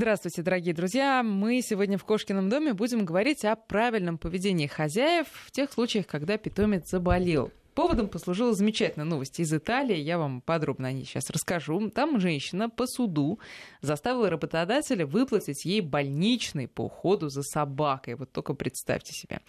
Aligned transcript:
Здравствуйте, 0.00 0.42
дорогие 0.42 0.74
друзья. 0.74 1.24
Мы 1.24 1.60
сегодня 1.60 1.98
в 1.98 2.04
Кошкином 2.04 2.48
доме 2.48 2.72
будем 2.72 3.04
говорить 3.04 3.44
о 3.44 3.56
правильном 3.56 4.16
поведении 4.16 4.68
хозяев 4.68 5.26
в 5.44 5.50
тех 5.50 5.72
случаях, 5.72 6.06
когда 6.06 6.38
питомец 6.38 6.88
заболел. 6.88 7.50
Поводом 7.74 8.06
послужила 8.06 8.54
замечательная 8.54 9.06
новость 9.06 9.40
из 9.40 9.52
Италии. 9.52 9.96
Я 9.96 10.18
вам 10.18 10.40
подробно 10.40 10.86
о 10.86 10.92
ней 10.92 11.04
сейчас 11.04 11.30
расскажу. 11.30 11.90
Там 11.90 12.20
женщина 12.20 12.70
по 12.70 12.86
суду 12.86 13.40
заставила 13.80 14.30
работодателя 14.30 15.04
выплатить 15.04 15.64
ей 15.64 15.80
больничный 15.80 16.68
по 16.68 16.82
уходу 16.82 17.28
за 17.28 17.42
собакой. 17.42 18.14
Вот 18.14 18.30
только 18.30 18.54
представьте 18.54 19.12
себе. 19.12 19.40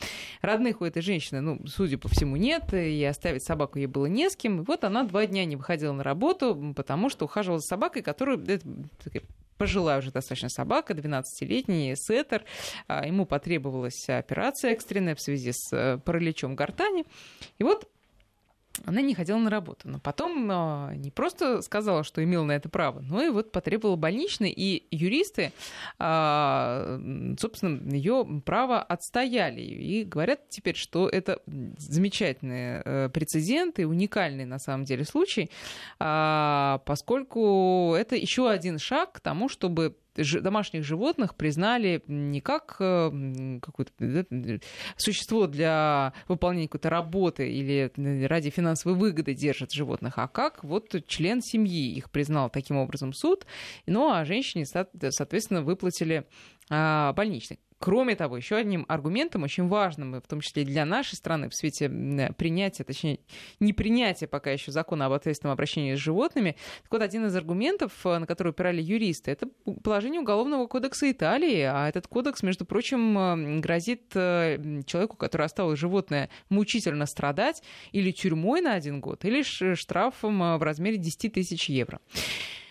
Родных 0.42 0.82
у 0.82 0.86
этой 0.86 1.04
женщины, 1.04 1.42
ну, 1.42 1.62
судя 1.68 2.00
по 2.00 2.08
всему, 2.08 2.38
нет, 2.38 2.74
и 2.74 3.04
оставить 3.04 3.44
собаку 3.44 3.78
ей 3.78 3.86
было 3.86 4.08
не 4.08 4.28
с 4.28 4.36
кем. 4.36 4.62
И 4.62 4.66
вот 4.66 4.84
она 4.84 5.04
два 5.04 5.28
дня 5.28 5.46
не 5.46 5.56
выходила 5.56 5.94
на 5.94 6.04
работу, 6.04 6.74
потому 6.76 7.10
что 7.10 7.26
ухаживала 7.26 7.60
за 7.60 7.68
собакой, 7.68 8.02
которую 8.02 8.44
пожилая 9.60 10.00
уже 10.00 10.12
достаточно 10.12 10.50
собака, 10.50 10.94
12-летний 10.94 11.94
сеттер. 11.96 12.44
А, 12.88 13.06
ему 13.06 13.26
потребовалась 13.26 14.10
операция 14.10 14.72
экстренная 14.72 15.14
в 15.14 15.22
связи 15.22 15.52
с 15.54 15.72
э, 15.72 16.00
параличом 16.00 16.56
гортани. 16.56 17.06
И 17.60 17.64
вот 17.64 17.88
она 18.86 19.02
не 19.02 19.14
ходила 19.14 19.38
на 19.38 19.50
работу. 19.50 19.88
Но 19.88 20.00
потом 20.00 20.50
э, 20.52 20.96
не 20.96 21.12
просто 21.12 21.62
сказала, 21.62 22.04
что 22.04 22.24
имела 22.24 22.44
на 22.44 22.54
это 22.54 22.70
право, 22.70 23.02
но 23.02 23.22
и 23.22 23.30
вот 23.30 23.52
потребовала 23.52 23.96
больничный, 23.96 24.52
и 24.52 24.88
юристы, 24.92 25.52
э, 26.00 27.36
собственно, 27.40 27.94
ее 27.94 28.26
право 28.46 28.82
отстояли. 28.82 29.62
И 29.62 30.04
говорят 30.04 30.50
теперь, 30.50 30.76
что 30.76 31.08
это 31.10 31.40
замечательный 31.78 32.82
э, 32.84 33.10
прецедент 33.10 33.80
и 33.80 33.86
уникальный 33.86 34.46
на 34.46 34.60
самом 34.60 34.86
деле 34.86 35.06
случай, 35.06 35.50
э, 36.00 36.80
поскольку 36.86 37.96
это 37.98 38.16
еще 38.16 38.50
один 38.50 38.80
шаг 38.80 39.14
к 39.14 39.20
тому, 39.20 39.50
чтобы 39.50 39.96
домашних 40.42 40.84
животных 40.84 41.36
признали 41.36 42.04
не 42.08 42.42
как 42.42 42.78
какое-то 42.78 44.60
существо 44.98 45.48
для 45.48 46.14
выполнения 46.28 46.68
какой-то 46.68 46.90
работы 46.90 47.52
или 47.52 47.92
ради 48.26 48.50
финансовой 48.50 48.98
выгоды 48.98 49.34
держат 49.34 49.72
животных, 49.72 50.18
а 50.18 50.28
как 50.28 50.64
вот 50.64 50.96
член 51.08 51.42
семьи. 51.42 51.94
Их 51.94 52.10
признал 52.12 52.50
таким 52.50 52.78
образом 52.78 53.14
суд. 53.14 53.46
Ну 53.86 54.12
а 54.12 54.26
женщине, 54.26 54.66
соответственно, 54.66 55.62
выплатили 55.62 56.26
а, 56.70 57.14
больничный. 57.14 57.60
Кроме 57.80 58.16
того, 58.16 58.36
еще 58.36 58.58
одним 58.58 58.86
аргументом, 58.90 59.44
очень 59.44 59.70
важным, 59.70 60.22
в 60.22 60.28
том 60.28 60.42
числе 60.42 60.66
для 60.66 60.84
нашей 60.84 61.16
страны, 61.16 61.48
в 61.48 61.56
свете 61.56 61.88
принятия, 62.38 62.84
точнее, 62.84 63.20
не 63.62 63.72
принятия 63.72 64.28
пока 64.28 64.52
еще 64.52 64.74
закона 64.74 65.06
об 65.06 65.14
ответственном 65.14 65.54
обращении 65.54 65.96
с 65.96 66.00
животными, 66.00 66.58
так 66.84 66.92
вот, 66.92 67.02
один 67.02 67.26
из 67.28 67.36
аргументов, 67.38 67.94
э, 68.04 68.18
на 68.18 68.28
который 68.28 68.50
упирали 68.50 68.82
юристы, 68.82 69.32
это 69.32 69.48
положение 69.82 70.20
Уголовного 70.20 70.68
кодекса 70.68 71.10
Италии, 71.10 71.62
а 71.62 71.88
этот 71.88 72.08
кодекс, 72.08 72.44
между 72.44 72.66
прочим, 72.66 73.18
э, 73.18 73.60
грозит 73.60 74.12
э, 74.14 74.82
человеку, 74.86 75.16
который 75.16 75.46
оставил 75.46 75.74
животное 75.78 76.30
мучительно 76.50 77.06
страдать 77.06 77.64
или 77.94 78.12
тюрьмой 78.12 78.60
на 78.60 78.74
один 78.74 79.00
год, 79.00 79.24
или 79.24 79.42
штрафом 79.42 80.58
в 80.58 80.64
размере 80.64 80.98
10 80.98 81.32
тысяч 81.32 81.70
евро. 81.70 82.02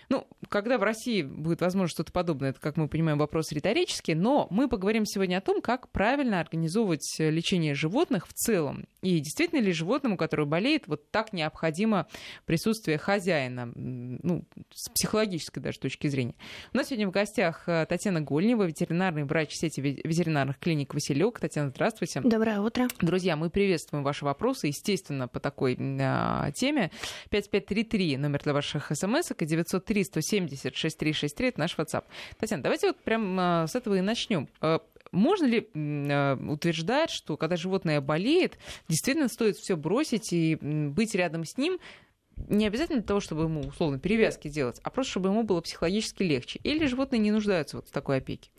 Ну, 0.09 0.27
когда 0.48 0.78
в 0.78 0.83
России 0.83 1.23
будет 1.23 1.61
возможно 1.61 1.89
что-то 1.89 2.12
подобное, 2.12 2.51
это, 2.51 2.61
как 2.61 2.77
мы 2.77 2.89
понимаем, 2.89 3.19
вопрос 3.19 3.53
риторический, 3.53 4.14
но 4.14 4.47
мы 4.51 4.69
поговорим 4.69 5.05
сегодня 5.05 5.37
о 5.37 5.41
том, 5.42 5.61
как 5.61 5.91
правильно 5.91 6.41
организовывать 6.41 7.17
лечение 7.19 7.75
животных 7.75 8.27
в 8.27 8.33
целом. 8.33 8.86
И 9.03 9.20
действительно 9.20 9.61
ли 9.61 9.73
животному, 9.73 10.17
которое 10.17 10.47
болеет, 10.47 10.86
вот 10.86 11.11
так 11.11 11.33
необходимо 11.33 12.06
присутствие 12.47 12.98
хозяина, 12.98 13.70
ну, 13.75 14.45
с 14.73 14.89
психологической 14.89 15.62
даже 15.62 15.79
точки 15.79 16.09
зрения. 16.09 16.34
У 16.73 16.77
нас 16.77 16.89
сегодня 16.89 17.06
в 17.06 17.11
гостях 17.11 17.64
э, 17.69 17.86
Татьяна 17.86 18.20
Гольнева, 18.20 18.64
ветеринарный 18.64 19.25
врач 19.25 19.53
сети 19.53 19.81
ветеринарных 19.81 20.59
клиник 20.59 20.95
«Василек». 20.95 21.39
Татьяна, 21.39 21.70
здравствуйте. 21.70 22.23
Доброе 22.23 22.61
утро. 22.61 22.89
Друзья, 23.01 23.36
мы 23.36 23.51
приветствуем 23.51 24.03
ваши 24.03 24.25
вопросы, 24.25 24.69
естественно, 24.69 25.29
по 25.29 25.39
такой 25.39 25.74
э, 25.74 26.52
теме. 26.55 26.91
5533 27.30 28.17
номер 28.17 28.41
для 28.42 28.55
ваших 28.55 28.91
смс 28.95 29.30
и 29.39 29.45
903 29.45 29.98
170 30.05 30.75
6363 30.75 31.48
это 31.48 31.61
наш 31.61 31.77
WhatsApp. 31.77 32.05
Татьяна, 32.39 32.63
давайте 32.63 32.89
вот 32.89 32.98
прям 32.98 33.39
а, 33.39 33.67
с 33.67 33.75
этого 33.75 33.97
и 33.97 34.01
начнем. 34.01 34.48
А, 34.61 34.81
можно 35.13 35.47
ли 35.47 35.69
а, 35.75 36.36
утверждать, 36.36 37.11
что 37.11 37.36
когда 37.36 37.57
животное 37.57 38.01
болеет, 38.01 38.59
действительно 38.89 39.29
стоит 39.29 39.57
все 39.57 39.77
бросить 39.77 40.33
и 40.33 40.57
быть 40.57 41.14
рядом 41.14 41.45
с 41.45 41.57
ним, 41.57 41.79
не 42.48 42.66
обязательно 42.66 42.98
для 42.98 43.06
того, 43.06 43.20
чтобы 43.20 43.42
ему 43.44 43.60
условно 43.60 43.98
перевязки 43.98 44.48
делать, 44.48 44.80
а 44.82 44.90
просто 44.90 45.12
чтобы 45.12 45.28
ему 45.28 45.42
было 45.42 45.60
психологически 45.60 46.22
легче. 46.22 46.60
Или 46.62 46.86
животные 46.86 47.18
не 47.18 47.30
нуждаются 47.30 47.76
вот 47.76 47.88
в 47.88 47.90
такой 47.90 48.18
опеке? 48.18 48.50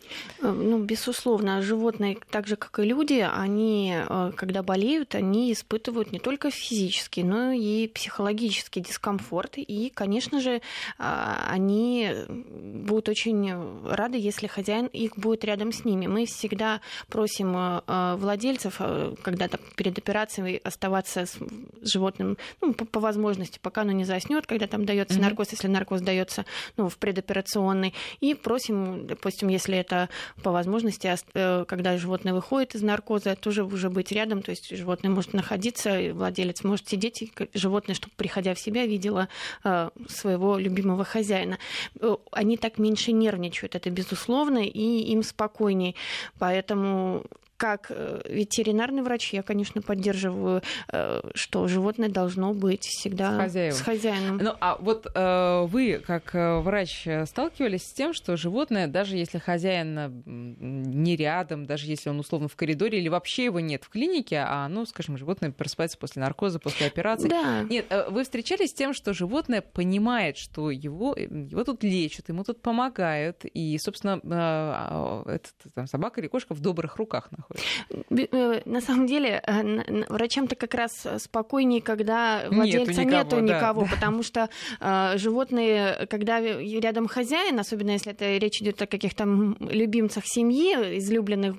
Э, 0.41 0.51
ну, 0.51 0.79
безусловно, 0.83 1.61
животные, 1.61 2.17
так 2.29 2.47
же 2.47 2.55
как 2.55 2.79
и 2.79 2.83
люди, 2.83 3.27
они, 3.31 3.95
э, 3.95 4.31
когда 4.35 4.63
болеют, 4.63 5.15
они 5.15 5.51
испытывают 5.51 6.11
не 6.11 6.19
только 6.19 6.51
физический, 6.51 7.23
но 7.23 7.51
и 7.51 7.87
психологический 7.87 8.81
дискомфорт. 8.81 9.53
И, 9.57 9.91
конечно 9.93 10.39
же, 10.39 10.61
а, 10.97 11.47
они 11.49 12.11
будут 12.27 13.09
очень 13.09 13.85
рады, 13.87 14.17
если 14.17 14.47
хозяин 14.47 14.87
их 14.87 15.17
будет 15.17 15.43
рядом 15.43 15.71
с 15.71 15.85
ними. 15.85 16.07
Мы 16.07 16.25
всегда 16.25 16.81
просим 17.07 17.55
э, 17.55 18.15
владельцев, 18.17 18.79
когда-то 19.21 19.59
перед 19.75 19.97
операцией 19.97 20.57
оставаться 20.63 21.25
с 21.25 21.37
животным 21.81 22.37
ну, 22.61 22.73
по, 22.73 22.85
по 22.85 22.99
возможности, 22.99 23.59
пока 23.69 23.81
оно 23.81 23.91
не 23.91 24.03
заснет, 24.03 24.47
когда 24.47 24.65
там 24.65 24.83
дается 24.83 25.19
mm-hmm. 25.19 25.21
наркоз, 25.21 25.51
если 25.51 25.67
наркоз 25.67 26.01
дается 26.01 26.43
ну, 26.75 26.89
в 26.89 26.97
предоперационной. 26.97 27.93
И 28.19 28.33
просим, 28.33 29.05
допустим, 29.05 29.47
если 29.47 29.77
это 29.77 30.09
по 30.41 30.51
возможности, 30.51 31.15
э, 31.35 31.65
когда 31.67 31.95
животное 31.99 32.33
выходит 32.33 32.73
из 32.73 32.81
наркоза, 32.81 33.35
тоже 33.35 33.63
уже 33.63 33.91
быть 33.91 34.11
рядом, 34.11 34.41
то 34.41 34.49
есть 34.49 34.75
животное 34.75 35.11
может 35.11 35.33
находиться, 35.33 36.11
владелец 36.13 36.63
может 36.63 36.89
сидеть, 36.89 37.21
и 37.21 37.31
животное, 37.53 37.93
чтобы, 37.93 38.11
приходя 38.17 38.55
в 38.55 38.59
себя, 38.59 38.87
видела 38.87 39.29
э, 39.63 39.91
своего 40.07 40.57
любимого 40.57 41.03
хозяина. 41.03 41.59
Э, 41.99 42.15
они 42.31 42.57
так 42.57 42.79
меньше 42.79 43.11
нервничают, 43.11 43.75
это 43.75 43.91
безусловно, 43.91 44.65
и 44.65 45.11
им 45.11 45.21
спокойней. 45.21 45.95
Поэтому 46.39 47.23
как 47.59 47.87
э, 47.89 48.21
ветеринарный 48.25 49.03
врач, 49.03 49.33
я, 49.33 49.43
конечно, 49.43 49.81
поддерживаю, 49.81 50.63
э, 50.91 51.19
что 51.35 51.67
животное 51.67 52.07
должно 52.07 52.53
быть 52.53 52.85
всегда 52.85 53.33
с, 53.33 53.37
хозяином. 53.37 53.77
с 53.77 53.81
хозяином. 53.81 54.37
Ну, 54.37 54.53
а 54.61 54.77
вот 54.79 55.05
э, 55.13 55.65
вы, 55.67 56.01
как 56.05 56.33
э, 56.33 56.59
врач, 56.59 57.05
сталкивались 57.25 57.83
с 57.83 57.91
тем, 57.91 58.13
что 58.13 58.37
животное, 58.37 58.87
даже 58.87 59.17
если 59.17 59.39
хозяин 59.39 60.23
не 60.25 61.17
рядом, 61.17 61.65
даже 61.65 61.87
если 61.87 62.09
он 62.09 62.19
условно 62.19 62.47
в 62.47 62.55
коридоре, 62.55 62.99
или 62.99 63.09
вообще 63.09 63.45
его 63.45 63.59
нет 63.59 63.83
в 63.83 63.89
клинике, 63.89 64.37
а, 64.47 64.69
ну, 64.69 64.85
скажем, 64.85 65.17
животное 65.17 65.51
просыпается 65.51 65.97
после 65.97 66.21
наркоза, 66.21 66.59
после 66.59 66.87
операции. 66.87 67.27
Да. 67.27 67.63
Нет, 67.63 67.93
вы 68.09 68.23
встречались 68.23 68.69
с 68.69 68.73
тем, 68.73 68.93
что 68.93 69.13
животное 69.13 69.61
понимает, 69.61 70.37
что 70.37 70.71
его, 70.71 71.13
его 71.17 71.65
тут 71.65 71.83
лечат, 71.83 72.29
ему 72.29 72.45
тут 72.45 72.61
помогают, 72.61 73.43
и, 73.43 73.77
собственно, 73.79 74.21
а, 74.23 75.23
эта 75.27 75.49
там, 75.75 75.87
собака 75.87 76.21
или 76.21 76.27
кошка 76.27 76.53
в 76.53 76.61
добрых 76.61 76.95
руках 76.95 77.29
находится? 77.31 77.48
Происходит? 77.49 78.33
Э, 78.33 78.61
на 78.65 78.81
самом 78.81 79.07
деле, 79.07 79.41
э, 79.45 80.03
врачам-то 80.09 80.55
как 80.55 80.73
раз 80.73 80.91
спокойнее, 81.17 81.81
когда 81.81 82.45
владельца 82.49 83.03
нету 83.03 83.37
никого, 83.39 83.41
нету 83.41 83.55
никого 83.55 83.81
да, 83.83 83.87
потому 83.95 84.23
что 84.23 84.49
э, 84.79 85.17
животные, 85.17 86.07
когда 86.09 86.39
рядом 86.39 87.07
хозяин, 87.07 87.59
особенно 87.59 87.91
если 87.91 88.11
это 88.11 88.37
речь 88.37 88.61
идет 88.61 88.81
о 88.81 88.87
каких-то 88.87 89.23
любимцах 89.59 90.25
семьи, 90.25 90.97
излюбленных 90.99 91.55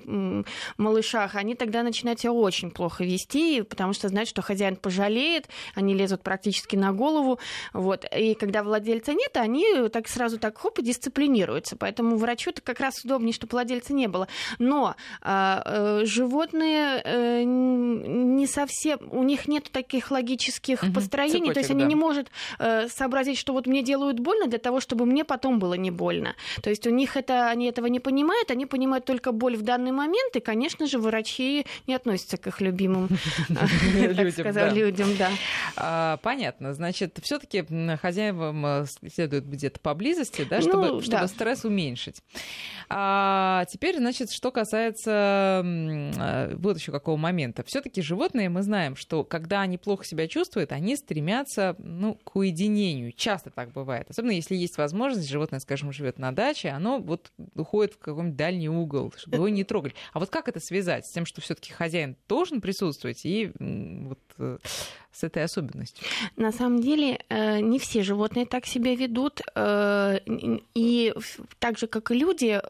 малышах, 0.77 1.35
они 1.35 1.55
тогда 1.55 1.83
начинают 1.83 2.19
себя 2.19 2.31
очень 2.31 2.71
плохо 2.71 3.03
вести, 3.03 3.61
потому 3.61 3.93
что 3.93 4.07
знают, 4.09 4.29
что 4.29 4.41
хозяин 4.41 4.75
пожалеет, 4.75 5.49
они 5.75 5.93
лезут 5.93 6.23
практически 6.23 6.75
на 6.75 6.91
голову. 6.93 7.39
Вот. 7.73 8.05
И 8.15 8.33
когда 8.35 8.63
владельца 8.63 9.13
нет, 9.13 9.35
они 9.37 9.65
так 9.91 10.07
сразу 10.07 10.39
так 10.39 10.57
хоп 10.57 10.79
и 10.79 10.83
дисциплинируются. 10.83 11.75
Поэтому 11.75 12.17
врачу-то 12.17 12.61
как 12.61 12.79
раз 12.79 13.03
удобнее, 13.03 13.33
чтобы 13.33 13.51
владельца 13.51 13.93
не 13.93 14.07
было. 14.07 14.27
Но 14.59 14.95
животные 16.03 17.01
э, 17.03 17.43
не 18.41 18.47
совсем, 18.47 18.99
у 19.11 19.23
них 19.23 19.47
нет 19.47 19.71
таких 19.71 20.09
логических 20.09 20.83
угу, 20.83 20.93
построений, 20.93 21.33
цепочек, 21.33 21.53
то 21.53 21.59
есть 21.59 21.71
они 21.71 21.83
да. 21.83 21.87
не 21.87 21.95
могут 21.95 22.31
э, 22.59 22.87
сообразить, 22.89 23.37
что 23.37 23.53
вот 23.53 23.67
мне 23.67 23.83
делают 23.83 24.19
больно 24.19 24.47
для 24.47 24.57
того, 24.57 24.79
чтобы 24.79 25.05
мне 25.05 25.23
потом 25.23 25.59
было 25.59 25.75
не 25.75 25.91
больно. 25.91 26.35
То 26.63 26.71
есть 26.71 26.87
у 26.87 26.89
них 26.89 27.15
это, 27.15 27.49
они 27.49 27.67
этого 27.67 27.85
не 27.85 27.99
понимают, 27.99 28.49
они 28.49 28.65
понимают 28.65 29.05
только 29.05 29.31
боль 29.31 29.55
в 29.55 29.61
данный 29.61 29.91
момент, 29.91 30.35
и, 30.35 30.39
конечно 30.39 30.87
же, 30.87 30.97
врачи 30.97 31.65
не 31.85 31.93
относятся 31.93 32.37
к 32.37 32.47
их 32.47 32.61
любимым 32.61 33.09
людям. 34.73 35.15
да. 35.17 35.29
А, 35.75 36.17
понятно. 36.17 36.73
Значит, 36.73 37.19
все-таки 37.21 37.63
хозяевам 38.01 38.65
э, 38.65 38.85
следует 39.13 39.47
где-то 39.47 39.79
поблизости, 39.79 40.47
да, 40.49 40.61
чтобы, 40.61 40.87
ну, 40.87 41.27
стресс 41.27 41.63
уменьшить. 41.63 42.23
А 42.89 43.65
теперь, 43.65 43.97
значит, 43.97 44.31
что 44.31 44.51
касается 44.51 45.61
э, 45.63 46.55
вот 46.55 46.77
еще 46.77 46.91
какого 46.91 47.17
момента. 47.17 47.63
Все-таки 47.67 48.01
животные, 48.01 48.30
мы 48.33 48.61
знаем, 48.63 48.95
что 48.95 49.23
когда 49.23 49.61
они 49.61 49.77
плохо 49.77 50.05
себя 50.05 50.27
чувствуют, 50.27 50.71
они 50.71 50.95
стремятся 50.95 51.75
ну, 51.79 52.15
к 52.23 52.35
уединению. 52.35 53.11
Часто 53.11 53.49
так 53.49 53.71
бывает. 53.71 54.09
Особенно 54.09 54.31
если 54.31 54.55
есть 54.55 54.77
возможность, 54.77 55.29
животное, 55.29 55.59
скажем, 55.59 55.91
живет 55.91 56.19
на 56.19 56.31
даче, 56.31 56.69
оно 56.69 56.99
вот 56.99 57.31
уходит 57.55 57.93
в 57.95 57.99
какой-нибудь 57.99 58.35
дальний 58.35 58.69
угол, 58.69 59.13
чтобы 59.17 59.37
его 59.37 59.49
не 59.49 59.63
трогали. 59.63 59.93
А 60.13 60.19
вот 60.19 60.29
как 60.29 60.47
это 60.47 60.59
связать 60.59 61.05
с 61.05 61.11
тем, 61.11 61.25
что 61.25 61.41
все-таки 61.41 61.71
хозяин 61.71 62.15
должен 62.27 62.61
присутствовать 62.61 63.25
и 63.25 63.51
вот 63.57 64.19
э, 64.37 64.57
с 65.11 65.23
этой 65.23 65.43
особенностью? 65.43 66.05
На 66.37 66.51
самом 66.51 66.81
деле 66.81 67.19
э, 67.29 67.59
не 67.59 67.79
все 67.79 68.03
животные 68.03 68.45
так 68.45 68.65
себя 68.65 68.95
ведут, 68.95 69.41
э, 69.55 70.19
и 70.73 71.13
так 71.59 71.77
же 71.77 71.87
как 71.87 72.11
и 72.11 72.15
люди, 72.15 72.61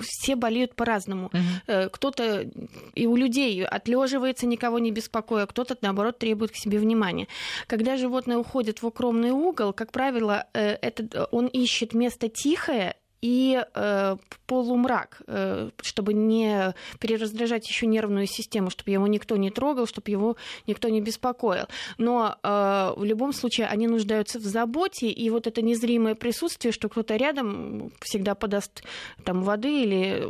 все 0.00 0.36
болеют 0.36 0.74
по-разному. 0.74 1.26
Угу. 1.26 1.90
Кто-то 1.92 2.48
и 2.94 3.06
у 3.06 3.16
людей 3.16 3.64
отлеживается, 3.64 4.46
никого 4.46 4.78
не 4.78 4.90
беспокоя, 4.90 5.46
кто-то 5.46 5.76
наоборот 5.80 6.18
требует 6.18 6.52
к 6.52 6.56
себе 6.56 6.78
внимания. 6.78 7.26
Когда 7.66 7.96
животное 7.96 8.36
уходит 8.38 8.82
в 8.82 8.86
укромный 8.86 9.30
угол, 9.30 9.72
как 9.72 9.92
правило, 9.92 10.46
это, 10.52 11.26
он 11.30 11.46
ищет 11.46 11.94
место 11.94 12.28
тихое 12.28 12.96
и 13.22 13.62
э, 13.74 14.16
полумрак, 14.46 15.22
э, 15.26 15.70
чтобы 15.82 16.14
не 16.14 16.74
перераздражать 16.98 17.68
еще 17.68 17.86
нервную 17.86 18.26
систему, 18.26 18.70
чтобы 18.70 18.90
его 18.90 19.06
никто 19.06 19.36
не 19.36 19.50
трогал, 19.50 19.86
чтобы 19.86 20.10
его 20.10 20.36
никто 20.66 20.88
не 20.88 21.00
беспокоил. 21.00 21.66
Но 21.98 22.36
э, 22.42 22.92
в 22.96 23.04
любом 23.04 23.32
случае 23.32 23.66
они 23.66 23.86
нуждаются 23.88 24.38
в 24.38 24.42
заботе, 24.42 25.08
и 25.08 25.30
вот 25.30 25.46
это 25.46 25.62
незримое 25.62 26.14
присутствие, 26.14 26.72
что 26.72 26.88
кто-то 26.88 27.16
рядом 27.16 27.92
всегда 28.00 28.34
подаст 28.34 28.82
там 29.24 29.42
воды 29.42 29.82
или, 29.82 30.24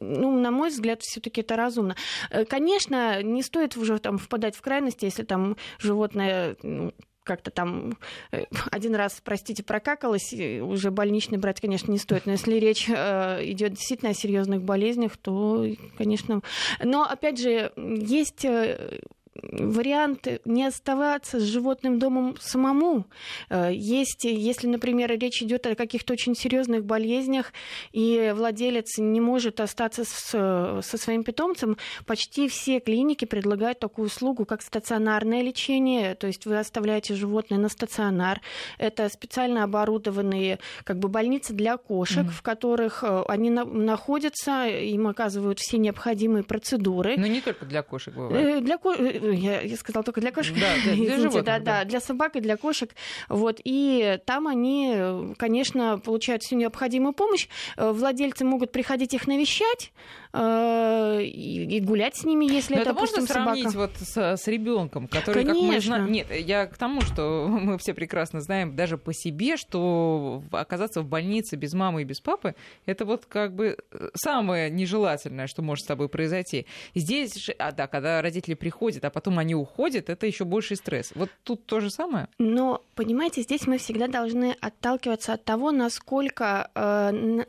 ну, 0.00 0.38
на 0.38 0.50
мой 0.50 0.68
взгляд, 0.70 1.00
все-таки 1.02 1.40
это 1.40 1.56
разумно. 1.56 1.96
Э, 2.30 2.44
конечно, 2.44 3.22
не 3.22 3.42
стоит 3.42 3.76
уже 3.76 3.98
там 3.98 4.18
впадать 4.18 4.56
в 4.56 4.60
крайности, 4.60 5.06
если 5.06 5.22
там 5.22 5.56
животное 5.78 6.56
ну, 6.62 6.92
как-то 7.24 7.50
там 7.50 7.98
э, 8.30 8.44
один 8.70 8.94
раз, 8.94 9.20
простите, 9.24 9.62
прокакалась, 9.62 10.32
уже 10.32 10.90
больничный 10.90 11.38
брать, 11.38 11.60
конечно, 11.60 11.90
не 11.90 11.98
стоит. 11.98 12.26
Но 12.26 12.32
если 12.32 12.54
речь 12.54 12.88
э, 12.88 13.40
идет 13.50 13.72
действительно 13.72 14.10
о 14.12 14.14
серьезных 14.14 14.62
болезнях, 14.62 15.16
то, 15.16 15.66
конечно. 15.96 16.42
Но 16.82 17.04
опять 17.04 17.40
же, 17.40 17.72
есть 17.76 18.44
э, 18.44 19.00
вариант 19.42 20.28
не 20.44 20.64
оставаться 20.64 21.40
с 21.40 21.42
животным 21.42 21.98
домом 21.98 22.36
самому. 22.40 23.06
Э, 23.50 23.70
есть, 23.72 24.24
если, 24.24 24.66
например, 24.66 25.10
речь 25.18 25.42
идет 25.42 25.66
о 25.66 25.74
каких-то 25.74 26.12
очень 26.12 26.34
серьезных 26.34 26.84
болезнях, 26.84 27.52
и 27.92 28.32
владелец 28.34 28.98
не 28.98 29.20
может 29.20 29.60
остаться 29.60 30.04
с, 30.04 30.82
со 30.82 30.98
своим 30.98 31.24
питомцем, 31.24 31.76
почти 32.06 32.48
все 32.48 32.80
клиники 32.80 33.24
предлагают 33.24 33.78
такую 33.78 34.06
услугу, 34.06 34.44
как 34.44 34.62
стационарное 34.62 35.42
лечение. 35.42 36.14
То 36.14 36.26
есть 36.26 36.46
вы 36.46 36.58
оставляете 36.58 37.14
животное 37.14 37.58
на 37.58 37.68
стационар. 37.68 38.40
Это 38.78 39.08
специально 39.08 39.64
оборудованные 39.64 40.58
как 40.84 40.98
бы 40.98 41.08
больницы 41.08 41.52
для 41.52 41.76
кошек, 41.76 42.24
mm-hmm. 42.24 42.30
в 42.30 42.42
которых 42.42 43.02
э, 43.02 43.22
они 43.28 43.50
на, 43.50 43.64
находятся, 43.64 44.66
им 44.66 45.08
оказывают 45.08 45.58
все 45.58 45.78
необходимые 45.78 46.44
процедуры. 46.44 47.14
Но 47.16 47.26
не 47.26 47.40
только 47.40 47.66
для 47.66 47.82
кошек 47.82 48.14
бывает. 48.14 48.56
Э, 48.56 48.60
для 48.60 48.78
ко 48.78 48.94
я, 49.32 49.60
я 49.60 49.76
сказала 49.76 50.04
только 50.04 50.20
для 50.20 50.32
кошек. 50.32 50.54
Да, 50.58 50.74
для, 50.84 50.94
для 50.94 51.16
животных, 51.16 51.44
да, 51.44 51.58
да, 51.58 51.84
для 51.84 52.00
собак 52.00 52.36
и 52.36 52.40
для 52.40 52.56
кошек. 52.56 52.90
Вот, 53.28 53.60
и 53.64 54.18
там 54.26 54.46
они, 54.46 55.34
конечно, 55.36 55.98
получают 55.98 56.42
всю 56.42 56.56
необходимую 56.56 57.12
помощь. 57.12 57.48
Э, 57.76 57.90
владельцы 57.90 58.44
могут 58.44 58.72
приходить 58.72 59.14
их 59.14 59.26
навещать, 59.26 59.92
Э, 59.92 60.23
и, 60.34 61.80
гулять 61.80 62.16
с 62.16 62.24
ними, 62.24 62.44
если 62.44 62.74
Но 62.74 62.82
это, 62.82 62.92
можно 62.92 63.26
собака. 63.26 63.32
сравнить 63.32 63.74
вот 63.74 63.92
с, 63.96 64.16
с 64.36 64.46
ребенком, 64.48 65.06
который, 65.06 65.44
Конечно. 65.44 65.54
как 65.54 65.74
мы 65.74 65.80
знаем, 65.80 66.12
нет, 66.12 66.26
я 66.30 66.66
к 66.66 66.76
тому, 66.76 67.02
что 67.02 67.46
мы 67.48 67.78
все 67.78 67.94
прекрасно 67.94 68.40
знаем 68.40 68.74
даже 68.74 68.98
по 68.98 69.12
себе, 69.12 69.56
что 69.56 70.42
оказаться 70.50 71.02
в 71.02 71.06
больнице 71.06 71.56
без 71.56 71.74
мамы 71.74 72.02
и 72.02 72.04
без 72.04 72.20
папы, 72.20 72.54
это 72.86 73.04
вот 73.04 73.26
как 73.26 73.54
бы 73.54 73.76
э, 73.92 74.08
самое 74.14 74.70
нежелательное, 74.70 75.46
что 75.46 75.62
может 75.62 75.84
с 75.84 75.86
тобой 75.86 76.08
произойти. 76.08 76.66
Здесь, 76.94 77.50
а 77.58 77.72
да, 77.72 77.86
когда 77.86 78.20
родители 78.20 78.54
приходят, 78.54 79.04
а 79.04 79.10
потом 79.10 79.38
они 79.38 79.54
уходят, 79.54 80.10
это 80.10 80.26
еще 80.26 80.44
больший 80.44 80.76
стресс. 80.76 81.12
Вот 81.14 81.30
тут 81.44 81.66
то 81.66 81.80
же 81.80 81.90
самое. 81.90 82.28
Но 82.38 82.82
понимаете, 82.94 83.42
здесь 83.42 83.66
мы 83.66 83.78
всегда 83.78 84.08
должны 84.08 84.56
отталкиваться 84.60 85.34
от 85.34 85.44
того, 85.44 85.70
насколько 85.70 86.70
э, 86.74 87.44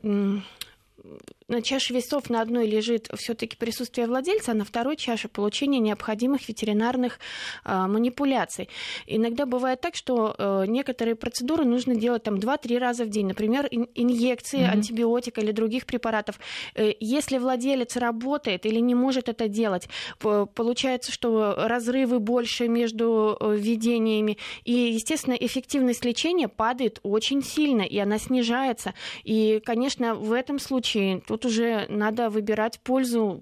на 1.48 1.62
чаше 1.62 1.94
весов 1.94 2.30
на 2.30 2.42
одной 2.42 2.66
лежит 2.66 3.08
все-таки 3.16 3.56
присутствие 3.56 4.08
владельца, 4.08 4.52
а 4.52 4.56
на 4.56 4.66
второй 4.66 4.96
чаше 4.96 5.28
получение 5.28 5.80
необходимых 5.80 6.48
ветеринарных 6.48 7.20
э, 7.64 7.88
манипуляций. 7.88 8.70
Иногда 9.06 9.46
бывает 9.46 9.80
так, 9.82 9.96
что 9.96 10.36
э, 10.38 10.66
некоторые 10.68 11.16
процедуры 11.16 11.66
нужно 11.66 11.96
делать 11.96 12.24
там 12.24 12.36
2-3 12.36 12.78
раза 12.80 13.06
в 13.06 13.10
день, 13.10 13.28
например, 13.28 13.68
ин- 13.70 13.90
инъекции 13.94 14.60
mm-hmm. 14.60 14.72
антибиотика 14.72 15.42
или 15.42 15.52
других 15.52 15.86
препаратов. 15.86 16.40
Э, 16.74 16.94
если 17.00 17.38
владелец 17.38 17.96
работает 17.96 18.66
или 18.66 18.80
не 18.80 18.96
может 18.96 19.30
это 19.30 19.48
делать, 19.48 19.88
получается, 20.20 21.12
что 21.12 21.56
разрывы 21.58 22.20
больше 22.20 22.68
между 22.68 23.38
э, 23.40 23.56
введениями, 23.56 24.40
и, 24.64 24.72
естественно, 24.72 25.36
эффективность 25.36 26.04
лечения 26.06 26.48
падает 26.48 27.00
очень 27.04 27.44
сильно, 27.44 27.84
и 27.84 28.00
она 28.00 28.18
снижается. 28.18 28.96
И, 29.24 29.62
конечно, 29.64 30.16
в 30.16 30.32
этом 30.32 30.58
случае 30.58 31.22
тут 31.38 31.46
уже 31.52 31.86
надо 31.90 32.30
выбирать 32.30 32.80
пользу 32.80 33.42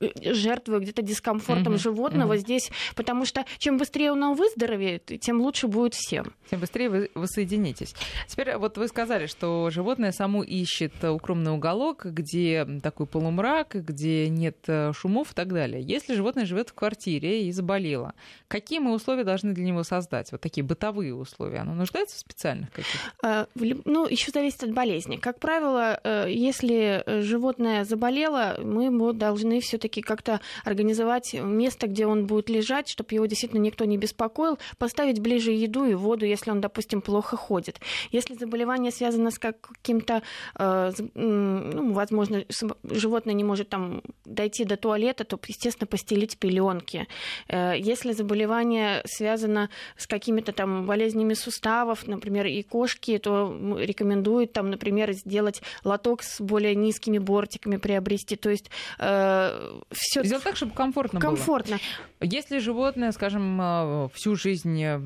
жертвы 0.00 0.80
где-то 0.80 1.02
дискомфортом 1.02 1.74
mm-hmm. 1.74 1.78
животного 1.78 2.34
mm-hmm. 2.34 2.38
здесь, 2.38 2.70
потому 2.94 3.24
что 3.24 3.44
чем 3.58 3.78
быстрее 3.78 4.12
он 4.12 4.34
выздоровеет, 4.34 5.20
тем 5.20 5.40
лучше 5.40 5.68
будет 5.68 5.94
всем. 5.94 6.32
Тем 6.50 6.60
быстрее 6.60 6.88
вы, 6.88 7.10
вы 7.14 7.26
соединитесь. 7.26 7.94
Теперь 8.28 8.56
вот 8.56 8.78
вы 8.78 8.88
сказали, 8.88 9.26
что 9.26 9.70
животное 9.70 10.12
само 10.12 10.42
ищет 10.42 11.02
укромный 11.04 11.52
уголок, 11.52 12.06
где 12.06 12.66
такой 12.82 13.06
полумрак, 13.06 13.74
где 13.74 14.28
нет 14.28 14.58
э, 14.66 14.92
шумов 14.92 15.32
и 15.32 15.34
так 15.34 15.52
далее. 15.52 15.82
Если 15.82 16.14
животное 16.14 16.44
живет 16.44 16.70
в 16.70 16.74
квартире 16.74 17.46
и 17.46 17.52
заболело, 17.52 18.14
какие 18.48 18.78
мы 18.78 18.92
условия 18.92 19.24
должны 19.24 19.52
для 19.52 19.64
него 19.64 19.82
создать? 19.82 20.32
Вот 20.32 20.40
такие 20.40 20.64
бытовые 20.64 21.14
условия. 21.14 21.58
Оно 21.58 21.74
нуждается 21.74 22.16
в 22.16 22.20
специальных 22.20 22.70
каких? 22.70 23.00
А, 23.22 23.46
ну, 23.54 24.06
еще 24.06 24.30
зависит 24.30 24.62
от 24.64 24.72
болезни. 24.72 25.16
Как 25.16 25.38
правило, 25.38 26.00
э, 26.02 26.26
если 26.28 27.02
животное 27.22 27.84
заболело, 27.84 28.56
мы 28.62 28.84
его 28.84 29.12
должны 29.12 29.60
все-таки 29.60 29.85
все-таки 29.86 30.02
как-то 30.02 30.40
организовать 30.64 31.34
место, 31.34 31.86
где 31.86 32.06
он 32.06 32.26
будет 32.26 32.50
лежать, 32.50 32.88
чтобы 32.88 33.08
его 33.14 33.26
действительно 33.26 33.60
никто 33.60 33.84
не 33.84 33.98
беспокоил, 33.98 34.58
поставить 34.78 35.20
ближе 35.20 35.52
еду 35.52 35.84
и 35.84 35.94
воду, 35.94 36.26
если 36.26 36.50
он, 36.50 36.60
допустим, 36.60 37.00
плохо 37.00 37.36
ходит. 37.36 37.80
Если 38.10 38.34
заболевание 38.34 38.90
связано 38.90 39.30
с 39.30 39.38
каким-то, 39.38 40.22
э, 40.58 40.92
ну, 41.14 41.92
возможно, 41.92 42.44
животное 42.84 43.34
не 43.34 43.44
может 43.44 43.68
там 43.68 44.02
дойти 44.24 44.64
до 44.64 44.76
туалета, 44.76 45.24
то, 45.24 45.38
естественно, 45.46 45.86
постелить 45.86 46.36
пеленки. 46.38 47.06
Э, 47.48 47.74
если 47.78 48.12
заболевание 48.12 49.02
связано 49.04 49.68
с 49.96 50.06
какими-то 50.06 50.52
там 50.52 50.86
болезнями 50.86 51.34
суставов, 51.34 52.08
например, 52.08 52.46
и 52.46 52.62
кошки, 52.62 53.18
то 53.18 53.54
рекомендуют 53.78 54.52
там, 54.52 54.70
например, 54.70 55.12
сделать 55.12 55.62
лоток 55.84 56.22
с 56.22 56.40
более 56.40 56.74
низкими 56.74 57.18
бортиками 57.18 57.76
приобрести. 57.76 58.36
То 58.36 58.50
есть 58.50 58.70
э, 58.98 59.75
все 59.90 60.24
сделать 60.24 60.44
так, 60.44 60.56
чтобы 60.56 60.72
комфортно, 60.72 61.20
комфортно. 61.20 61.78
было. 62.20 62.30
Если 62.32 62.58
животное, 62.58 63.12
скажем, 63.12 63.60
э, 63.60 64.08
всю 64.14 64.36
жизнь 64.36 64.80
э, 64.82 64.98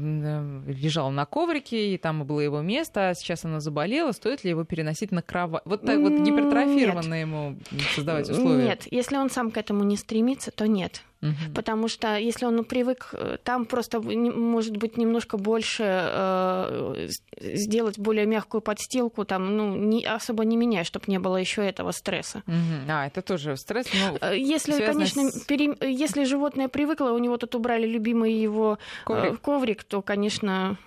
лежало 0.67 1.11
на 1.11 1.27
коврике, 1.27 1.95
и 1.95 1.99
там 1.99 2.25
было 2.25 2.41
его 2.41 2.61
место, 2.61 3.11
а 3.11 3.15
сейчас 3.15 3.45
оно 3.45 3.61
заболело, 3.61 4.13
стоит 4.13 4.45
ли 4.45 4.51
его 4.51 4.65
переносить 4.65 5.13
на 5.13 5.23
кровать? 5.23 5.63
Вот 5.65 5.83
так 5.83 5.99
вот 5.99 6.13
гипертрофированно 6.13 7.15
нет. 7.15 7.29
ему 7.29 7.59
создавать 7.95 8.29
условия? 8.31 8.65
Нет, 8.65 8.87
если 8.91 9.17
он 9.17 9.31
сам 9.31 9.51
к 9.51 9.57
этому 9.57 9.85
не 9.85 9.97
стремится, 9.97 10.51
то 10.51 10.67
нет. 10.67 11.03
Угу. 11.23 11.55
Потому 11.55 11.89
что 11.89 12.17
если 12.17 12.47
он 12.47 12.65
привык, 12.65 13.11
э, 13.13 13.37
там 13.45 13.67
просто 13.67 14.01
может 14.01 14.77
быть 14.77 14.97
немножко 14.97 15.37
больше 15.37 15.85
э, 15.87 17.09
сделать 17.39 17.99
более 17.99 18.25
мягкую 18.25 18.63
подстилку, 18.63 19.25
там, 19.25 19.57
ну, 19.57 19.77
не, 19.77 20.05
особо 20.05 20.45
не 20.45 20.57
меняя, 20.57 20.85
чтобы 20.85 21.05
не 21.09 21.19
было 21.19 21.37
еще 21.37 21.63
этого 21.63 21.93
стресса. 21.93 22.43
Угу. 22.47 22.89
А, 22.89 23.07
это 23.07 23.21
тоже 23.21 23.57
стресс. 23.57 23.87
Но 23.93 24.17
э, 24.29 24.39
если, 24.39 24.85
конечно, 24.85 25.31
с... 25.31 25.45
пере... 25.45 25.77
если 25.83 26.25
животное 26.25 26.69
привыкло, 26.69 27.11
у 27.11 27.19
него 27.19 27.37
тут 27.37 27.55
убрали 27.55 27.87
любимый 27.87 28.33
его 28.33 28.79
э, 28.79 29.05
коврик, 29.05 29.41
коврик 29.41 29.85
то, 29.85 30.01
конечно, 30.01 30.79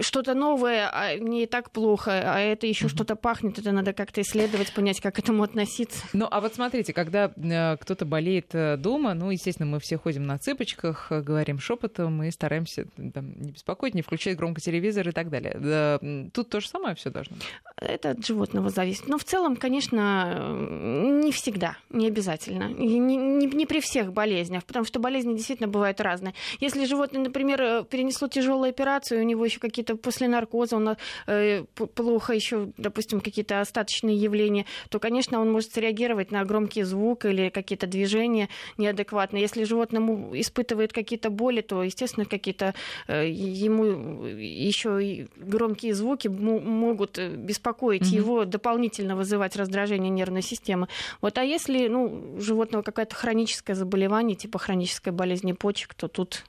что-то 0.00 0.34
новое, 0.34 0.88
а 0.90 1.16
не 1.16 1.46
так 1.46 1.70
плохо, 1.70 2.22
а 2.24 2.38
это 2.38 2.66
еще 2.66 2.86
угу. 2.86 2.94
что-то 2.94 3.16
пахнет, 3.16 3.58
это 3.58 3.72
надо 3.72 3.92
как-то 3.92 4.22
исследовать, 4.22 4.72
понять, 4.72 5.00
как 5.00 5.16
к 5.16 5.18
этому 5.18 5.42
относиться. 5.42 5.98
Ну, 6.14 6.26
а 6.30 6.40
вот 6.40 6.54
смотрите, 6.54 6.92
когда 6.92 7.28
кто-то 7.28 8.04
болеет 8.06 8.48
дома, 8.80 9.12
ну, 9.14 9.30
естественно, 9.30 9.73
мы 9.74 9.80
все 9.80 9.98
ходим 9.98 10.24
на 10.24 10.38
цыпочках, 10.38 11.10
говорим 11.10 11.58
шепотом 11.58 12.22
и 12.22 12.30
стараемся 12.30 12.86
там, 13.12 13.34
не 13.40 13.50
беспокоить, 13.50 13.94
не 13.94 14.02
включать 14.02 14.36
громко 14.36 14.60
телевизор 14.60 15.08
и 15.08 15.12
так 15.12 15.30
далее. 15.30 15.56
Да, 15.58 15.98
тут 16.32 16.48
то 16.48 16.60
же 16.60 16.68
самое 16.68 16.94
все 16.94 17.10
должно 17.10 17.36
быть. 17.36 17.44
Это 17.76 18.10
от 18.10 18.24
животного 18.24 18.70
зависит. 18.70 19.08
Но 19.08 19.18
в 19.18 19.24
целом, 19.24 19.56
конечно, 19.56 20.54
не 20.54 21.32
всегда, 21.32 21.76
не 21.90 22.06
обязательно. 22.06 22.68
Не, 22.68 22.98
не, 22.98 23.16
не 23.16 23.66
при 23.66 23.80
всех 23.80 24.12
болезнях, 24.12 24.64
потому 24.64 24.84
что 24.84 25.00
болезни 25.00 25.34
действительно 25.34 25.68
бывают 25.68 26.00
разные. 26.00 26.34
Если 26.60 26.84
животное, 26.84 27.22
например, 27.22 27.84
перенесло 27.84 28.28
тяжелую 28.28 28.70
операцию, 28.70 29.20
у 29.20 29.24
него 29.24 29.44
еще 29.44 29.58
какие-то 29.58 29.96
после 29.96 30.28
наркоза, 30.28 30.76
он 30.76 30.96
э, 31.26 31.64
плохо 31.64 32.32
еще, 32.32 32.68
допустим, 32.76 33.20
какие-то 33.20 33.60
остаточные 33.60 34.16
явления, 34.16 34.66
то, 34.88 35.00
конечно, 35.00 35.40
он 35.40 35.50
может 35.50 35.72
среагировать 35.72 36.30
на 36.30 36.44
громкий 36.44 36.84
звук 36.84 37.24
или 37.24 37.48
какие-то 37.48 37.88
движения 37.88 38.48
неадекватные. 38.78 39.42
Если 39.42 39.63
животное 39.64 40.02
испытывает 40.40 40.92
какие-то 40.92 41.30
боли, 41.30 41.60
то, 41.60 41.82
естественно, 41.82 42.26
какие-то 42.26 42.74
э, 43.06 43.28
ему 43.28 43.84
еще 44.26 45.26
громкие 45.36 45.94
звуки 45.94 46.28
могут 46.28 47.18
беспокоить 47.18 48.02
mm-hmm. 48.02 48.16
его, 48.16 48.44
дополнительно 48.44 49.16
вызывать 49.16 49.56
раздражение 49.56 50.10
нервной 50.10 50.42
системы. 50.42 50.88
Вот, 51.20 51.38
а 51.38 51.42
если 51.42 51.88
ну, 51.88 52.34
у 52.36 52.40
животного 52.40 52.82
какое-то 52.82 53.14
хроническое 53.14 53.76
заболевание, 53.76 54.36
типа 54.36 54.58
хронической 54.58 55.12
болезни 55.12 55.52
почек, 55.52 55.94
то 55.94 56.08
тут 56.08 56.44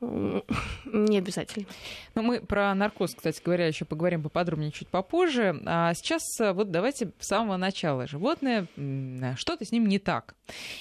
не 0.86 1.18
обязательно. 1.18 1.66
Но 2.14 2.22
мы 2.22 2.40
про 2.40 2.74
наркоз, 2.74 3.14
кстати 3.14 3.42
говоря, 3.44 3.66
еще 3.66 3.84
поговорим 3.84 4.22
поподробнее 4.22 4.70
чуть 4.70 4.88
попозже. 4.88 5.60
А 5.66 5.92
сейчас 5.94 6.22
э, 6.40 6.52
вот 6.52 6.70
давайте 6.70 7.12
с 7.18 7.26
самого 7.26 7.58
начала. 7.58 8.06
Животное, 8.06 8.66
что-то 9.36 9.64
с 9.64 9.72
ним 9.72 9.86
не 9.86 9.98
так. 9.98 10.34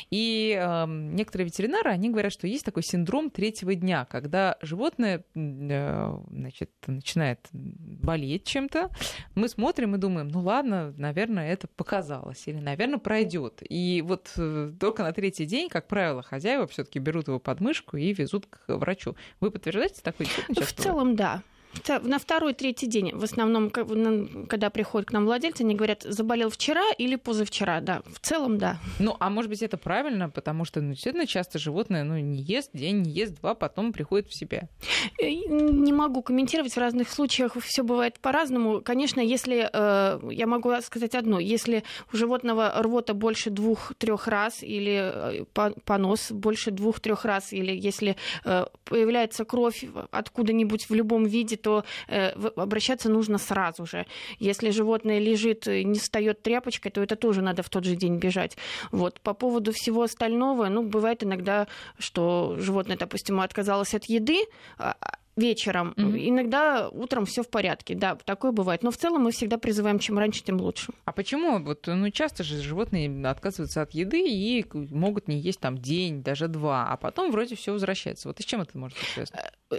И 0.10 0.58
э, 0.58 0.86
некоторые 0.88 1.48
ветеринары, 1.48 1.92
они 1.92 2.10
говорят, 2.10 2.32
что 2.32 2.48
есть 2.48 2.64
такой 2.64 2.84
синдром 2.84 3.30
третьего 3.30 3.76
дня, 3.76 4.06
когда 4.06 4.58
животное 4.62 5.26
э, 5.36 6.20
значит, 6.30 6.72
начинает 6.88 7.46
болеть 7.52 8.46
чем-то. 8.46 8.90
Мы 9.36 9.50
смотрим 9.50 9.96
и 9.96 9.98
думаем, 9.98 10.30
ну 10.30 10.40
ладно, 10.40 10.94
наверное, 10.98 11.52
это 11.52 11.68
показалось. 11.68 12.48
Или, 12.48 12.60
наверное, 12.60 13.00
пройдет. 13.00 13.62
И 13.68 14.02
вот 14.02 14.32
э, 14.38 14.72
только 14.80 15.04
на 15.04 15.12
третий 15.12 15.46
день, 15.46 15.68
как 15.68 15.88
правило, 15.88 16.22
хозяева 16.22 16.68
все-таки 16.68 17.00
берут 17.00 17.28
его 17.28 17.40
под 17.40 17.60
мышку 17.60 17.98
и 17.98 18.14
везут 18.14 18.46
к 18.46 18.60
врачу. 18.68 19.09
Вы 19.40 19.52
подтверждаете 19.52 20.02
такой 20.02 20.26
В 20.26 20.74
целом, 20.74 21.16
да. 21.16 21.44
На 21.88 22.18
второй, 22.18 22.54
третий 22.54 22.88
день, 22.88 23.12
в 23.14 23.24
основном, 23.24 23.70
когда 23.70 24.70
приходят 24.70 25.08
к 25.08 25.12
нам 25.12 25.26
владельцы, 25.26 25.62
они 25.62 25.76
говорят, 25.76 26.04
заболел 26.04 26.50
вчера 26.50 26.84
или 26.98 27.16
позавчера, 27.16 27.80
да, 27.80 28.02
в 28.06 28.20
целом, 28.20 28.58
да. 28.58 28.80
Ну, 29.00 29.16
а 29.20 29.30
может 29.30 29.50
быть, 29.50 29.62
это 29.62 29.78
правильно, 29.78 30.30
потому 30.30 30.66
что, 30.66 30.82
ну, 30.82 30.94
действительно, 30.94 31.28
часто 31.28 31.60
животное, 31.60 32.04
ну, 32.04 32.18
не 32.18 32.42
ест 32.42 32.72
день, 32.74 33.02
не 33.02 33.12
ест 33.12 33.36
два, 33.40 33.54
потом 33.54 33.94
приходит 33.94 34.28
в 34.28 34.34
себя. 34.36 34.68
Э, 35.20 35.30
не 35.30 35.94
могу 35.94 36.24
комментировать, 36.24 36.74
в 36.74 36.78
разных 36.78 37.10
случаях 37.10 37.56
все 37.62 37.84
бывает 37.84 38.20
по-разному. 38.20 38.82
Конечно, 38.82 39.20
если, 39.20 39.70
э, 39.72 40.20
я 40.32 40.48
могу 40.48 40.72
сказать 40.82 41.14
одно, 41.16 41.40
если 41.40 41.84
у 42.12 42.18
животного 42.18 42.74
рвота 42.82 43.14
больше 43.14 43.52
двух-трех 43.52 44.28
раз 44.28 44.64
или 44.64 45.42
э, 45.44 45.46
понос 45.86 46.32
больше 46.32 46.72
двух-трех 46.72 47.26
раз, 47.26 47.54
или 47.54 47.72
если 47.72 48.16
появляется 48.44 49.46
кровь 49.46 49.86
откуда-нибудь 50.12 50.90
в 50.90 50.94
любом 50.94 51.26
виде, 51.26 51.59
то 51.62 51.84
э, 52.08 52.30
обращаться 52.56 53.10
нужно 53.10 53.38
сразу 53.38 53.86
же. 53.86 54.06
Если 54.40 54.70
животное 54.72 55.20
лежит, 55.20 55.68
не 55.68 56.00
встает 56.00 56.42
тряпочкой, 56.42 56.92
то 56.92 57.02
это 57.02 57.16
тоже 57.16 57.42
надо 57.42 57.64
в 57.64 57.70
тот 57.70 57.84
же 57.84 57.96
день 57.96 58.18
бежать. 58.18 58.58
Вот. 58.92 59.20
По 59.22 59.34
поводу 59.34 59.72
всего 59.72 60.04
остального, 60.04 60.68
ну, 60.70 60.84
бывает 60.84 61.24
иногда, 61.24 61.68
что 61.98 62.56
животное, 62.58 62.98
допустим, 62.98 63.40
отказалось 63.40 63.94
от 63.94 64.06
еды, 64.06 64.46
а, 64.78 64.96
вечером. 65.40 65.94
Mm-hmm. 65.98 66.30
Иногда 66.30 66.90
утром 66.90 67.26
все 67.26 67.44
в 67.44 67.50
порядке. 67.50 67.96
Да, 67.96 68.16
такое 68.16 68.52
бывает. 68.52 68.84
Но 68.84 68.92
в 68.92 68.98
целом 68.98 69.24
мы 69.24 69.32
всегда 69.32 69.58
призываем, 69.58 70.00
чем 70.00 70.20
раньше, 70.20 70.44
тем 70.44 70.60
лучше. 70.62 70.94
А 71.06 71.12
почему? 71.12 71.60
Вот, 71.60 71.88
ну, 71.88 72.10
часто 72.12 72.44
же 72.44 72.62
животные 72.62 73.28
отказываются 73.28 73.82
от 73.82 73.92
еды 73.92 74.22
и 74.28 74.66
могут 74.74 75.28
не 75.28 75.40
есть 75.40 75.60
там 75.60 75.78
день, 75.78 76.22
даже 76.22 76.48
два, 76.48 76.88
а 76.90 76.98
потом 76.98 77.32
вроде 77.32 77.56
все 77.56 77.72
возвращается. 77.72 78.28
Вот 78.28 78.40
и 78.40 78.44
с 78.44 78.46
чем 78.46 78.62
это 78.62 78.78
может 78.78 78.98
быть 78.98 79.08
связано? 79.08 79.40
Э, 79.72 79.78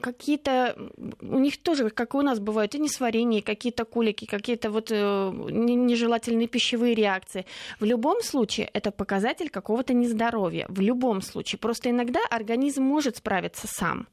какие-то 0.00 0.76
у 1.20 1.38
них 1.38 1.62
тоже, 1.62 1.90
как 1.90 2.14
и 2.14 2.16
у 2.16 2.22
нас 2.22 2.38
бывают, 2.38 2.74
и 2.74 2.78
несварение, 2.78 3.42
какие-то 3.42 3.84
колики, 3.84 4.26
какие-то 4.26 4.70
вот 4.70 4.90
э, 4.90 5.32
нежелательные 5.50 6.48
пищевые 6.48 6.94
реакции. 6.94 7.46
В 7.80 7.84
любом 7.84 8.22
случае 8.22 8.70
это 8.72 8.90
показатель 8.90 9.48
какого-то 9.48 9.94
нездоровья. 9.94 10.66
В 10.68 10.80
любом 10.80 11.22
случае. 11.22 11.58
Просто 11.58 11.90
иногда 11.90 12.20
организм 12.30 12.82
может 12.82 13.16
справиться 13.16 13.66
сам 13.66 14.06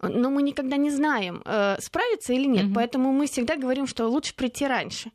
но 0.00 0.30
мы 0.30 0.42
никогда 0.42 0.76
не 0.76 0.90
знаем, 0.90 1.42
э, 1.44 1.76
справится 1.80 2.32
или 2.32 2.46
нет. 2.46 2.66
Угу. 2.66 2.74
Поэтому 2.74 3.12
мы 3.12 3.26
всегда 3.26 3.56
говорим, 3.56 3.86
что 3.86 4.06
лучше 4.06 4.34
прийти 4.34 4.66
раньше. 4.66 5.10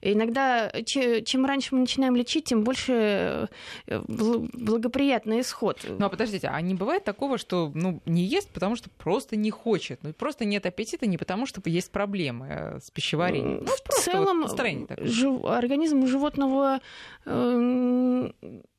Иногда, 0.00 0.70
чем 0.84 1.46
раньше 1.46 1.74
мы 1.74 1.80
начинаем 1.80 2.16
лечить, 2.16 2.44
тем 2.44 2.64
больше 2.64 3.48
э, 3.86 4.02
благоприятный 4.06 5.40
исход. 5.40 5.80
Ну 5.88 6.06
а 6.06 6.08
подождите, 6.08 6.48
а 6.48 6.60
не 6.60 6.74
бывает 6.74 7.04
такого, 7.04 7.38
что 7.38 7.70
ну, 7.74 8.00
не 8.06 8.22
ест, 8.22 8.50
потому 8.50 8.76
что 8.76 8.90
просто 8.90 9.36
не 9.36 9.50
хочет? 9.50 10.00
Ну 10.02 10.12
просто 10.12 10.44
нет 10.44 10.66
аппетита 10.66 11.06
не 11.06 11.18
потому, 11.18 11.46
что 11.46 11.60
есть 11.64 11.90
проблемы 11.90 12.46
э, 12.48 12.80
с 12.80 12.90
пищеварением. 12.90 13.64
Ну, 13.64 13.72
в 13.72 14.00
целом 14.00 14.42
вот 14.42 14.54
организм 15.50 16.02
у 16.02 16.06
животного 16.06 16.80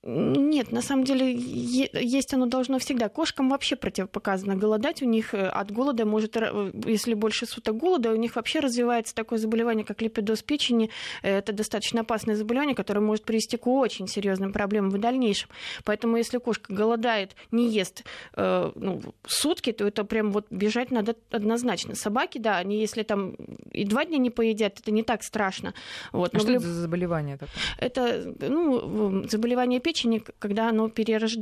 нет, 0.07 0.71
на 0.71 0.83
самом 0.83 1.03
деле 1.03 1.33
есть 1.33 2.31
оно 2.35 2.45
должно 2.45 2.77
всегда. 2.77 3.09
Кошкам 3.09 3.50
вообще 3.50 3.75
противопоказано 3.75 4.55
голодать. 4.55 5.01
У 5.01 5.05
них 5.05 5.33
э, 5.33 5.47
от 5.47 5.71
голода 5.71 6.05
может, 6.05 6.38
э, 6.38 6.71
если 6.85 7.15
больше 7.15 7.47
суток 7.47 7.77
голода, 7.77 8.12
у 8.12 8.15
них 8.15 8.35
вообще 8.35 8.59
развивается 8.59 9.15
такое 9.15 9.39
заболевание, 9.39 9.83
как 9.83 10.03
липидоз 10.03 10.43
печени. 10.43 10.91
Это 11.24 11.53
достаточно 11.53 12.01
опасное 12.01 12.35
заболевание, 12.35 12.75
которое 12.75 13.00
может 13.00 13.25
привести 13.25 13.57
к 13.57 13.65
очень 13.65 14.07
серьезным 14.07 14.53
проблемам 14.53 14.91
в 14.91 15.00
дальнейшем. 15.00 15.50
Поэтому 15.83 16.17
если 16.17 16.38
кошка 16.38 16.71
голодает, 16.71 17.35
не 17.50 17.67
ест 17.67 18.03
э, 18.35 18.71
ну, 18.75 19.01
сутки, 19.25 19.71
то 19.71 19.88
это 19.88 20.03
прям 20.03 20.31
вот 20.31 20.45
бежать 20.51 20.91
надо 20.91 21.15
однозначно. 21.31 21.95
Собаки, 21.95 22.38
да, 22.38 22.57
они 22.57 22.79
если 22.79 23.01
там 23.01 23.31
и 23.71 23.85
два 23.85 24.05
дня 24.05 24.19
не 24.19 24.29
поедят, 24.29 24.79
это 24.79 24.91
не 24.91 25.01
так 25.01 25.24
страшно. 25.24 25.74
Вот. 26.12 26.35
А 26.35 26.38
Но 26.38 26.43
что 26.43 26.51
это 26.51 26.59
за 26.59 26.81
заболевание 26.81 27.38
такое? 27.38 27.55
Это 27.79 28.35
ну, 28.39 29.27
заболевание 29.27 29.79
печени 29.79 29.94
печени, 29.95 30.21
когда 30.39 30.69
оно 30.69 30.89
перерож... 30.89 31.37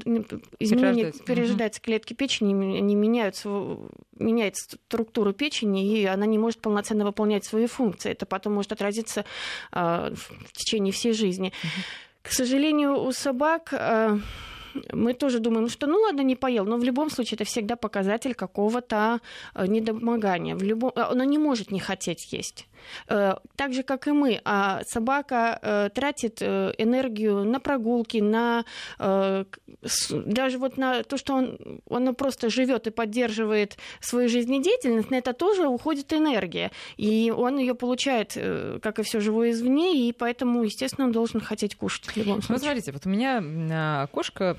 изменение 0.59 1.11
перерождается 1.25 1.79
угу. 1.79 1.85
клетки 1.85 2.13
печени, 2.13 2.77
они 2.77 2.95
меняются, 2.95 3.49
меняет 4.19 4.57
структуру 4.57 5.33
печени, 5.33 5.97
и 5.97 6.05
она 6.05 6.25
не 6.27 6.37
может 6.37 6.59
полноценно 6.61 7.03
выполнять 7.03 7.45
свои 7.45 7.65
функции. 7.65 8.11
Это 8.11 8.25
потом 8.25 8.53
может 8.53 8.71
отразиться 8.71 9.25
э, 9.71 10.13
в 10.15 10.51
течение 10.53 10.91
всей 10.91 11.13
жизни. 11.13 11.47
Угу. 11.47 11.69
К 12.21 12.31
сожалению, 12.31 13.03
у 13.03 13.11
собак 13.11 13.73
э, 13.73 14.19
мы 14.91 15.13
тоже 15.13 15.39
думаем, 15.39 15.69
что 15.69 15.87
ну 15.87 15.99
ладно, 15.99 16.21
не 16.21 16.35
поел, 16.35 16.65
но 16.65 16.77
в 16.77 16.83
любом 16.83 17.09
случае 17.09 17.35
это 17.35 17.45
всегда 17.45 17.75
показатель 17.75 18.33
какого-то 18.33 19.19
э, 19.55 19.67
недомогания. 19.67 20.55
В 20.55 20.63
любом... 20.63 20.91
Оно 20.95 21.23
не 21.23 21.37
может 21.37 21.71
не 21.71 21.79
хотеть 21.79 22.31
есть. 22.33 22.67
Э, 23.07 23.35
так 23.55 23.73
же, 23.73 23.83
как 23.83 24.07
и 24.07 24.11
мы. 24.11 24.41
А 24.45 24.81
собака 24.87 25.59
э, 25.61 25.89
тратит 25.93 26.37
э, 26.41 26.73
энергию 26.77 27.43
на 27.43 27.59
прогулки, 27.59 28.17
на 28.17 28.65
даже 28.97 30.57
вот 30.57 30.77
на 30.77 31.03
то, 31.03 31.17
что 31.17 31.33
он, 31.33 31.81
он 31.87 32.15
просто 32.15 32.49
живет 32.49 32.87
и 32.87 32.91
поддерживает 32.91 33.77
свою 33.99 34.29
жизнедеятельность, 34.29 35.09
на 35.09 35.15
это 35.15 35.33
тоже 35.33 35.67
уходит 35.67 36.13
энергия. 36.13 36.71
И 36.97 37.33
он 37.35 37.57
ее 37.57 37.75
получает, 37.75 38.37
как 38.81 38.99
и 38.99 39.03
все 39.03 39.19
живое 39.19 39.51
извне, 39.51 40.07
и 40.07 40.11
поэтому, 40.11 40.63
естественно, 40.63 41.07
он 41.07 41.11
должен 41.11 41.41
хотеть 41.41 41.75
кушать 41.75 42.05
в 42.05 42.17
любом 42.17 42.41
случае. 42.41 42.53
Ну, 42.53 42.59
смотрите, 42.59 42.91
вот 42.91 43.05
у 43.05 43.09
меня 43.09 44.07
кошка 44.11 44.57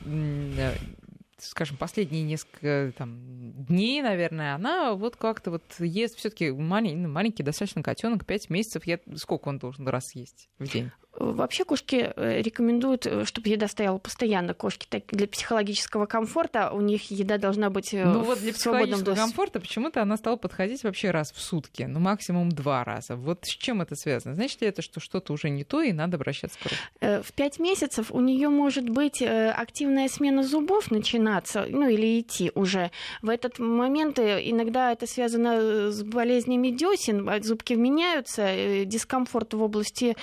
скажем, 1.44 1.76
последние 1.76 2.22
несколько 2.22 2.92
там, 2.96 3.52
дней, 3.64 4.02
наверное, 4.02 4.54
она 4.54 4.94
вот 4.94 5.16
как-то 5.16 5.50
вот 5.52 5.62
ест 5.78 6.16
все-таки 6.16 6.50
маленький, 6.50 6.96
ну, 6.96 7.08
маленький 7.08 7.42
достаточно 7.42 7.82
котенок, 7.82 8.26
5 8.26 8.50
месяцев. 8.50 8.86
Я... 8.86 8.98
Сколько 9.16 9.48
он 9.48 9.58
должен 9.58 9.86
раз 9.88 10.14
есть 10.14 10.48
в 10.58 10.66
день? 10.70 10.90
Вообще 11.16 11.64
кошки 11.64 12.12
э, 12.16 12.42
рекомендуют, 12.42 13.06
э, 13.06 13.24
чтобы 13.24 13.48
еда 13.48 13.68
стояла 13.68 13.98
постоянно. 13.98 14.52
Кошки 14.52 14.86
так, 14.88 15.04
для 15.08 15.28
психологического 15.28 16.06
комфорта 16.06 16.70
у 16.72 16.80
них 16.80 17.10
еда 17.10 17.38
должна 17.38 17.70
быть 17.70 17.94
э, 17.94 18.04
ну, 18.04 18.24
вот 18.24 18.40
для 18.40 18.52
психологического 18.52 19.14
комфорта 19.14 19.60
почему-то 19.60 20.02
она 20.02 20.16
стала 20.16 20.36
подходить 20.36 20.82
вообще 20.82 21.12
раз 21.12 21.32
в 21.32 21.40
сутки, 21.40 21.84
ну 21.84 22.00
максимум 22.00 22.50
два 22.50 22.82
раза. 22.82 23.14
Вот 23.14 23.44
с 23.44 23.50
чем 23.50 23.80
это 23.80 23.94
связано? 23.94 24.34
Значит 24.34 24.60
ли 24.62 24.68
это, 24.68 24.82
что 24.82 24.98
что-то 24.98 25.32
уже 25.32 25.50
не 25.50 25.62
то 25.62 25.82
и 25.82 25.92
надо 25.92 26.16
обращаться 26.16 26.58
к 26.58 26.62
врачу? 26.64 27.22
В 27.22 27.32
пять 27.32 27.60
месяцев 27.60 28.10
у 28.10 28.20
нее 28.20 28.48
может 28.48 28.88
быть 28.88 29.22
активная 29.22 30.08
смена 30.08 30.42
зубов 30.42 30.90
начинаться, 30.90 31.66
ну 31.68 31.88
или 31.88 32.20
идти 32.20 32.50
уже. 32.54 32.90
В 33.22 33.28
этот 33.28 33.60
момент 33.60 34.18
иногда 34.18 34.90
это 34.92 35.06
связано 35.06 35.90
с 35.92 36.02
болезнями 36.02 36.70
десен, 36.70 37.30
зубки 37.42 37.74
меняются, 37.74 38.84
дискомфорт 38.84 39.54
в 39.54 39.62
области 39.62 40.16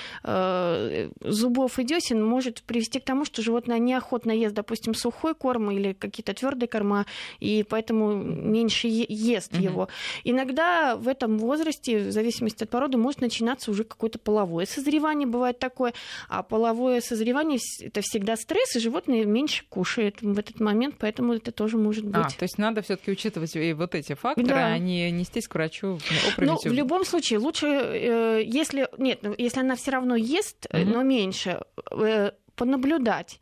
зубов 1.21 1.79
и 1.79 1.83
десен 1.83 2.23
может 2.23 2.61
привести 2.63 2.99
к 2.99 3.03
тому, 3.03 3.25
что 3.25 3.41
животное 3.41 3.79
неохотно 3.79 4.31
ест, 4.31 4.55
допустим, 4.55 4.93
сухой 4.93 5.35
корм 5.35 5.71
или 5.71 5.93
какие-то 5.93 6.33
твердые 6.33 6.67
корма, 6.67 7.05
и 7.39 7.65
поэтому 7.67 8.13
меньше 8.13 8.87
ест 8.87 9.53
угу. 9.53 9.63
его. 9.63 9.89
Иногда 10.23 10.95
в 10.95 11.07
этом 11.07 11.37
возрасте, 11.37 11.99
в 11.99 12.11
зависимости 12.11 12.63
от 12.63 12.69
породы, 12.69 12.97
может 12.97 13.21
начинаться 13.21 13.71
уже 13.71 13.83
какое-то 13.83 14.19
половое 14.19 14.65
созревание, 14.65 15.27
бывает 15.27 15.59
такое. 15.59 15.93
А 16.29 16.43
половое 16.43 17.01
созревание 17.01 17.59
это 17.81 18.01
всегда 18.01 18.35
стресс, 18.35 18.75
и 18.75 18.79
животное 18.79 19.25
меньше 19.25 19.63
кушает 19.69 20.21
в 20.21 20.37
этот 20.37 20.59
момент, 20.59 20.95
поэтому 20.97 21.33
это 21.33 21.51
тоже 21.51 21.77
может 21.77 22.05
а, 22.05 22.23
быть. 22.23 22.35
А, 22.35 22.39
то 22.39 22.43
есть 22.43 22.57
надо 22.57 22.81
все-таки 22.81 23.11
учитывать 23.11 23.55
и 23.55 23.73
вот 23.73 23.95
эти 23.95 24.13
факторы, 24.13 24.47
да. 24.47 24.67
а 24.67 24.77
не 24.77 25.11
нестись 25.11 25.47
к 25.47 25.55
врачу 25.55 25.99
Ну, 26.37 26.57
в 26.57 26.71
любом 26.71 27.05
случае, 27.05 27.39
лучше, 27.39 27.67
э, 27.67 28.41
если 28.45 28.87
нет, 28.97 29.19
ну, 29.21 29.33
если 29.37 29.59
она 29.59 29.75
все 29.75 29.91
равно 29.91 30.15
ест, 30.15 30.67
угу. 30.71 30.85
но 30.85 31.03
меньше, 31.03 31.61
э, 31.91 32.31
понаблюдать, 32.55 33.39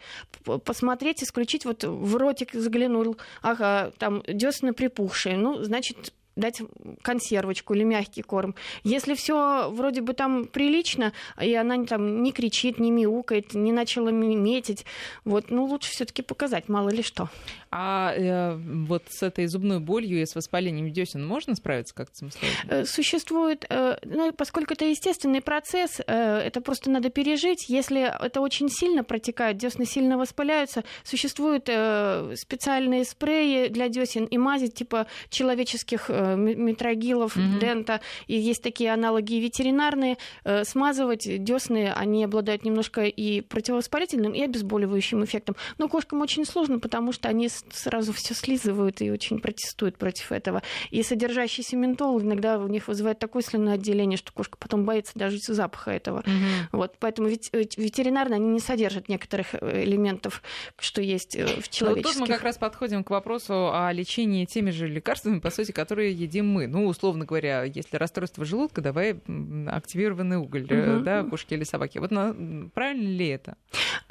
посмотреть, 0.66 1.24
исключить, 1.24 1.66
вот 1.66 1.84
в 1.84 2.16
ротик 2.16 2.54
заглянул, 2.54 3.18
ага, 3.42 3.92
там 3.98 4.24
десны 4.28 4.74
припухшие, 4.74 5.38
ну, 5.38 5.64
значит, 5.64 6.14
дать 6.40 6.62
консервочку 7.02 7.74
или 7.74 7.84
мягкий 7.84 8.22
корм. 8.22 8.56
Если 8.84 9.14
все 9.14 9.70
вроде 9.72 10.02
бы 10.02 10.14
там 10.14 10.46
прилично, 10.46 11.14
и 11.42 11.54
она 11.54 11.84
там 11.86 12.24
не 12.24 12.32
кричит, 12.32 12.80
не 12.80 12.92
мяукает, 12.92 13.54
не 13.54 13.72
начала 13.72 14.10
метить, 14.10 14.86
вот, 15.26 15.52
ну 15.52 15.66
лучше 15.66 15.92
все-таки 15.92 16.22
показать, 16.22 16.70
мало 16.70 16.90
ли 16.90 17.04
что. 17.04 17.30
А 17.72 18.14
э, 18.16 18.56
вот 18.56 19.04
с 19.10 19.22
этой 19.22 19.46
зубной 19.46 19.80
болью 19.80 20.22
и 20.22 20.26
с 20.26 20.36
воспалением 20.36 20.92
десен 20.92 21.26
можно 21.26 21.54
справиться 21.56 21.94
как-то 21.94 22.18
самостоятельно? 22.18 22.74
Э, 22.74 22.86
существует, 22.86 23.66
э, 23.70 23.98
ну, 24.04 24.32
поскольку 24.34 24.74
это 24.74 24.86
естественный 24.86 25.42
процесс, 25.42 26.00
э, 26.06 26.40
это 26.40 26.62
просто 26.62 26.90
надо 26.90 27.10
пережить. 27.10 27.70
Если 27.70 28.02
это 28.02 28.42
очень 28.42 28.70
сильно 28.70 29.04
протекает, 29.04 29.58
десны 29.58 29.86
сильно 29.86 30.18
воспаляются, 30.18 30.84
существуют 31.04 31.66
э, 31.68 32.34
специальные 32.36 33.06
спреи 33.06 33.68
для 33.68 33.88
десен 33.88 34.26
и 34.26 34.38
мази 34.40 34.68
типа 34.68 35.06
человеческих 35.30 36.06
э, 36.10 36.36
метрогилов, 36.36 37.38
mm-hmm. 37.38 37.60
дента, 37.60 38.02
и 38.26 38.36
есть 38.36 38.64
такие 38.64 38.92
аналоги 38.92 39.36
ветеринарные. 39.36 40.18
Э, 40.44 40.64
смазывать 40.64 41.44
десны, 41.44 41.92
они 41.96 42.24
обладают 42.24 42.64
немножко 42.64 43.04
и 43.04 43.42
противовоспалительным, 43.42 44.34
и 44.34 44.42
обезболивающим 44.42 45.24
эффектом. 45.24 45.56
Но 45.78 45.88
кошкам 45.88 46.22
очень 46.22 46.46
сложно, 46.46 46.80
потому 46.80 47.12
что 47.12 47.30
они 47.30 47.48
сразу 47.72 48.14
все 48.14 48.34
слизывают 48.34 49.02
и 49.02 49.12
очень 49.12 49.40
протестуют 49.40 49.98
против 49.98 50.32
этого. 50.32 50.62
И 50.90 51.04
содержащийся 51.04 51.76
ментол 51.76 52.20
иногда 52.22 52.58
у 52.58 52.68
них 52.68 52.88
вызывает 52.88 53.20
такое 53.20 53.42
слюноотделение, 53.42 54.18
что 54.18 54.32
кошка 54.32 54.58
потом 54.58 54.86
боится 54.86 55.14
даже 55.16 55.38
запаха 55.38 55.92
этого. 55.92 56.20
Угу. 56.20 56.78
Вот, 56.80 56.96
поэтому 57.00 57.30
э, 57.30 57.38
ветеринарно 57.52 58.36
они 58.36 58.48
не 58.48 58.60
содержат 58.60 59.10
некоторых 59.10 59.54
э, 59.54 59.84
элементов, 59.84 60.42
что 60.80 61.02
есть 61.02 61.36
э, 61.36 61.46
в 61.46 61.70
человеческих. 61.70 62.20
Ну, 62.20 62.22
тут 62.22 62.30
мы 62.30 62.36
как 62.36 62.44
раз 62.44 62.58
подходим 62.58 63.04
к 63.04 63.10
вопросу 63.10 63.72
о 63.74 63.92
лечении 63.92 64.46
теми 64.46 64.72
же 64.72 64.88
лекарствами, 64.88 65.40
по 65.40 65.50
сути, 65.50 65.72
которые 65.72 66.12
едим 66.14 66.48
мы. 66.48 66.68
Ну, 66.68 66.88
условно 66.88 67.26
говоря, 67.26 67.64
если 67.64 67.98
расстройство 67.98 68.46
желудка, 68.46 68.82
давай 68.82 69.20
активированный 69.68 70.38
уголь, 70.38 70.64
угу. 70.64 71.04
да, 71.04 71.24
кошки 71.24 71.54
или 71.54 71.64
собаки. 71.64 71.98
Вот 72.00 72.12
на... 72.12 72.34
правильно 72.74 73.10
ли 73.10 73.28
это? 73.28 73.58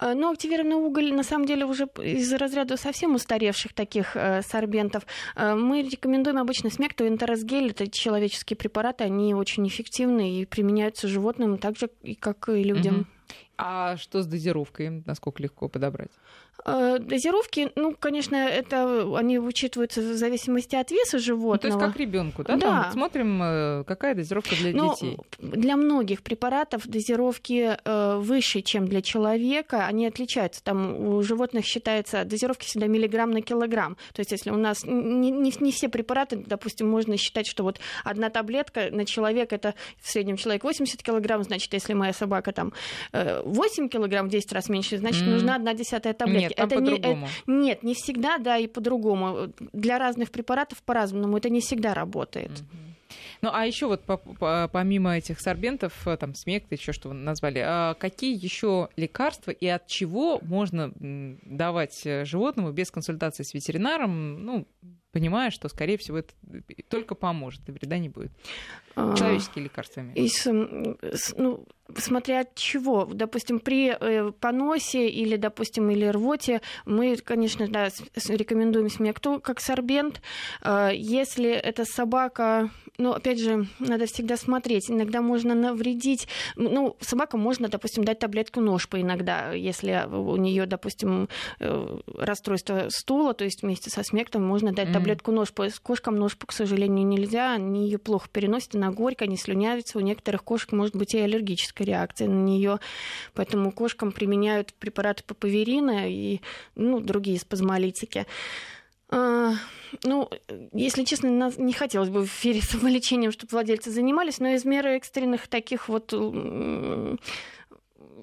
Ну, 0.01 0.31
активированный 0.31 0.77
уголь, 0.77 1.13
на 1.13 1.23
самом 1.23 1.47
деле, 1.47 1.65
уже 1.65 1.89
из 2.03 2.33
разряда 2.33 2.77
совсем 2.77 3.15
устарел 3.15 3.38
устаревших 3.39 3.73
таких 3.73 4.17
э, 4.17 4.43
сорбентов. 4.43 5.07
Э, 5.37 5.55
мы 5.55 5.83
рекомендуем 5.83 6.39
обычно 6.39 6.71
смекту 6.71 7.05
и 7.05 7.09
энтеросгель. 7.09 7.71
Это 7.71 7.89
человеческие 7.89 8.57
препараты, 8.57 9.05
они 9.05 9.35
очень 9.35 9.67
эффективны 9.67 10.41
и 10.41 10.45
применяются 10.45 11.09
животным 11.09 11.59
так 11.59 11.77
же, 11.77 11.89
как 12.21 12.49
и 12.49 12.63
людям. 12.63 12.95
Угу. 13.01 13.07
А 13.59 13.97
что 13.97 14.23
с 14.23 14.27
дозировкой? 14.27 15.03
Насколько 15.05 15.43
легко 15.43 15.69
подобрать? 15.69 16.13
Э, 16.65 16.99
дозировки, 16.99 17.71
ну, 17.77 17.95
конечно, 17.99 18.37
это 18.37 19.17
они 19.17 19.39
учитываются 19.39 20.01
в 20.01 20.17
зависимости 20.17 20.77
от 20.77 20.91
веса 20.91 21.19
животного. 21.19 21.55
Ну, 21.55 21.79
то 21.79 21.85
есть 21.85 21.93
как 21.93 22.01
ребенку, 22.01 22.45
да? 22.45 22.57
да. 22.57 22.83
Там 22.85 22.93
смотрим, 22.93 23.41
э, 23.43 23.85
какая 23.85 24.15
дозировка 24.15 24.57
для 24.57 24.73
ну, 24.73 24.95
детей. 24.95 25.19
Для 25.39 25.77
многих 25.77 26.23
препаратов 26.23 26.87
дозировки 26.87 27.77
э, 27.83 28.17
выше, 28.19 28.63
чем 28.63 28.87
для 28.87 29.03
человека, 29.03 29.87
они 29.87 30.07
отличаются. 30.07 30.63
Там 30.63 30.95
у 30.97 31.23
животных 31.23 31.65
считается 31.65 32.25
дозировки 32.25 32.67
всегда 32.67 32.87
миллиграмм 32.87 33.31
на 33.31 33.41
килограмм. 33.41 33.97
То 34.13 34.21
есть 34.21 34.33
если 34.33 34.51
у 34.51 34.57
нас 34.57 34.85
не, 34.85 35.31
не, 35.31 35.53
не 35.61 35.73
все 35.73 35.89
препараты, 35.89 36.37
допустим, 36.37 36.89
можно 36.89 37.17
считать, 37.17 37.47
что 37.47 37.63
вот 37.63 37.79
одна 38.05 38.31
таблетка 38.31 38.89
на 38.91 39.05
человека 39.05 39.55
это 39.55 39.75
в 40.01 40.11
среднем 40.11 40.37
человек 40.37 40.65
80 40.65 41.03
килограмм, 41.03 41.45
значит, 41.45 41.73
если 41.73 41.95
моя 41.95 42.13
собака 42.13 42.53
там 42.53 42.73
8 43.49 43.89
килограмм 43.89 44.29
в 44.29 44.31
10 44.31 44.53
раз 44.53 44.69
меньше, 44.69 44.99
значит, 44.99 45.23
mm. 45.23 45.31
нужна 45.31 45.57
одна 45.57 45.75
десятая 45.75 46.15
таблетка. 46.15 46.63
Нет, 46.63 46.73
это 46.73 46.81
не, 46.81 46.99
это, 46.99 47.29
нет, 47.47 47.83
не 47.83 47.95
всегда, 47.95 48.39
да, 48.39 48.59
и 48.59 48.67
по-другому. 48.67 49.53
Для 49.73 49.99
разных 49.99 50.31
препаратов 50.31 50.83
по-разному. 50.83 51.37
Это 51.37 51.51
не 51.51 51.61
всегда 51.61 51.95
работает. 51.95 52.51
Ну, 53.41 53.51
а 53.53 53.67
еще 53.67 53.87
вот 53.87 54.03
помимо 54.73 55.17
этих 55.17 55.41
сорбентов, 55.41 56.07
э, 56.07 56.17
там, 56.17 56.35
смекты, 56.35 56.75
еще 56.75 56.93
что 56.93 57.09
вы 57.09 57.15
назвали, 57.15 57.63
а 57.65 57.95
какие 57.95 58.35
еще 58.35 58.89
лекарства 58.97 59.51
и 59.51 59.67
от 59.67 59.87
чего 59.87 60.41
можно 60.43 60.93
давать 60.99 62.05
э, 62.05 62.25
животному 62.25 62.73
без 62.73 62.91
консультации 62.91 63.45
с 63.45 63.55
ветеринаром, 63.55 64.45
ну, 64.45 64.67
понимая, 65.19 65.51
что, 65.51 65.69
скорее 65.69 65.97
всего, 65.97 66.19
это 66.19 66.33
только 66.89 67.17
поможет, 67.17 67.69
и 67.69 67.73
вреда 67.73 67.99
не 67.99 68.09
будет. 68.09 68.31
А, 68.95 69.17
Человеческие 69.17 69.65
лекарства. 69.65 70.05
Из, 70.15 70.47
ну, 71.37 71.67
смотря 71.97 72.41
от 72.41 72.55
чего. 72.55 73.05
Допустим, 73.05 73.59
при 73.59 73.91
э, 73.91 74.31
поносе 74.33 75.09
или, 75.09 75.37
допустим, 75.37 75.91
или 75.91 76.07
рвоте 76.07 76.61
мы, 76.85 77.17
конечно, 77.17 77.67
да, 77.69 77.89
рекомендуем 78.29 78.91
смекту 78.91 79.41
как 79.41 79.61
сорбент. 79.61 80.21
А, 80.63 80.91
если 80.91 81.51
это 81.51 81.85
собака, 81.85 82.71
ну, 82.97 83.13
опять 83.13 83.41
же, 83.41 83.67
надо 83.79 84.07
всегда 84.07 84.37
смотреть. 84.37 84.91
Иногда 84.91 85.21
можно 85.21 85.55
навредить. 85.55 86.29
Ну, 86.57 86.97
собака 87.01 87.37
можно, 87.37 87.69
допустим, 87.69 88.05
дать 88.05 88.19
таблетку 88.19 88.61
ножпа 88.61 89.01
иногда, 89.01 89.53
если 89.53 90.07
у 90.11 90.37
нее, 90.37 90.67
допустим, 90.67 91.29
э, 91.61 91.99
расстройство 92.15 92.87
стула, 92.89 93.35
то 93.35 93.45
есть 93.45 93.63
вместе 93.63 93.91
со 93.91 94.03
смектом 94.03 94.45
можно 94.45 94.73
дать 94.73 94.93
таблетку 94.93 95.08
ножпа. 95.27 95.69
С 95.69 95.79
кошкам 95.81 96.17
ножпу, 96.19 96.47
к 96.47 96.53
сожалению, 96.53 97.07
нельзя. 97.07 97.53
Они 97.53 97.85
ее 97.85 97.99
плохо 97.99 98.29
переносят, 98.33 98.75
она 98.75 98.91
горькая, 98.91 99.29
они 99.29 99.37
слюнявятся. 99.37 99.99
У 99.99 100.01
некоторых 100.01 100.45
кошек 100.45 100.73
может 100.73 100.97
быть 100.97 101.15
и 101.15 101.19
аллергическая 101.19 101.87
реакция 101.87 102.29
на 102.29 102.43
нее. 102.43 102.79
Поэтому 103.35 103.73
кошкам 103.73 104.13
применяют 104.13 104.75
препараты 104.75 105.25
папаверина 105.25 106.11
и 106.11 106.41
ну, 106.75 107.01
другие 107.01 107.39
спазмолитики. 107.39 108.27
А, 109.11 109.53
ну, 110.05 110.29
если 110.73 111.05
честно, 111.05 111.51
не 111.57 111.73
хотелось 111.73 112.11
бы 112.11 112.23
в 112.23 112.27
эфире 112.27 112.61
самолечением, 112.61 113.33
чтобы 113.33 113.51
владельцы 113.53 113.91
занимались, 113.91 114.39
но 114.39 114.49
из 114.49 114.65
меры 114.65 114.91
экстренных 114.97 115.49
таких 115.49 115.89
вот 115.89 116.13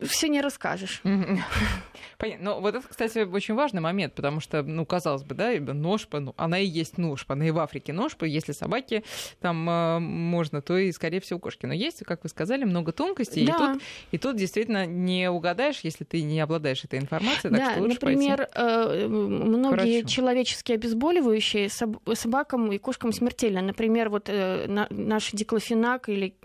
все 0.01 0.27
не 0.27 0.41
расскажешь. 0.41 1.01
Понятно. 2.17 2.45
Но 2.45 2.61
вот 2.61 2.75
это, 2.75 2.87
кстати, 2.87 3.19
очень 3.19 3.55
важный 3.55 3.81
момент, 3.81 4.13
потому 4.13 4.39
что, 4.39 4.63
ну, 4.63 4.85
казалось 4.85 5.23
бы, 5.23 5.35
да, 5.35 5.51
ножпа, 5.59 6.19
ну, 6.19 6.33
она 6.37 6.59
и 6.59 6.65
есть 6.65 6.97
ножпа, 6.97 7.33
она 7.33 7.47
и 7.47 7.51
в 7.51 7.59
Африке 7.59 7.93
ножпа, 7.93 8.25
если 8.25 8.53
собаки 8.53 9.03
там 9.41 9.69
э, 9.69 9.99
можно, 9.99 10.61
то 10.61 10.77
и, 10.77 10.91
скорее 10.91 11.19
всего, 11.19 11.39
кошки. 11.39 11.65
Но 11.65 11.73
есть, 11.73 12.03
как 12.05 12.23
вы 12.23 12.29
сказали, 12.29 12.63
много 12.63 12.91
тонкостей, 12.91 13.45
да. 13.45 13.53
и, 13.53 13.57
тут, 13.57 13.83
и 14.11 14.17
тут 14.17 14.35
действительно 14.37 14.85
не 14.85 15.29
угадаешь, 15.29 15.79
если 15.83 16.03
ты 16.03 16.21
не 16.21 16.39
обладаешь 16.39 16.83
этой 16.83 16.99
информацией, 16.99 17.51
так 17.51 17.59
да, 17.59 17.71
что 17.71 17.81
лучше 17.81 17.95
например, 17.95 18.49
э, 18.53 19.07
многие 19.07 20.03
человеческие 20.05 20.75
обезболивающие 20.75 21.69
собакам 21.69 22.71
и 22.71 22.77
кошкам 22.77 23.11
смертельно. 23.11 23.61
Например, 23.61 24.09
вот 24.09 24.29
э, 24.29 24.67
наш 24.89 25.31
диклофенак 25.31 26.09
или 26.09 26.35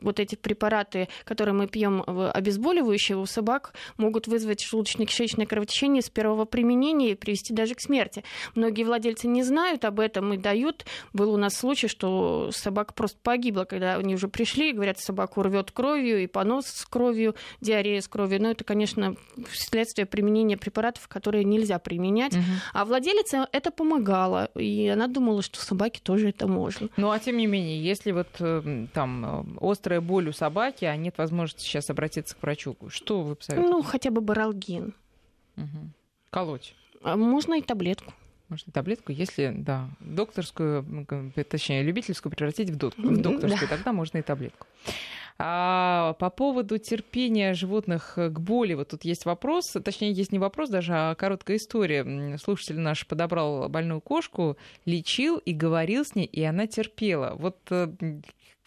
вот 0.00 0.20
эти 0.20 0.34
препараты, 0.34 1.08
которые 1.24 1.54
мы 1.54 1.66
пьем 1.66 2.02
обезболивающие 2.06 2.69
у 2.70 3.26
собак, 3.26 3.72
могут 3.96 4.26
вызвать 4.26 4.64
желудочно-кишечное 4.64 5.46
кровотечение 5.46 6.02
с 6.02 6.10
первого 6.10 6.44
применения 6.44 7.12
и 7.12 7.14
привести 7.14 7.54
даже 7.54 7.74
к 7.74 7.80
смерти. 7.80 8.24
Многие 8.54 8.84
владельцы 8.84 9.26
не 9.26 9.42
знают 9.42 9.84
об 9.84 10.00
этом 10.00 10.34
и 10.34 10.36
дают. 10.36 10.84
Был 11.12 11.32
у 11.32 11.36
нас 11.36 11.54
случай, 11.54 11.88
что 11.88 12.50
собака 12.52 12.94
просто 12.94 13.18
погибла, 13.22 13.64
когда 13.64 13.96
они 13.96 14.14
уже 14.14 14.28
пришли 14.28 14.70
и 14.70 14.72
говорят, 14.72 14.98
собаку 14.98 15.42
рвет 15.42 15.70
кровью 15.70 16.22
и 16.22 16.26
понос 16.26 16.66
с 16.66 16.84
кровью, 16.84 17.34
диарея 17.60 18.00
с 18.00 18.08
кровью. 18.08 18.42
Но 18.42 18.50
это, 18.50 18.64
конечно, 18.64 19.16
следствие 19.52 20.06
применения 20.06 20.56
препаратов, 20.56 21.08
которые 21.08 21.44
нельзя 21.44 21.78
применять. 21.78 22.34
Угу. 22.34 22.44
А 22.74 22.84
владелица 22.84 23.48
это 23.52 23.70
помогала, 23.70 24.50
и 24.54 24.88
она 24.88 25.06
думала, 25.06 25.42
что 25.42 25.60
собаке 25.60 26.00
тоже 26.02 26.28
это 26.28 26.46
можно. 26.46 26.88
Ну, 26.96 27.10
а 27.10 27.18
тем 27.18 27.36
не 27.38 27.46
менее, 27.46 27.82
если 27.82 28.12
вот 28.12 28.28
э, 28.40 28.86
там 28.92 29.24
э, 29.24 29.70
острая 29.70 30.00
боль 30.00 30.28
у 30.28 30.32
собаки, 30.32 30.84
а 30.84 30.96
нет 30.96 31.16
возможности 31.16 31.62
сейчас 31.62 31.88
обратиться 31.88 32.36
к 32.36 32.42
врачу, 32.42 32.59
что 32.88 33.22
вы 33.22 33.36
посоветуете? 33.36 33.70
Ну, 33.70 33.82
хотя 33.82 34.10
бы 34.10 34.20
баралгин 34.20 34.94
Угу. 35.56 35.90
Колоть. 36.30 36.74
А 37.02 37.16
можно 37.16 37.54
и 37.54 37.62
таблетку. 37.62 38.12
Можно 38.48 38.72
таблетку, 38.72 39.12
если, 39.12 39.52
да, 39.56 39.88
докторскую, 40.00 41.06
точнее, 41.48 41.82
любительскую 41.82 42.32
превратить 42.32 42.70
в, 42.70 42.76
док- 42.76 42.96
в 42.96 43.20
докторскую, 43.20 43.68
да. 43.68 43.76
тогда 43.76 43.92
можно 43.92 44.18
и 44.18 44.22
таблетку. 44.22 44.66
А 45.38 46.14
по 46.18 46.28
поводу 46.30 46.76
терпения 46.78 47.54
животных 47.54 48.14
к 48.16 48.38
боли, 48.40 48.74
вот 48.74 48.88
тут 48.88 49.04
есть 49.04 49.24
вопрос, 49.24 49.74
точнее, 49.84 50.12
есть 50.12 50.32
не 50.32 50.38
вопрос 50.38 50.68
даже, 50.68 50.92
а 50.94 51.14
короткая 51.14 51.56
история. 51.56 52.36
Слушатель 52.38 52.78
наш 52.78 53.06
подобрал 53.06 53.68
больную 53.68 54.00
кошку, 54.00 54.58
лечил 54.84 55.38
и 55.38 55.54
говорил 55.54 56.04
с 56.04 56.14
ней, 56.14 56.26
и 56.26 56.42
она 56.42 56.66
терпела. 56.66 57.36
Вот 57.38 57.56
э, 57.70 57.88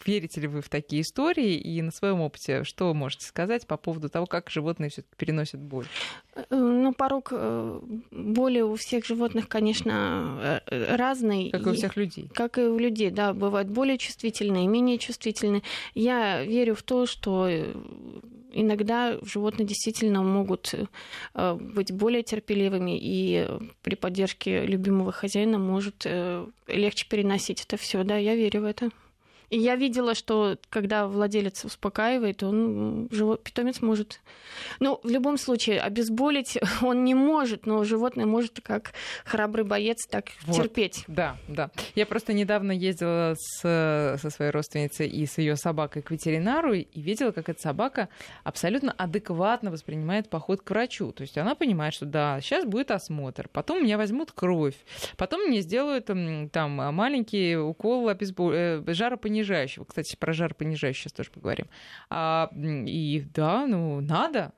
верите 0.06 0.40
ли 0.40 0.48
вы 0.48 0.60
в 0.60 0.68
такие 0.68 1.02
истории 1.02 1.54
и 1.54 1.82
на 1.82 1.90
своем 1.90 2.20
опыте 2.20 2.64
что 2.64 2.88
вы 2.88 2.94
можете 2.94 3.26
сказать 3.26 3.66
по 3.66 3.76
поводу 3.76 4.08
того, 4.08 4.26
как 4.26 4.50
животные 4.50 4.90
все-таки 4.90 5.14
переносят 5.16 5.60
боль? 5.60 5.86
Э, 6.34 6.42
ну, 6.50 6.92
порог 6.92 7.28
э, 7.32 7.80
боли 8.10 8.60
у 8.60 8.74
всех 8.76 9.06
животных, 9.06 9.48
конечно, 9.48 10.60
э, 10.66 10.96
разный. 10.96 11.50
Как 11.50 11.66
и 11.66 11.70
у 11.70 11.74
всех 11.74 11.96
людей. 11.96 12.28
Как 12.34 12.58
и 12.58 12.62
у 12.62 12.78
людей, 12.78 13.10
да, 13.10 13.32
бывают 13.32 13.68
более 13.68 13.98
чувствительные, 13.98 14.66
менее 14.66 14.98
чувствительные. 14.98 15.62
Я 15.94 16.42
верю 16.44 16.74
в 16.74 16.82
то, 16.82 17.06
что 17.06 17.48
иногда 18.52 19.18
животные 19.22 19.66
действительно 19.66 20.22
могут 20.22 20.74
быть 21.34 21.92
более 21.92 22.22
терпеливыми, 22.22 22.98
и 23.00 23.48
при 23.82 23.96
поддержке 23.96 24.64
любимого 24.64 25.10
хозяина 25.10 25.58
может 25.58 26.06
легче 26.68 27.08
переносить 27.08 27.62
это 27.62 27.76
все. 27.76 28.04
Да, 28.04 28.16
я 28.16 28.36
верю 28.36 28.62
в 28.62 28.64
это. 28.64 28.90
И 29.50 29.58
я 29.58 29.76
видела, 29.76 30.14
что 30.14 30.58
когда 30.70 31.06
владелец 31.06 31.64
успокаивает, 31.64 32.42
он 32.42 33.08
питомец 33.42 33.80
может. 33.80 34.20
Ну, 34.80 35.00
в 35.02 35.08
любом 35.08 35.38
случае, 35.38 35.80
обезболить 35.80 36.58
он 36.82 37.04
не 37.04 37.14
может, 37.14 37.66
но 37.66 37.84
животное 37.84 38.26
может 38.26 38.60
как 38.62 38.92
храбрый 39.24 39.64
боец 39.64 40.06
так 40.08 40.26
вот. 40.42 40.56
терпеть. 40.56 41.04
Да, 41.08 41.36
да. 41.48 41.70
Я 41.94 42.06
просто 42.06 42.32
недавно 42.32 42.72
ездила 42.72 43.34
с, 43.38 44.18
со 44.20 44.30
своей 44.30 44.50
родственницей 44.50 45.08
и 45.08 45.26
с 45.26 45.38
ее 45.38 45.56
собакой 45.56 46.02
к 46.02 46.10
ветеринару 46.10 46.72
и 46.74 46.86
видела, 47.00 47.32
как 47.32 47.48
эта 47.48 47.60
собака 47.60 48.08
абсолютно 48.42 48.92
адекватно 48.92 49.70
воспринимает 49.70 50.28
поход 50.28 50.62
к 50.62 50.70
врачу. 50.70 51.12
То 51.12 51.22
есть 51.22 51.36
она 51.38 51.54
понимает, 51.54 51.94
что 51.94 52.06
да, 52.06 52.40
сейчас 52.40 52.64
будет 52.64 52.90
осмотр, 52.90 53.48
потом 53.52 53.82
меня 53.82 53.98
возьмут 53.98 54.32
кровь, 54.32 54.76
потом 55.16 55.48
мне 55.48 55.60
сделают 55.60 56.06
там 56.06 56.70
маленький 56.70 57.56
укол 57.56 58.08
обезбол... 58.08 58.52
Э, 58.52 58.78
жаропонижения 59.42 59.64
понижающего. 59.64 59.84
Кстати, 59.84 60.16
про 60.16 60.32
жар 60.32 60.54
понижающий 60.54 61.02
сейчас 61.02 61.12
тоже 61.12 61.30
поговорим. 61.30 61.66
А, 62.10 62.50
и 62.54 63.24
да, 63.34 63.66
ну, 63.66 64.00
надо. 64.00 64.52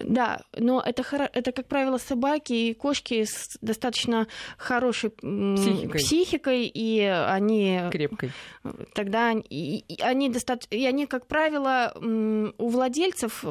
Да, 0.00 0.42
но 0.56 0.80
это, 0.80 1.02
это, 1.32 1.50
как 1.50 1.66
правило, 1.66 1.98
собаки 1.98 2.52
и 2.52 2.74
кошки 2.74 3.24
с 3.24 3.58
достаточно 3.60 4.28
хорошей 4.58 5.10
психикой, 5.10 6.00
психикой 6.00 6.66
и 6.72 7.00
они... 7.00 7.80
Крепкой. 7.90 8.30
Тогда 8.94 9.32
и, 9.32 9.78
и 9.78 10.00
они, 10.02 10.30
достаточно, 10.30 10.76
и 10.76 10.86
они, 10.86 11.06
как 11.06 11.26
правило, 11.26 11.92
у 11.96 12.68
владельцев 12.68 13.44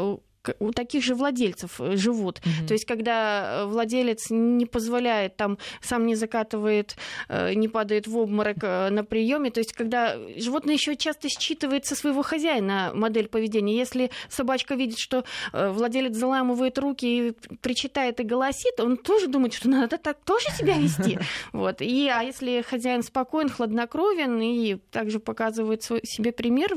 у 0.59 0.71
таких 0.71 1.03
же 1.03 1.15
владельцев 1.15 1.79
э, 1.79 1.95
живут. 1.95 2.39
Mm-hmm. 2.39 2.67
То 2.67 2.73
есть, 2.73 2.85
когда 2.85 3.61
э, 3.61 3.65
владелец 3.65 4.27
не 4.29 4.65
позволяет, 4.65 5.35
там 5.35 5.57
сам 5.81 6.05
не 6.05 6.15
закатывает, 6.15 6.95
э, 7.29 7.53
не 7.53 7.67
падает 7.67 8.07
в 8.07 8.17
обморок 8.17 8.61
на 8.61 9.03
приеме, 9.03 9.51
то 9.51 9.59
есть, 9.59 9.73
когда 9.73 10.17
животное 10.37 10.75
еще 10.75 10.95
часто 10.95 11.29
считывает 11.29 11.85
со 11.85 11.95
своего 11.95 12.23
хозяина 12.23 12.91
модель 12.93 13.27
поведения. 13.27 13.75
Если 13.75 14.11
собачка 14.29 14.75
видит, 14.75 14.97
что 14.97 15.23
владелец 15.53 16.15
заламывает 16.15 16.77
руки 16.77 17.05
и 17.05 17.31
причитает 17.61 18.19
и 18.19 18.23
голосит, 18.23 18.79
он 18.79 18.97
тоже 18.97 19.27
думает, 19.27 19.53
что 19.53 19.69
надо 19.69 19.97
так 19.97 20.17
тоже 20.23 20.45
себя 20.57 20.77
вести. 20.77 21.19
Вот. 21.51 21.81
И, 21.81 22.07
а 22.07 22.21
если 22.21 22.61
хозяин 22.61 23.03
спокоен, 23.03 23.49
хладнокровен 23.49 24.41
и 24.41 24.75
также 24.91 25.19
показывает 25.19 25.83
свой, 25.83 26.01
себе 26.03 26.31
пример, 26.31 26.75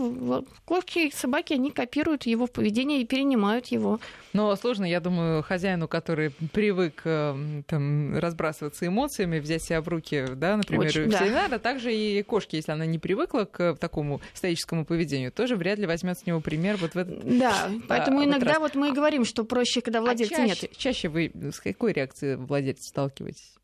кошки 0.64 1.08
и 1.08 1.10
собаки, 1.10 1.54
они 1.54 1.70
копируют 1.70 2.26
его 2.26 2.46
поведение 2.46 3.00
и 3.00 3.06
перенимают 3.06 3.57
понимают 3.58 3.66
его. 3.66 4.00
Но 4.32 4.54
сложно, 4.56 4.84
я 4.84 5.00
думаю, 5.00 5.42
хозяину, 5.42 5.88
который 5.88 6.30
привык 6.52 7.02
э, 7.04 7.62
там, 7.66 8.18
разбрасываться 8.18 8.86
эмоциями, 8.86 9.38
взять 9.38 9.62
себя 9.62 9.80
в 9.80 9.88
руки, 9.88 10.26
да, 10.36 10.56
например, 10.56 10.86
Очень, 10.86 11.10
да. 11.10 11.24
надо, 11.24 11.58
также 11.58 11.94
и 11.94 12.22
кошке, 12.22 12.58
если 12.58 12.72
она 12.72 12.86
не 12.86 12.98
привыкла 12.98 13.44
к 13.44 13.74
такому 13.76 14.20
стоическому 14.34 14.84
поведению, 14.84 15.32
тоже 15.32 15.56
вряд 15.56 15.78
ли 15.78 15.86
возьмет 15.86 16.18
с 16.18 16.26
него 16.26 16.40
пример 16.40 16.76
вот 16.76 16.94
в 16.94 16.98
этот 16.98 17.38
Да, 17.38 17.70
поэтому 17.88 18.20
а, 18.20 18.24
иногда 18.24 18.58
вот 18.60 18.74
мы 18.74 18.90
и 18.90 18.92
говорим, 18.92 19.24
что 19.24 19.44
проще, 19.44 19.80
когда 19.80 20.00
владельца 20.00 20.34
а 20.34 20.48
чаще, 20.48 20.66
нет. 20.66 20.76
Чаще 20.76 21.08
вы 21.08 21.32
с 21.34 21.60
какой 21.60 21.92
реакцией 21.92 22.36
владельца 22.36 22.88
сталкиваетесь? 22.88 23.57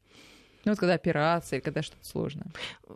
Ну, 0.65 0.73
вот 0.73 0.79
когда 0.79 0.95
операция, 0.95 1.61
когда 1.61 1.83
что-то 1.83 2.05
сложное. 2.05 2.47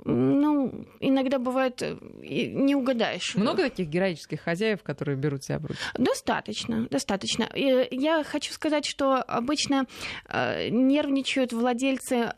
Ну, 0.05 0.87
иногда 1.01 1.39
бывает, 1.39 1.83
э, 1.83 1.97
не 2.23 2.75
угадаешь. 2.75 3.35
Много 3.35 3.65
таких 3.65 3.89
героических 3.89 4.41
хозяев, 4.41 4.83
которые 4.83 5.17
берут 5.17 5.45
себя 5.45 5.59
в 5.59 5.67
руки? 5.67 5.79
Достаточно, 5.95 6.87
достаточно. 6.91 7.45
И 7.55 7.89
я 7.91 8.25
хочу 8.25 8.53
сказать, 8.53 8.87
что 8.87 9.17
обычно 9.17 9.87
э, 10.29 10.69
нервничают 10.69 11.53
владельцы 11.53 12.33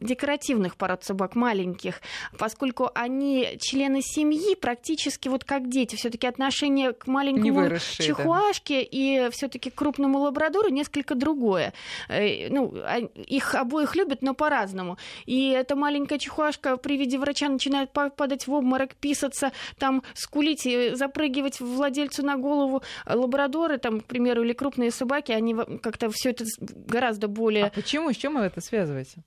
декоративных 0.00 0.76
пород 0.76 1.04
собак, 1.04 1.34
маленьких, 1.34 2.00
поскольку 2.38 2.90
они 2.94 3.58
члены 3.60 4.00
семьи 4.02 4.54
практически 4.54 5.28
вот 5.28 5.44
как 5.44 5.68
дети. 5.68 5.96
все 5.96 6.10
таки 6.10 6.26
отношение 6.26 6.92
к 6.92 7.06
маленькому 7.06 7.78
чихуашке 7.98 8.80
да. 8.80 8.88
и 8.90 9.30
все 9.30 9.48
таки 9.48 9.70
к 9.70 9.74
крупному 9.74 10.18
лабрадору 10.18 10.68
несколько 10.68 11.14
другое. 11.14 11.72
Э, 12.08 12.48
ну, 12.48 12.72
а, 12.76 12.98
их 12.98 13.54
обоих 13.54 13.96
любят, 13.96 14.22
но 14.22 14.34
по-разному. 14.42 14.98
И 15.24 15.50
эта 15.50 15.76
маленькая 15.76 16.18
чихуашка 16.18 16.76
при 16.76 16.96
виде 16.96 17.16
врача 17.16 17.48
начинает 17.48 17.92
падать 17.92 18.48
в 18.48 18.52
обморок, 18.52 18.96
писаться, 18.96 19.52
там 19.78 20.02
скулить 20.14 20.66
и 20.66 20.94
запрыгивать 20.94 21.60
владельцу 21.60 22.26
на 22.26 22.36
голову. 22.36 22.82
Лабрадоры, 23.06 23.78
там, 23.78 24.00
к 24.00 24.04
примеру, 24.04 24.42
или 24.42 24.52
крупные 24.52 24.90
собаки, 24.90 25.30
они 25.30 25.54
как-то 25.80 26.10
все 26.10 26.30
это 26.30 26.44
гораздо 26.58 27.28
более... 27.28 27.66
А 27.66 27.70
почему? 27.70 28.12
С 28.12 28.16
чем 28.16 28.34
вы 28.34 28.40
это 28.40 28.60
связываете? 28.60 29.22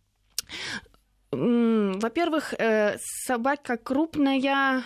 Во-первых, 1.31 2.53
э, 2.59 2.97
собака 3.25 3.77
крупная 3.77 4.83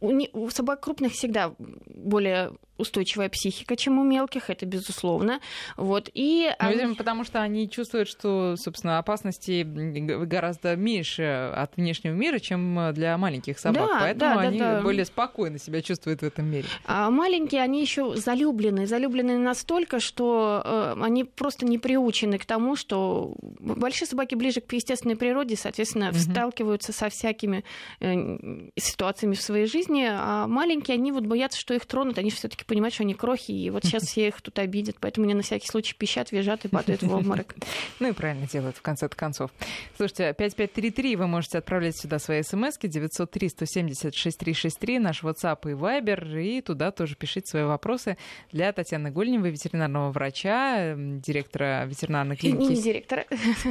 у, 0.00 0.50
собак 0.50 0.80
крупных 0.80 1.12
всегда 1.12 1.54
более 1.58 2.52
устойчивая 2.76 3.28
психика, 3.28 3.76
чем 3.76 3.98
у 3.98 4.04
мелких, 4.04 4.50
это 4.50 4.66
безусловно. 4.66 5.40
Вот. 5.76 6.10
И 6.12 6.48
ну, 6.48 6.54
они... 6.58 6.74
Видимо, 6.74 6.94
потому 6.96 7.24
что 7.24 7.40
они 7.40 7.70
чувствуют, 7.70 8.08
что, 8.08 8.56
собственно, 8.56 8.98
опасности 8.98 9.62
гораздо 9.64 10.74
меньше 10.74 11.52
от 11.54 11.76
внешнего 11.76 12.14
мира, 12.14 12.38
чем 12.40 12.92
для 12.92 13.16
маленьких 13.16 13.58
собак. 13.58 13.88
Да, 13.88 14.00
Поэтому 14.00 14.34
да, 14.34 14.40
они 14.40 14.58
да, 14.58 14.76
да. 14.76 14.82
более 14.82 15.04
спокойно 15.04 15.58
себя 15.58 15.82
чувствуют 15.82 16.22
в 16.22 16.24
этом 16.24 16.46
мире. 16.46 16.66
А 16.84 17.10
маленькие, 17.10 17.62
они 17.62 17.80
еще 17.80 18.16
залюблены. 18.16 18.86
Залюблены 18.86 19.38
настолько, 19.38 20.00
что 20.00 20.62
э, 20.64 20.96
они 21.00 21.24
просто 21.24 21.66
не 21.66 21.78
приучены 21.78 22.38
к 22.38 22.44
тому, 22.44 22.74
что 22.74 23.34
большие 23.60 24.08
собаки 24.08 24.34
ближе 24.34 24.60
к 24.60 24.72
естественной 24.72 25.16
природе, 25.16 25.56
соответственно, 25.56 26.08
угу. 26.08 26.18
сталкиваются 26.18 26.92
со 26.92 27.08
всякими 27.08 27.64
э, 28.00 28.70
ситуациями 28.76 29.34
в 29.34 29.42
своей 29.42 29.63
жизни, 29.66 30.06
а 30.08 30.46
маленькие, 30.46 30.94
они 30.94 31.12
вот 31.12 31.26
боятся, 31.26 31.58
что 31.58 31.74
их 31.74 31.84
тронут, 31.86 32.18
они 32.18 32.30
все-таки 32.30 32.54
все-таки 32.54 32.64
понимать, 32.64 32.94
что 32.94 33.02
они 33.02 33.14
крохи, 33.14 33.52
и 33.52 33.70
вот 33.70 33.84
сейчас 33.84 34.04
все 34.04 34.28
их 34.28 34.40
тут 34.40 34.58
обидят, 34.58 34.96
поэтому 35.00 35.24
они 35.24 35.34
на 35.34 35.42
всякий 35.42 35.66
случай 35.66 35.94
пищат, 35.94 36.30
визжат 36.32 36.64
и 36.64 36.68
падают 36.68 37.02
в 37.02 37.14
обморок. 37.14 37.54
Ну 38.00 38.08
и 38.08 38.12
правильно 38.12 38.46
делают, 38.46 38.76
в 38.76 38.82
конце 38.82 39.08
концов. 39.08 39.50
Слушайте, 39.96 40.34
5533 40.36 41.16
вы 41.16 41.26
можете 41.26 41.58
отправлять 41.58 41.96
сюда 41.96 42.18
свои 42.18 42.42
смски, 42.42 42.88
903 42.88 43.48
170 43.48 44.14
6363, 44.14 44.98
наш 44.98 45.22
WhatsApp 45.22 45.70
и 45.70 45.74
Viber, 45.74 46.42
и 46.42 46.60
туда 46.60 46.90
тоже 46.90 47.14
пишите 47.14 47.46
свои 47.46 47.64
вопросы 47.64 48.16
для 48.52 48.72
Татьяны 48.72 49.10
Гольневой, 49.10 49.50
ветеринарного 49.50 50.10
врача, 50.10 50.94
директора 50.96 51.84
ветеринарной 51.86 52.36
клиники. 52.36 52.72
Не 52.72 52.82
директора. 52.82 53.26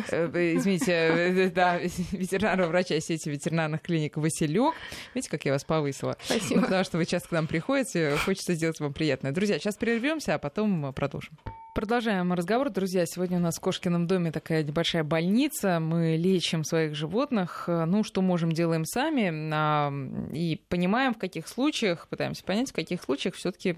Э, 0.09 0.27
извините, 0.55 0.91
э, 0.91 1.49
да, 1.49 1.77
ветеринарного 2.11 2.69
врача 2.69 2.99
сети 2.99 3.29
ветеринарных 3.29 3.81
клиник 3.81 4.17
Василек. 4.17 4.73
Видите, 5.13 5.29
как 5.29 5.45
я 5.45 5.51
вас 5.51 5.63
повысила? 5.83 6.17
Спасибо. 6.23 6.55
Ну, 6.55 6.61
потому 6.63 6.83
что 6.83 6.97
вы 6.97 7.05
часто 7.05 7.29
к 7.29 7.31
нам 7.33 7.47
приходите, 7.47 8.15
хочется 8.23 8.53
сделать 8.53 8.79
вам 8.79 8.93
приятное. 8.93 9.31
Друзья, 9.31 9.59
сейчас 9.59 9.75
прервемся, 9.75 10.35
а 10.35 10.39
потом 10.39 10.93
продолжим. 10.93 11.37
Продолжаем 11.73 12.31
разговор, 12.33 12.69
друзья. 12.69 13.05
Сегодня 13.07 13.39
у 13.39 13.41
нас 13.41 13.57
в 13.57 13.59
Кошкином 13.59 14.05
доме 14.05 14.31
такая 14.31 14.63
небольшая 14.63 15.03
больница. 15.03 15.79
Мы 15.79 16.17
лечим 16.17 16.63
своих 16.63 16.93
животных. 16.93 17.63
Ну, 17.67 18.03
что 18.03 18.21
можем, 18.21 18.51
делаем 18.51 18.85
сами. 18.85 19.49
А, 19.51 19.91
и 20.31 20.61
понимаем, 20.69 21.15
в 21.15 21.17
каких 21.17 21.47
случаях, 21.47 22.07
пытаемся 22.09 22.43
понять, 22.43 22.69
в 22.69 22.73
каких 22.73 23.01
случаях 23.01 23.33
все 23.33 23.51
таки 23.51 23.73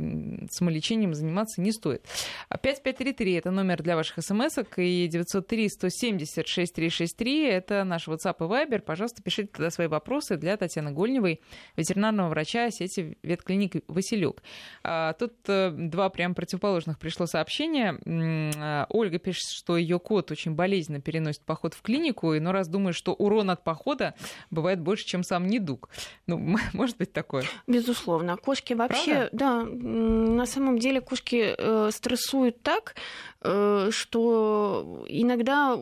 самолечением 0.51 1.13
заниматься 1.13 1.61
не 1.61 1.71
стоит. 1.71 2.05
5533— 2.49 3.33
это 3.35 3.51
номер 3.51 3.81
для 3.81 3.95
ваших 3.95 4.21
смс 4.21 4.57
и 4.75 5.07
903-170-6363— 5.07 7.47
это 7.49 7.85
наш 7.85 8.09
WhatsApp 8.09 8.35
и 8.39 8.43
Viber. 8.43 8.81
Пожалуйста, 8.81 9.23
пишите 9.23 9.47
туда 9.47 9.69
свои 9.69 9.87
вопросы 9.87 10.35
для 10.35 10.57
Татьяны 10.57 10.91
Гольневой, 10.91 11.39
ветеринарного 11.77 12.27
врача 12.27 12.71
сети 12.71 13.17
ветклиник 13.23 13.85
«Василек». 13.87 14.43
А, 14.83 15.13
тут 15.13 15.35
э, 15.47 15.71
два 15.71 16.09
прям 16.09 16.35
противоположных 16.35 16.99
пришло 16.99 17.25
сообщения 17.25 17.84
сообщение. 17.85 18.51
А, 18.57 18.85
Ольга 18.89 19.19
пишет, 19.19 19.49
что 19.49 19.77
ее 19.77 19.99
кот 19.99 20.31
очень 20.31 20.53
болезненно 20.53 21.01
переносит 21.01 21.41
поход 21.41 21.73
в 21.73 21.81
клинику, 21.81 22.33
и 22.33 22.39
но 22.39 22.51
раз 22.51 22.67
думает, 22.67 22.95
что 22.95 23.13
урон 23.13 23.49
от 23.49 23.63
похода 23.63 24.15
бывает 24.51 24.79
больше, 24.79 25.05
чем 25.05 25.23
сам 25.23 25.47
недуг. 25.47 25.89
Ну, 26.27 26.37
может 26.73 26.97
быть 26.97 27.13
такое? 27.13 27.43
Безусловно. 27.67 28.37
Кошки 28.37 28.73
вообще, 28.73 29.29
Правда? 29.29 29.29
да, 29.33 29.63
на 29.63 30.45
самом 30.45 30.79
деле 30.79 31.01
кошки 31.01 31.55
э, 31.57 31.89
стрессуют 31.91 32.61
так, 32.61 32.95
э, 33.41 33.89
что 33.91 35.05
иногда 35.07 35.77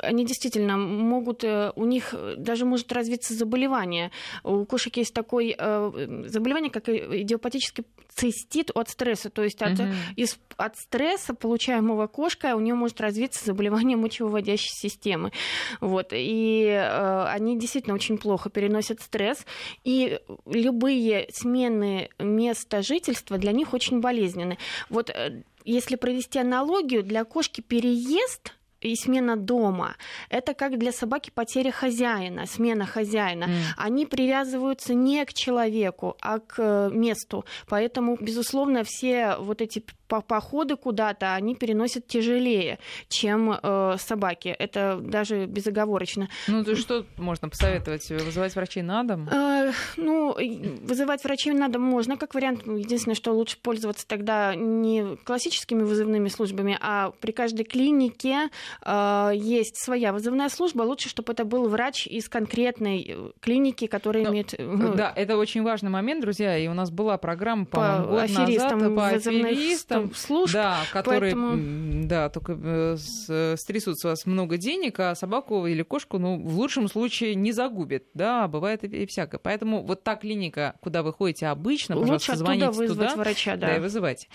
они 0.00 0.24
действительно 0.24 0.76
могут, 0.76 1.44
э, 1.44 1.72
у 1.76 1.84
них 1.84 2.14
даже 2.36 2.64
может 2.64 2.92
развиться 2.92 3.34
заболевание. 3.34 4.10
У 4.42 4.64
кошек 4.64 4.96
есть 4.96 5.14
такое 5.14 5.54
э, 5.56 6.24
заболевание, 6.26 6.70
как 6.70 6.88
идиопатический 6.88 7.84
цистит 8.14 8.70
от 8.74 8.88
стресса, 8.88 9.30
то 9.30 9.42
есть 9.42 9.60
от, 9.60 9.78
угу. 9.78 9.88
из, 10.16 10.38
от 10.56 10.76
стресса, 10.76 11.23
получаемого 11.32 12.06
кошкой, 12.06 12.52
у 12.52 12.60
нее 12.60 12.74
может 12.74 13.00
развиться 13.00 13.44
заболевание 13.44 13.96
мочевыводящей 13.96 14.74
системы. 14.74 15.32
Вот. 15.80 16.08
И 16.12 16.66
э, 16.66 17.24
они 17.28 17.58
действительно 17.58 17.94
очень 17.94 18.18
плохо 18.18 18.50
переносят 18.50 19.00
стресс. 19.00 19.46
И 19.84 20.20
любые 20.44 21.28
смены 21.32 22.10
места 22.18 22.82
жительства 22.82 23.38
для 23.38 23.52
них 23.52 23.72
очень 23.72 24.00
болезненны. 24.00 24.58
Вот 24.90 25.08
э, 25.08 25.42
если 25.64 25.96
провести 25.96 26.38
аналогию, 26.38 27.02
для 27.02 27.24
кошки 27.24 27.60
переезд 27.62 28.52
и 28.84 28.94
смена 28.96 29.36
дома. 29.36 29.96
Это 30.28 30.54
как 30.54 30.78
для 30.78 30.92
собаки 30.92 31.30
потеря 31.34 31.72
хозяина, 31.72 32.46
смена 32.46 32.86
хозяина. 32.86 33.44
Mm. 33.44 33.50
Они 33.78 34.06
привязываются 34.06 34.94
не 34.94 35.24
к 35.24 35.32
человеку, 35.32 36.16
а 36.20 36.38
к 36.38 36.54
э, 36.58 36.90
месту. 36.92 37.44
Поэтому, 37.66 38.16
безусловно, 38.20 38.84
все 38.84 39.36
вот 39.38 39.62
эти 39.62 39.82
походы 40.20 40.76
куда-то, 40.76 41.34
они 41.34 41.54
переносят 41.54 42.06
тяжелее, 42.06 42.78
чем 43.08 43.52
э, 43.52 43.96
собаки. 43.98 44.48
Это 44.48 44.98
даже 45.00 45.46
безоговорочно. 45.46 46.28
Ну, 46.48 46.64
то 46.64 46.76
что 46.76 47.04
можно 47.16 47.48
посоветовать? 47.48 48.08
Вызывать 48.10 48.54
врачей 48.54 48.82
на 48.82 49.02
дом? 49.04 49.28
Э, 49.28 49.72
ну, 49.96 50.34
вызывать 50.82 51.24
врачей 51.24 51.52
на 51.52 51.68
дом 51.68 51.82
можно, 51.82 52.16
как 52.16 52.34
вариант. 52.34 52.66
Единственное, 52.66 53.14
что 53.14 53.32
лучше 53.32 53.58
пользоваться 53.60 54.06
тогда 54.06 54.54
не 54.54 55.16
классическими 55.24 55.82
вызывными 55.82 56.28
службами, 56.28 56.78
а 56.80 57.12
при 57.20 57.32
каждой 57.32 57.64
клинике 57.64 58.50
э, 58.84 59.30
есть 59.34 59.76
своя 59.76 60.12
вызывная 60.12 60.48
служба. 60.48 60.82
Лучше, 60.82 61.08
чтобы 61.08 61.32
это 61.32 61.44
был 61.44 61.68
врач 61.68 62.06
из 62.06 62.28
конкретной 62.28 63.06
э, 63.08 63.30
клиники, 63.40 63.86
которая 63.86 64.24
Но, 64.24 64.30
ну, 64.30 64.34
имеет... 64.34 64.54
Ну, 64.58 64.94
да, 64.94 65.12
это 65.14 65.36
очень 65.36 65.62
важный 65.62 65.90
момент, 65.90 66.20
друзья. 66.22 66.56
И 66.58 66.68
у 66.68 66.74
нас 66.74 66.90
была 66.90 67.18
программа, 67.18 67.66
по, 67.66 67.76
по 67.76 68.06
год 68.08 68.22
аферистам, 68.22 68.78
назад 68.78 68.94
по 68.96 69.08
аферистам, 69.08 70.03
служб. 70.14 70.52
Да, 70.52 70.80
которые, 70.92 71.34
поэтому... 71.34 72.06
да, 72.06 72.28
только 72.28 72.58
э, 72.58 73.56
стрясут 73.56 73.98
с 73.98 74.04
вас 74.04 74.26
много 74.26 74.56
денег, 74.56 75.00
а 75.00 75.14
собаку 75.14 75.66
или 75.66 75.82
кошку, 75.82 76.18
ну, 76.18 76.38
в 76.38 76.56
лучшем 76.56 76.88
случае 76.88 77.34
не 77.34 77.52
загубит, 77.52 78.06
да, 78.14 78.48
бывает 78.48 78.84
и, 78.84 78.88
и 78.88 79.06
всякое. 79.06 79.38
Поэтому 79.38 79.82
вот 79.82 80.02
та 80.02 80.16
клиника, 80.16 80.74
куда 80.80 81.02
вы 81.02 81.12
ходите 81.12 81.46
обычно, 81.46 81.96
пожалуйста, 81.96 82.32
Лучше 82.32 82.38
звоните 82.38 82.66
вызвать 82.68 83.10
туда, 83.10 83.16
врача, 83.16 83.56
да. 83.56 83.68
да, 83.68 83.76
и 83.76 83.80
вызывайте. 83.80 84.28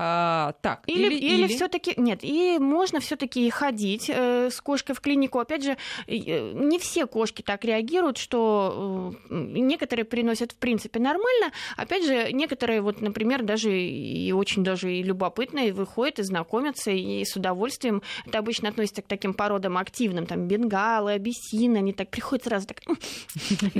А, 0.00 0.52
так, 0.62 0.84
или, 0.86 1.06
или, 1.06 1.14
или, 1.16 1.34
или... 1.34 1.46
все-таки 1.48 1.94
нет, 1.96 2.20
и 2.22 2.58
можно 2.60 3.00
все-таки 3.00 3.50
ходить 3.50 4.08
э, 4.08 4.48
с 4.48 4.60
кошкой 4.60 4.94
в 4.94 5.00
клинику. 5.00 5.40
Опять 5.40 5.64
же, 5.64 5.76
э, 6.06 6.52
не 6.52 6.78
все 6.78 7.08
кошки 7.08 7.42
так 7.42 7.64
реагируют, 7.64 8.16
что 8.16 9.12
э, 9.28 9.34
некоторые 9.34 10.04
приносят 10.04 10.52
в 10.52 10.54
принципе 10.54 11.00
нормально. 11.00 11.50
Опять 11.76 12.04
же, 12.04 12.32
некоторые, 12.32 12.80
вот, 12.80 13.00
например, 13.00 13.42
даже 13.42 13.76
и 13.76 14.30
очень 14.30 14.62
даже 14.62 14.94
и 14.94 15.02
любопытные 15.02 15.72
выходят 15.72 16.20
и 16.20 16.22
знакомятся 16.22 16.92
и 16.92 17.24
с 17.24 17.34
удовольствием. 17.34 18.00
Это 18.24 18.38
обычно 18.38 18.68
относится 18.68 19.02
к 19.02 19.08
таким 19.08 19.34
породам 19.34 19.76
активным, 19.78 20.26
там 20.26 20.46
бенгалы, 20.46 21.14
абиссины, 21.14 21.78
они 21.78 21.92
так 21.92 22.08
приходят 22.08 22.44
сразу 22.44 22.68
так 22.68 22.82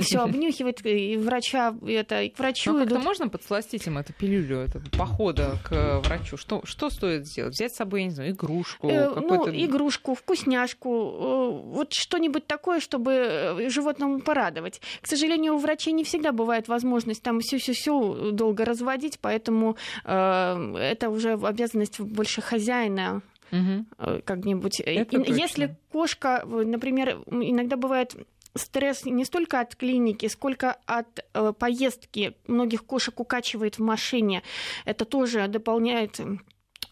все 0.01 0.19
обнюхивают 0.19 0.85
и 0.85 1.15
врача 1.15 1.73
это 1.87 2.29
к 2.29 2.37
врачу. 2.37 2.73
Ну, 2.73 2.79
как-то 2.79 2.99
можно 2.99 3.29
подсластить 3.29 3.87
им 3.87 3.97
эту 3.97 4.11
пилюлю, 4.11 4.57
это 4.57 4.81
похода 4.97 5.57
к 5.63 6.08
врачу? 6.09 6.37
Что, 6.37 6.61
что 6.65 6.89
стоит 6.89 7.27
сделать? 7.27 7.53
Взять 7.53 7.73
с 7.73 7.77
собой, 7.77 8.01
я 8.01 8.05
не 8.07 8.11
знаю, 8.11 8.31
игрушку? 8.31 8.89
Э, 8.89 9.09
ну, 9.15 9.47
игрушку, 9.49 10.15
вкусняшку, 10.15 10.89
э, 10.89 11.73
вот 11.75 11.93
что-нибудь 11.93 12.47
такое, 12.47 12.79
чтобы 12.79 13.11
э, 13.11 13.69
животному 13.69 14.19
порадовать. 14.19 14.81
К 15.01 15.07
сожалению, 15.07 15.55
у 15.55 15.57
врачей 15.57 15.93
не 15.93 16.03
всегда 16.03 16.31
бывает 16.31 16.67
возможность 16.67 17.23
там 17.23 17.39
все-все-все 17.39 18.31
долго 18.31 18.65
разводить, 18.65 19.19
поэтому 19.19 19.77
э, 20.03 20.75
это 20.77 21.09
уже 21.09 21.33
обязанность 21.33 21.99
больше 21.99 22.41
хозяина 22.41 23.21
угу. 23.51 23.85
как-нибудь. 24.25 24.79
Если 24.79 25.75
кошка, 25.91 26.43
например, 26.45 27.19
иногда 27.29 27.77
бывает 27.77 28.15
стресс 28.55 29.05
не 29.05 29.25
столько 29.25 29.59
от 29.59 29.75
клиники, 29.75 30.27
сколько 30.27 30.77
от 30.85 31.25
э, 31.33 31.53
поездки. 31.57 32.35
Многих 32.47 32.85
кошек 32.85 33.19
укачивает 33.19 33.77
в 33.77 33.81
машине. 33.81 34.43
Это 34.85 35.05
тоже 35.05 35.47
дополняет 35.47 36.19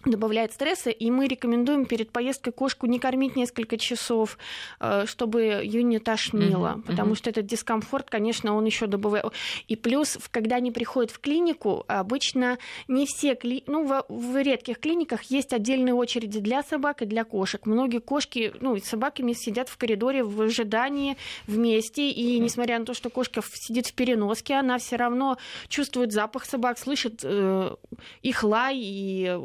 добавляет 0.09 0.53
стресса, 0.53 0.89
и 0.89 1.11
мы 1.11 1.27
рекомендуем 1.27 1.85
перед 1.85 2.11
поездкой 2.11 2.53
кошку 2.53 2.87
не 2.87 2.99
кормить 2.99 3.35
несколько 3.35 3.77
часов, 3.77 4.37
э, 4.79 5.05
чтобы 5.05 5.41
ее 5.41 5.83
не 5.83 5.99
тошнило, 5.99 6.75
mm-hmm. 6.77 6.81
потому 6.81 7.13
mm-hmm. 7.13 7.17
что 7.17 7.29
этот 7.29 7.45
дискомфорт, 7.45 8.09
конечно, 8.09 8.55
он 8.55 8.65
еще 8.65 8.87
добавляет. 8.87 9.33
И 9.67 9.75
плюс, 9.75 10.17
когда 10.31 10.57
они 10.57 10.71
приходят 10.71 11.11
в 11.11 11.19
клинику, 11.19 11.85
обычно 11.87 12.57
не 12.87 13.05
все, 13.05 13.35
кли... 13.35 13.63
ну, 13.67 13.85
в, 13.85 14.05
в 14.09 14.41
редких 14.41 14.79
клиниках 14.79 15.23
есть 15.23 15.53
отдельные 15.53 15.93
очереди 15.93 16.39
для 16.39 16.63
собак 16.63 17.01
и 17.01 17.05
для 17.05 17.23
кошек. 17.23 17.65
Многие 17.65 17.99
кошки, 17.99 18.53
ну, 18.61 18.77
с 18.77 18.83
собаками 18.83 19.33
сидят 19.33 19.69
в 19.69 19.77
коридоре 19.77 20.23
в 20.23 20.41
ожидании 20.41 21.17
вместе, 21.45 22.09
и 22.09 22.39
несмотря 22.39 22.79
на 22.79 22.85
то, 22.85 22.93
что 22.93 23.09
кошка 23.09 23.41
сидит 23.53 23.87
в 23.87 23.93
переноске, 23.93 24.55
она 24.55 24.77
все 24.77 24.95
равно 24.95 25.37
чувствует 25.67 26.11
запах 26.11 26.45
собак, 26.45 26.79
слышит 26.79 27.21
э, 27.23 27.75
их 28.21 28.43
лай 28.43 28.77
и 28.77 29.25
э, 29.25 29.37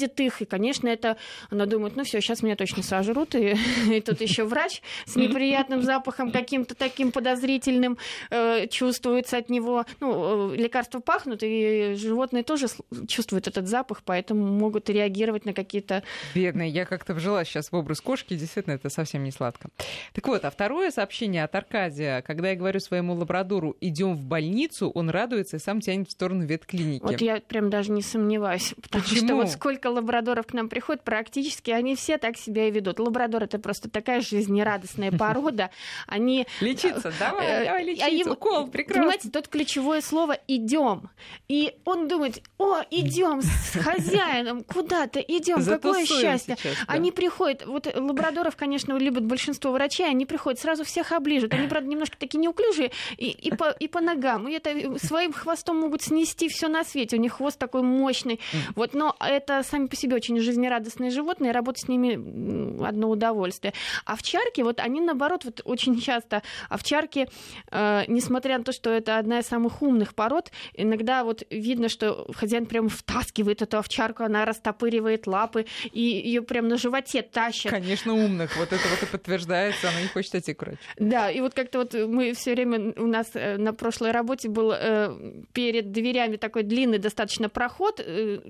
видит 0.00 0.18
их, 0.20 0.42
и, 0.42 0.44
конечно, 0.44 0.88
это 0.88 1.16
она 1.50 1.66
думает, 1.66 1.96
ну 1.96 2.04
все, 2.04 2.20
сейчас 2.20 2.42
меня 2.42 2.56
точно 2.56 2.82
сожрут, 2.82 3.34
и, 3.34 3.56
и 3.90 4.00
тут 4.00 4.20
еще 4.20 4.44
врач 4.44 4.82
с 5.06 5.16
неприятным 5.16 5.82
запахом 5.82 6.32
каким-то 6.32 6.74
таким 6.74 7.12
подозрительным 7.12 7.98
э, 8.30 8.66
чувствуется 8.68 9.36
от 9.36 9.50
него. 9.50 9.84
Ну, 10.00 10.52
э, 10.52 10.56
лекарства 10.56 11.00
пахнут, 11.00 11.40
и 11.42 11.94
животные 11.96 12.42
тоже 12.42 12.66
чувствуют 13.08 13.48
этот 13.48 13.68
запах, 13.68 14.02
поэтому 14.04 14.46
могут 14.46 14.88
реагировать 14.88 15.44
на 15.44 15.52
какие-то... 15.52 16.02
Бедные, 16.34 16.70
я 16.70 16.84
как-то 16.84 17.14
вжила 17.14 17.44
сейчас 17.44 17.72
в 17.72 17.76
образ 17.76 18.00
кошки, 18.00 18.34
действительно, 18.34 18.74
это 18.74 18.88
совсем 18.88 19.24
не 19.24 19.30
сладко. 19.30 19.68
Так 20.14 20.26
вот, 20.26 20.44
а 20.44 20.50
второе 20.50 20.90
сообщение 20.90 21.44
от 21.44 21.54
Аркадия, 21.54 22.22
когда 22.22 22.50
я 22.50 22.56
говорю 22.56 22.80
своему 22.80 23.14
лабрадору, 23.14 23.76
идем 23.80 24.14
в 24.14 24.24
больницу, 24.24 24.90
он 24.90 25.10
радуется 25.10 25.56
и 25.56 25.60
сам 25.60 25.80
тянет 25.80 26.08
в 26.08 26.12
сторону 26.12 26.44
ветклиники. 26.44 27.02
Вот 27.02 27.20
я 27.20 27.40
прям 27.40 27.70
даже 27.70 27.92
не 27.92 28.02
сомневаюсь, 28.02 28.74
потому 28.80 29.04
Почему? 29.04 29.26
что 29.26 29.34
вот 29.36 29.50
сколько 29.50 29.79
сколько 29.80 29.88
лабрадоров 29.88 30.46
к 30.46 30.52
нам 30.52 30.68
приходит, 30.68 31.02
практически 31.02 31.70
они 31.70 31.96
все 31.96 32.18
так 32.18 32.36
себя 32.36 32.68
и 32.68 32.70
ведут. 32.70 33.00
Лабрадор 33.00 33.44
это 33.44 33.58
просто 33.58 33.88
такая 33.88 34.20
жизнерадостная 34.20 35.10
порода. 35.18 35.70
Они... 36.06 36.46
Лечиться, 36.60 37.12
давай, 37.18 37.46
э, 37.46 37.64
давай 37.64 37.84
лечиться, 37.84 38.32
укол, 38.32 38.66
прекрасно. 38.68 39.02
Понимаете, 39.02 39.30
тут 39.30 39.48
ключевое 39.48 40.02
слово 40.02 40.38
«идем». 40.46 41.10
И 41.48 41.74
он 41.84 42.08
думает, 42.08 42.42
о, 42.58 42.82
идем 42.90 43.40
с 43.42 43.78
хозяином, 43.82 44.64
куда-то 44.64 45.20
идем, 45.20 45.64
какое 45.64 46.04
счастье. 46.04 46.56
Они 46.86 47.10
приходят, 47.10 47.66
вот 47.66 47.86
лабрадоров, 47.94 48.56
конечно, 48.56 48.96
любят 48.98 49.24
большинство 49.24 49.72
врачей, 49.72 50.08
они 50.08 50.26
приходят, 50.26 50.60
сразу 50.60 50.84
всех 50.84 51.12
оближут. 51.12 51.54
Они, 51.54 51.66
правда, 51.68 51.88
немножко 51.88 52.18
такие 52.18 52.38
неуклюжие 52.38 52.90
и, 53.16 53.30
и, 53.30 53.50
по, 53.54 53.70
и 53.70 53.88
по 53.88 54.00
ногам. 54.00 54.48
И 54.48 54.52
это 54.52 54.98
своим 54.98 55.32
хвостом 55.32 55.78
могут 55.78 56.02
снести 56.02 56.48
все 56.48 56.68
на 56.68 56.84
свете. 56.84 57.16
У 57.16 57.20
них 57.20 57.34
хвост 57.34 57.58
такой 57.58 57.82
мощный. 57.82 58.40
Вот, 58.74 58.94
но 58.94 59.16
это 59.20 59.62
сами 59.70 59.86
по 59.86 59.96
себе 59.96 60.16
очень 60.16 60.38
жизнерадостные 60.40 61.10
животные, 61.10 61.52
работать 61.52 61.84
с 61.84 61.88
ними 61.88 62.84
одно 62.84 63.10
удовольствие. 63.10 63.72
Овчарки, 64.04 64.60
вот 64.62 64.80
они 64.80 65.00
наоборот, 65.00 65.44
вот 65.44 65.60
очень 65.64 66.00
часто 66.00 66.42
овчарки, 66.68 67.28
э, 67.70 68.04
несмотря 68.08 68.58
на 68.58 68.64
то, 68.64 68.72
что 68.72 68.90
это 68.90 69.18
одна 69.18 69.38
из 69.40 69.46
самых 69.46 69.82
умных 69.82 70.14
пород, 70.14 70.50
иногда 70.74 71.24
вот 71.24 71.42
видно, 71.50 71.88
что 71.88 72.26
хозяин 72.34 72.66
прям 72.66 72.88
втаскивает 72.88 73.62
эту 73.62 73.78
овчарку, 73.78 74.24
она 74.24 74.44
растопыривает 74.44 75.26
лапы, 75.26 75.66
и 75.92 76.00
ее 76.00 76.42
прям 76.42 76.68
на 76.68 76.76
животе 76.76 77.22
тащит. 77.22 77.70
Конечно, 77.70 78.14
умных. 78.14 78.56
Вот 78.56 78.72
это 78.72 78.82
вот 78.88 79.02
и 79.02 79.06
подтверждается, 79.06 79.88
она 79.88 80.00
не 80.02 80.08
хочет 80.08 80.34
идти 80.34 80.54
к 80.54 80.62
врачу. 80.62 80.78
Да, 80.98 81.30
и 81.30 81.40
вот 81.40 81.54
как-то 81.54 81.78
вот 81.78 81.94
мы 81.94 82.32
все 82.34 82.54
время 82.54 82.92
у 82.96 83.06
нас 83.06 83.30
э, 83.34 83.56
на 83.56 83.72
прошлой 83.72 84.10
работе 84.10 84.48
был 84.48 84.72
э, 84.72 85.14
перед 85.52 85.92
дверями 85.92 86.36
такой 86.36 86.62
длинный 86.62 86.98
достаточно 86.98 87.48
проход, 87.48 88.00
э, 88.00 88.40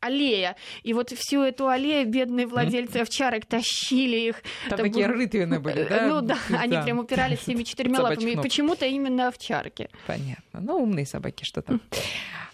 аллея, 0.00 0.56
И 0.82 0.92
вот 0.92 1.10
всю 1.10 1.42
эту 1.42 1.68
аллею 1.68 2.06
бедные 2.06 2.46
владельцы 2.46 2.98
овчарок 2.98 3.46
тащили 3.46 4.16
их. 4.16 4.42
Там 4.68 4.74
Это 4.74 4.82
такие 4.84 5.06
рытвины 5.06 5.60
были, 5.60 5.84
да? 5.84 6.06
Ну 6.06 6.20
да, 6.20 6.38
да. 6.48 6.60
они 6.60 6.76
прям 6.82 6.98
упирались 6.98 7.40
всеми 7.40 7.62
четырьмя 7.64 8.00
лапами. 8.00 8.34
Почему-то 8.34 8.86
именно 8.86 9.28
овчарки. 9.28 9.88
Понятно. 10.06 10.60
Ну, 10.60 10.82
умные 10.82 11.06
собаки, 11.06 11.44
что 11.44 11.62
там. 11.62 11.80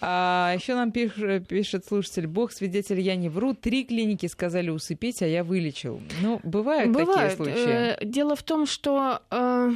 А, 0.05 0.53
еще 0.57 0.75
нам 0.75 0.91
пишет, 0.91 1.47
пишет 1.47 1.87
слушатель, 1.87 2.27
бог 2.27 2.51
свидетель, 2.53 2.99
я 2.99 3.15
не 3.15 3.29
вру. 3.29 3.55
Три 3.55 3.85
клиники 3.85 4.27
сказали 4.27 4.69
усыпить, 4.71 5.23
а 5.23 5.27
я 5.27 5.45
вылечил. 5.45 6.01
Ну, 6.21 6.41
бывают, 6.43 6.91
бывают. 6.91 7.37
такие 7.37 7.55
случаи. 7.55 7.97
Э, 8.01 8.05
дело 8.05 8.35
в 8.35 8.43
том, 8.43 8.67
что 8.67 9.23
э, 9.31 9.71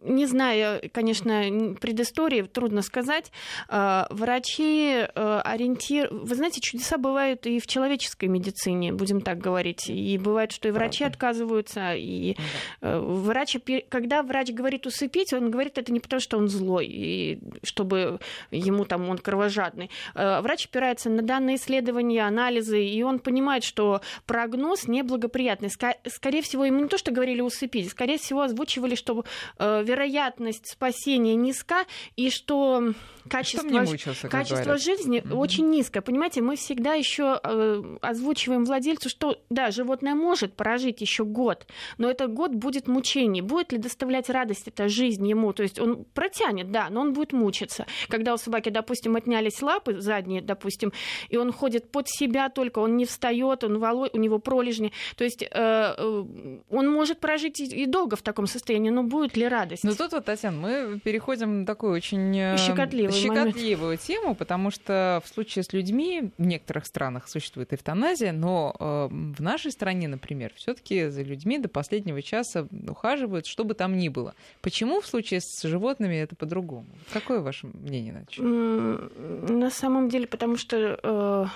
не 0.00 0.26
знаю, 0.26 0.80
конечно, 0.92 1.74
предыстории, 1.80 2.42
трудно 2.42 2.82
сказать. 2.82 3.30
А, 3.68 4.06
врачи 4.10 4.92
э, 4.92 5.40
ориентир... 5.44 6.08
Вы 6.10 6.34
знаете, 6.34 6.60
чудеса 6.60 6.98
бывают 6.98 7.46
и 7.46 7.60
в 7.60 7.66
человеческой 7.66 8.26
медицине, 8.26 8.92
будем 8.92 9.20
так 9.20 9.38
говорить. 9.38 9.88
И 9.88 10.18
бывает, 10.18 10.52
что 10.52 10.68
и 10.68 10.70
врачи 10.70 11.00
Правда. 11.00 11.14
отказываются. 11.14 11.94
И 11.94 12.36
ну 12.80 13.14
врач, 13.14 13.56
когда 13.88 14.22
врач 14.22 14.50
говорит 14.50 14.86
усыпить, 14.86 15.32
он 15.32 15.50
говорит 15.50 15.78
это 15.78 15.92
не 15.92 16.00
потому, 16.00 16.20
что 16.20 16.38
он 16.38 16.48
злой, 16.48 16.86
и 16.86 17.40
чтобы 17.62 18.20
ему 18.50 18.84
там 18.84 19.08
он 19.08 19.18
кровожадный. 19.18 19.90
Э, 20.14 20.40
врач 20.40 20.66
опирается 20.66 21.10
на 21.10 21.22
данные 21.22 21.56
исследования, 21.56 22.26
анализы, 22.26 22.84
и 22.84 23.02
он 23.02 23.18
понимает, 23.18 23.64
что 23.64 24.00
прогноз 24.26 24.88
неблагоприятный. 24.88 25.70
Скорее 25.70 26.42
всего, 26.42 26.64
ему 26.64 26.80
не 26.80 26.88
то, 26.88 26.98
что 26.98 27.10
говорили 27.10 27.40
усыпить, 27.40 27.90
скорее 27.90 28.18
всего, 28.18 28.42
озвучивали, 28.42 28.94
что 28.94 29.18
Э, 29.18 29.47
вероятность 29.58 30.70
спасения 30.70 31.34
низка, 31.34 31.84
и 32.16 32.30
что 32.30 32.94
качество, 33.28 33.68
мучился, 33.68 34.28
качество 34.28 34.76
жизни 34.78 35.20
mm-hmm. 35.20 35.34
очень 35.34 35.68
низкое. 35.70 36.02
Понимаете, 36.02 36.40
мы 36.40 36.56
всегда 36.56 36.94
еще 36.94 37.40
э, 37.42 37.96
озвучиваем 38.00 38.64
владельцу, 38.64 39.08
что 39.08 39.38
да, 39.50 39.70
животное 39.70 40.14
может 40.14 40.54
прожить 40.54 41.00
еще 41.00 41.24
год, 41.24 41.66
но 41.98 42.10
этот 42.10 42.32
год 42.32 42.52
будет 42.52 42.88
мучений. 42.88 43.40
Будет 43.40 43.72
ли 43.72 43.78
доставлять 43.78 44.30
радость 44.30 44.68
эта 44.68 44.88
жизнь 44.88 45.26
ему? 45.26 45.52
То 45.52 45.62
есть 45.62 45.78
он 45.78 46.04
протянет, 46.04 46.70
да, 46.70 46.88
но 46.90 47.00
он 47.02 47.12
будет 47.12 47.32
мучиться. 47.32 47.86
Когда 48.08 48.34
у 48.34 48.36
собаки, 48.36 48.70
допустим, 48.70 49.16
отнялись 49.16 49.60
лапы 49.62 50.00
задние, 50.00 50.40
допустим, 50.40 50.92
и 51.28 51.36
он 51.36 51.52
ходит 51.52 51.90
под 51.90 52.08
себя 52.08 52.48
только, 52.48 52.78
он 52.78 52.96
не 52.96 53.04
встает, 53.04 53.64
он 53.64 53.78
волой, 53.78 54.10
у 54.12 54.18
него 54.18 54.38
пролежни. 54.38 54.92
То 55.16 55.24
есть 55.24 55.42
э, 55.42 55.48
э, 55.52 56.58
он 56.70 56.90
может 56.90 57.20
прожить 57.20 57.60
и 57.60 57.86
долго 57.86 58.16
в 58.16 58.22
таком 58.22 58.46
состоянии, 58.46 58.90
но 58.90 59.02
будет 59.02 59.27
ли 59.36 59.46
радость? 59.48 59.84
Ну 59.84 59.94
тут 59.94 60.12
вот, 60.12 60.24
Татьяна, 60.24 60.56
мы 60.56 61.00
переходим 61.00 61.60
на 61.60 61.66
такой 61.66 61.90
очень 61.90 62.36
э, 62.36 62.56
щекотливую 62.58 63.12
момент. 63.12 64.00
тему, 64.00 64.34
потому 64.34 64.70
что 64.70 65.22
в 65.24 65.28
случае 65.28 65.62
с 65.62 65.72
людьми 65.72 66.30
в 66.38 66.42
некоторых 66.42 66.86
странах 66.86 67.28
существует 67.28 67.72
эвтаназия, 67.72 68.32
но 68.32 68.74
э, 68.78 69.08
в 69.10 69.40
нашей 69.40 69.72
стране, 69.72 70.08
например, 70.08 70.52
все-таки 70.56 71.08
за 71.08 71.22
людьми 71.22 71.58
до 71.58 71.68
последнего 71.68 72.22
часа 72.22 72.66
ухаживают, 72.88 73.46
что 73.46 73.64
бы 73.64 73.74
там 73.74 73.96
ни 73.96 74.08
было. 74.08 74.34
Почему 74.62 75.00
в 75.00 75.06
случае 75.06 75.40
с 75.40 75.62
животными 75.62 76.16
это 76.16 76.36
по-другому? 76.36 76.86
Какое 77.12 77.40
ваше 77.40 77.66
мнение 77.66 78.12
на 78.12 78.18
это? 78.18 79.52
На 79.52 79.70
самом 79.70 80.08
деле, 80.08 80.26
потому 80.26 80.56
что 80.56 80.98
э, 81.02 81.46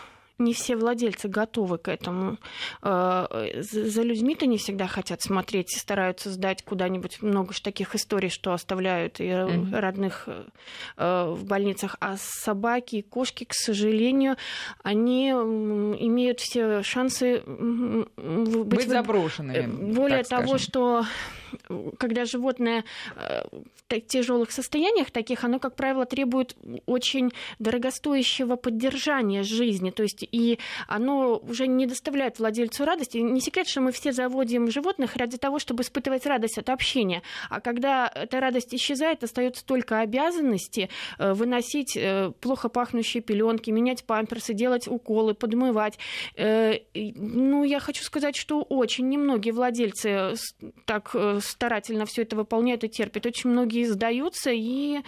не 0.42 0.54
все 0.54 0.76
владельцы 0.76 1.28
готовы 1.28 1.78
к 1.78 1.88
этому. 1.88 2.38
Э, 2.82 3.26
за 3.60 4.02
людьми-то 4.02 4.46
не 4.46 4.58
всегда 4.58 4.86
хотят 4.86 5.22
смотреть, 5.22 5.78
стараются 5.78 6.30
сдать 6.30 6.62
куда-нибудь 6.62 7.22
много 7.22 7.52
ж 7.52 7.60
таких 7.60 7.94
историй, 7.94 8.28
что 8.28 8.52
оставляют 8.52 9.20
и 9.20 9.24
mm-hmm. 9.24 9.78
родных 9.78 10.28
э, 10.96 11.34
в 11.34 11.44
больницах. 11.44 11.96
А 12.00 12.16
собаки 12.18 12.96
и 12.96 13.02
кошки, 13.02 13.44
к 13.44 13.54
сожалению, 13.54 14.36
они 14.82 15.30
имеют 15.30 16.40
все 16.40 16.82
шансы 16.82 17.42
быть, 17.46 18.64
быть 18.66 18.88
заброшенными. 18.88 19.92
Более 19.92 20.24
того, 20.24 20.58
что 20.58 21.04
когда 21.98 22.24
животное 22.24 22.84
в 24.00 24.00
тяжелых 24.00 24.52
состояниях 24.52 25.10
таких, 25.10 25.44
оно, 25.44 25.58
как 25.58 25.76
правило, 25.76 26.06
требует 26.06 26.56
очень 26.86 27.30
дорогостоящего 27.58 28.56
поддержания 28.56 29.42
жизни. 29.42 29.90
То 29.90 30.02
есть 30.02 30.26
и 30.32 30.58
оно 30.88 31.36
уже 31.36 31.66
не 31.66 31.86
доставляет 31.86 32.38
владельцу 32.38 32.84
радости. 32.84 33.18
Не 33.18 33.40
секрет, 33.40 33.68
что 33.68 33.82
мы 33.82 33.92
все 33.92 34.12
заводим 34.12 34.70
животных 34.70 35.14
ради 35.16 35.36
того, 35.36 35.58
чтобы 35.58 35.82
испытывать 35.82 36.26
радость 36.26 36.58
от 36.58 36.70
общения. 36.70 37.22
А 37.50 37.60
когда 37.60 38.10
эта 38.12 38.40
радость 38.40 38.74
исчезает, 38.74 39.22
остается 39.22 39.64
только 39.64 40.00
обязанности 40.00 40.88
э, 41.18 41.34
выносить 41.34 41.96
э, 41.96 42.32
плохо 42.40 42.68
пахнущие 42.68 43.22
пеленки, 43.22 43.70
менять 43.70 44.04
памперсы, 44.04 44.54
делать 44.54 44.88
уколы, 44.88 45.34
подмывать. 45.34 45.98
Э, 46.36 46.78
ну, 46.94 47.64
я 47.64 47.78
хочу 47.78 48.02
сказать, 48.02 48.34
что 48.36 48.62
очень 48.62 49.08
немногие 49.08 49.52
владельцы 49.52 50.34
так 50.86 51.14
старательно 51.40 52.06
все 52.06 52.22
это 52.22 52.36
выполняют 52.36 52.84
и 52.84 52.88
терпят. 52.88 53.26
Очень 53.26 53.50
многие 53.50 53.84
сдаются, 53.84 54.50
и 54.52 55.00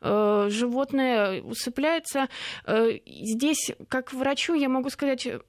животное 0.00 1.42
усыпляется. 1.42 2.28
Здесь, 2.66 3.72
как 3.88 4.12
врачу, 4.12 4.54
я 4.60 4.68
могу 4.68 4.90
сказать, 4.90 5.26
э, 5.26 5.40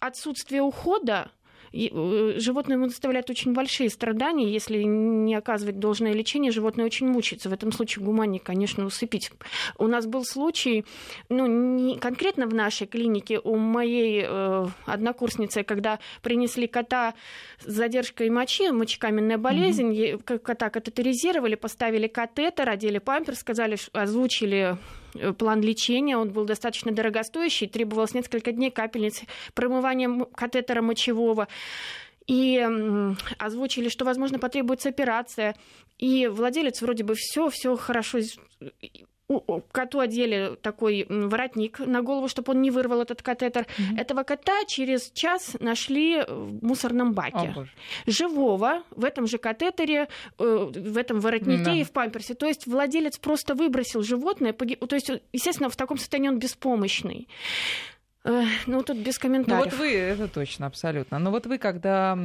отсутствие 0.00 0.62
ухода 0.62 1.30
э, 1.72 2.38
животному 2.38 2.86
доставляет 2.86 3.30
очень 3.30 3.52
большие 3.52 3.90
страдания. 3.90 4.50
Если 4.50 4.82
не 4.82 5.34
оказывать 5.34 5.78
должное 5.78 6.12
лечение, 6.12 6.52
животное 6.52 6.86
очень 6.86 7.08
мучается. 7.08 7.50
В 7.50 7.52
этом 7.52 7.72
случае 7.72 8.04
гуманнее, 8.04 8.40
конечно, 8.40 8.86
усыпить. 8.86 9.30
У 9.76 9.86
нас 9.86 10.06
был 10.06 10.24
случай, 10.24 10.84
ну, 11.28 11.46
не 11.46 11.98
конкретно 11.98 12.46
в 12.46 12.54
нашей 12.54 12.86
клинике, 12.86 13.38
у 13.38 13.56
моей 13.56 14.24
э, 14.26 14.66
однокурсницы, 14.86 15.62
когда 15.62 15.98
принесли 16.22 16.66
кота 16.66 17.14
с 17.60 17.66
задержкой 17.66 18.30
мочи, 18.30 18.70
мочекаменная 18.70 19.38
болезнь, 19.38 19.92
mm-hmm. 19.92 20.38
кота 20.38 20.70
катетеризировали, 20.70 21.54
поставили 21.54 22.06
катетер, 22.06 22.68
одели 22.68 22.98
пампер, 22.98 23.34
сказали, 23.34 23.76
озвучили 23.92 24.78
план 25.38 25.60
лечения, 25.60 26.16
он 26.16 26.30
был 26.30 26.44
достаточно 26.44 26.92
дорогостоящий, 26.92 27.66
требовалось 27.66 28.14
несколько 28.14 28.52
дней 28.52 28.70
капельниц, 28.70 29.22
промывания 29.54 30.24
катетера 30.34 30.82
мочевого. 30.82 31.48
И 32.26 32.62
озвучили, 33.38 33.88
что, 33.88 34.04
возможно, 34.04 34.38
потребуется 34.38 34.90
операция. 34.90 35.56
И 35.98 36.26
владелец 36.26 36.82
вроде 36.82 37.02
бы 37.02 37.14
все, 37.16 37.48
все 37.48 37.74
хорошо 37.76 38.18
коту 39.72 40.00
одели 40.00 40.56
такой 40.62 41.06
воротник 41.08 41.80
на 41.80 42.02
голову, 42.02 42.28
чтобы 42.28 42.52
он 42.52 42.62
не 42.62 42.70
вырвал 42.70 43.02
этот 43.02 43.22
катетер. 43.22 43.62
Mm-hmm. 43.62 44.00
Этого 44.00 44.22
кота 44.22 44.64
через 44.66 45.10
час 45.10 45.56
нашли 45.60 46.22
в 46.26 46.64
мусорном 46.64 47.12
баке. 47.12 47.54
Oh, 47.54 47.66
Живого 48.06 48.82
в 48.90 49.04
этом 49.04 49.26
же 49.26 49.38
катетере, 49.38 50.08
э, 50.38 50.70
в 50.74 50.96
этом 50.96 51.20
воротнике 51.20 51.70
mm-hmm. 51.70 51.80
и 51.80 51.84
в 51.84 51.90
памперсе. 51.90 52.34
То 52.34 52.46
есть 52.46 52.66
владелец 52.66 53.18
просто 53.18 53.54
выбросил 53.54 54.02
животное. 54.02 54.52
То 54.52 54.94
есть, 54.94 55.10
естественно, 55.32 55.68
в 55.68 55.76
таком 55.76 55.98
состоянии 55.98 56.30
он 56.30 56.38
беспомощный. 56.38 57.28
Ну, 58.24 58.82
тут 58.82 58.98
без 58.98 59.18
комментариев. 59.18 59.64
Ну, 59.64 59.70
вот 59.70 59.78
вы, 59.78 59.94
это 59.94 60.28
точно, 60.28 60.66
абсолютно. 60.66 61.18
Но 61.18 61.30
вот 61.30 61.46
вы, 61.46 61.58
когда 61.58 62.16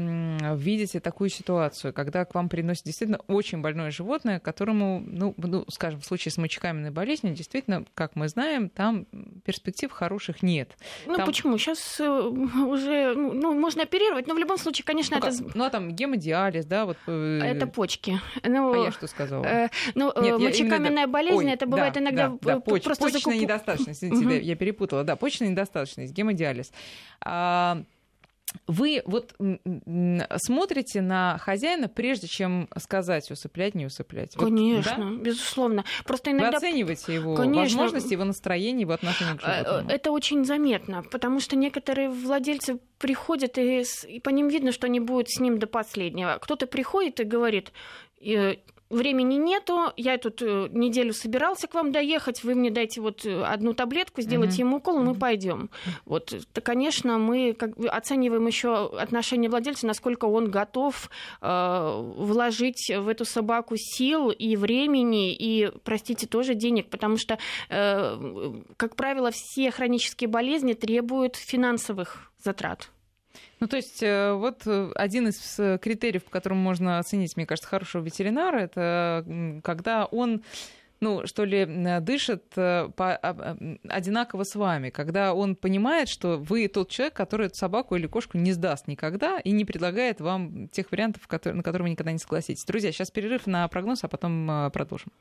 видите 0.56 1.00
такую 1.00 1.30
ситуацию, 1.30 1.94
когда 1.94 2.26
к 2.26 2.34
вам 2.34 2.50
приносят 2.50 2.86
действительно 2.86 3.20
очень 3.28 3.62
больное 3.62 3.92
животное, 3.92 4.40
которому, 4.40 5.04
ну, 5.06 5.34
ну 5.38 5.66
скажем, 5.70 6.02
в 6.02 6.06
случае 6.06 6.32
с 6.32 6.38
мочекаменной 6.38 6.92
болезнью, 6.92 7.34
действительно, 7.36 7.86
как 7.94 8.16
мы 8.16 8.28
знаем, 8.28 8.70
там 8.70 9.06
перспектив 9.46 9.92
хороших 9.92 10.42
нет. 10.44 10.76
Ну, 11.06 11.16
там... 11.16 11.26
почему? 11.28 11.58
Сейчас 11.58 12.00
э, 12.00 12.04
уже, 12.10 13.14
ну, 13.16 13.34
ну, 13.34 13.54
можно 13.54 13.84
оперировать, 13.84 14.28
но 14.28 14.34
в 14.34 14.40
любом 14.40 14.58
случае, 14.58 14.86
конечно, 14.86 15.18
ну, 15.20 15.28
это... 15.28 15.38
Как? 15.38 15.56
Ну, 15.56 15.64
а 15.64 15.70
там 15.70 15.92
гемодиализ, 15.92 16.66
да, 16.66 16.86
вот... 16.86 16.98
Э, 17.08 17.40
это 17.44 17.68
почки. 17.68 18.20
Ну, 18.44 18.74
а 18.74 18.86
я 18.86 18.92
что 18.92 19.08
сказала? 19.08 19.46
Э, 19.46 19.70
ну, 19.96 20.12
Нет, 20.22 20.40
мочекаменная 20.40 21.04
именно... 21.04 21.08
болезнь, 21.08 21.46
Ой, 21.46 21.52
это 21.52 21.66
бывает 21.66 21.94
да, 21.94 22.00
иногда 22.00 22.28
да, 22.30 22.38
да, 22.42 22.60
поч... 22.60 22.84
просто 22.84 23.06
Почечная 23.06 23.36
закуп... 23.36 23.44
недостаточность, 23.44 24.04
извините, 24.04 24.46
я 24.46 24.56
перепутала, 24.56 25.04
да, 25.04 25.16
почечная 25.16 25.50
недостаточность 25.50 25.83
недостаточность, 25.84 26.14
гемодиализ. 26.14 26.72
А, 27.22 27.84
вы 28.68 29.02
вот 29.06 29.34
смотрите 30.38 31.02
на 31.02 31.38
хозяина, 31.40 31.88
прежде 31.88 32.28
чем 32.28 32.70
сказать 32.78 33.32
усыплять, 33.32 33.74
не 33.74 33.86
усыплять. 33.86 34.36
Конечно, 34.36 35.06
вот, 35.06 35.18
да? 35.18 35.24
безусловно. 35.24 35.86
Просто 36.06 36.32
иногда... 36.32 36.52
Вы 36.52 36.58
оцениваете 36.58 37.16
его 37.16 37.36
Конечно. 37.36 37.62
возможности, 37.80 38.14
его 38.14 38.26
настроение, 38.26 38.82
его 38.82 38.94
отношение 38.94 39.36
к 39.36 39.42
а, 39.44 39.64
животному. 39.64 39.90
Это 39.90 40.12
очень 40.12 40.46
заметно, 40.46 41.04
потому 41.04 41.40
что 41.40 41.56
некоторые 41.56 42.10
владельцы 42.10 42.80
приходят, 43.00 43.58
и, 43.58 43.84
и 44.08 44.20
по 44.20 44.30
ним 44.30 44.50
видно, 44.50 44.72
что 44.72 44.88
они 44.88 45.00
будут 45.00 45.30
с 45.30 45.40
ним 45.40 45.58
до 45.58 45.66
последнего. 45.68 46.38
Кто-то 46.40 46.68
приходит 46.68 47.20
и 47.20 47.24
говорит, 47.24 47.72
времени 48.94 49.36
нету, 49.36 49.92
я 49.98 50.18
тут 50.18 50.42
э, 50.42 50.68
неделю 50.72 51.14
собирался 51.14 51.68
к 51.68 51.74
вам 51.74 51.92
доехать, 51.92 52.44
вы 52.44 52.56
мне 52.56 52.72
дайте 52.72 53.02
вот 53.02 53.26
э, 53.26 53.44
одну 53.44 53.74
таблетку, 53.74 54.22
сделайте 54.22 54.62
ему 54.62 54.78
укол, 54.78 55.00
мы 55.00 55.16
пойдем. 55.16 55.70
Вот, 56.06 56.34
то, 56.54 56.62
конечно, 56.62 57.18
мы 57.18 57.54
как 57.54 57.76
бы 57.78 57.88
оцениваем 57.88 58.48
еще 58.48 58.98
отношение 58.98 59.50
владельца, 59.50 59.88
насколько 59.88 60.26
он 60.26 60.50
готов 60.50 61.10
э, 61.42 62.02
вложить 62.18 62.92
в 62.96 63.08
эту 63.08 63.26
собаку 63.26 63.76
сил 63.78 64.30
и 64.30 64.56
времени, 64.56 65.34
и, 65.34 65.72
простите, 65.84 66.28
тоже 66.28 66.56
денег, 66.56 66.90
потому 66.90 67.18
что, 67.18 67.38
э, 67.70 68.54
как 68.78 68.96
правило, 68.96 69.32
все 69.32 69.72
хронические 69.72 70.28
болезни 70.28 70.74
требуют 70.74 71.36
финансовых 71.36 72.32
затрат. 72.44 72.90
Ну, 73.64 73.70
то 73.70 73.78
есть 73.78 74.04
э, 74.04 74.34
вот 74.34 74.64
э, 74.66 74.92
один 74.94 75.30
из 75.30 75.58
э, 75.58 75.78
критериев, 75.82 76.26
по 76.26 76.32
которому 76.32 76.60
можно 76.60 77.00
оценить, 77.00 77.38
мне 77.38 77.46
кажется, 77.46 77.70
хорошего 77.70 78.04
ветеринара, 78.04 78.58
это 78.58 79.62
когда 79.64 80.04
он 80.04 80.44
ну, 81.00 81.26
что 81.26 81.46
ли, 81.46 81.66
дышит 82.02 82.44
по, 82.50 83.16
одинаково 83.88 84.44
с 84.44 84.56
вами, 84.56 84.90
когда 84.90 85.34
он 85.34 85.56
понимает, 85.56 86.10
что 86.10 86.38
вы 86.38 86.68
тот 86.68 86.90
человек, 86.90 87.14
который 87.14 87.48
эту 87.48 87.56
собаку 87.56 87.96
или 87.96 88.06
кошку 88.06 88.38
не 88.38 88.52
сдаст 88.52 88.90
никогда 88.90 89.40
и 89.40 89.52
не 89.52 89.64
предлагает 89.64 90.20
вам 90.20 90.68
тех 90.68 90.92
вариантов, 90.92 91.22
на 91.30 91.64
которые 91.64 91.84
вы 91.84 91.90
никогда 91.92 92.12
не 92.12 92.20
согласитесь. 92.20 92.66
Друзья, 92.66 92.92
сейчас 92.92 93.12
перерыв 93.12 93.48
на 93.48 93.66
прогноз, 93.70 94.04
а 94.04 94.10
потом 94.10 94.70
продолжим. 94.74 95.12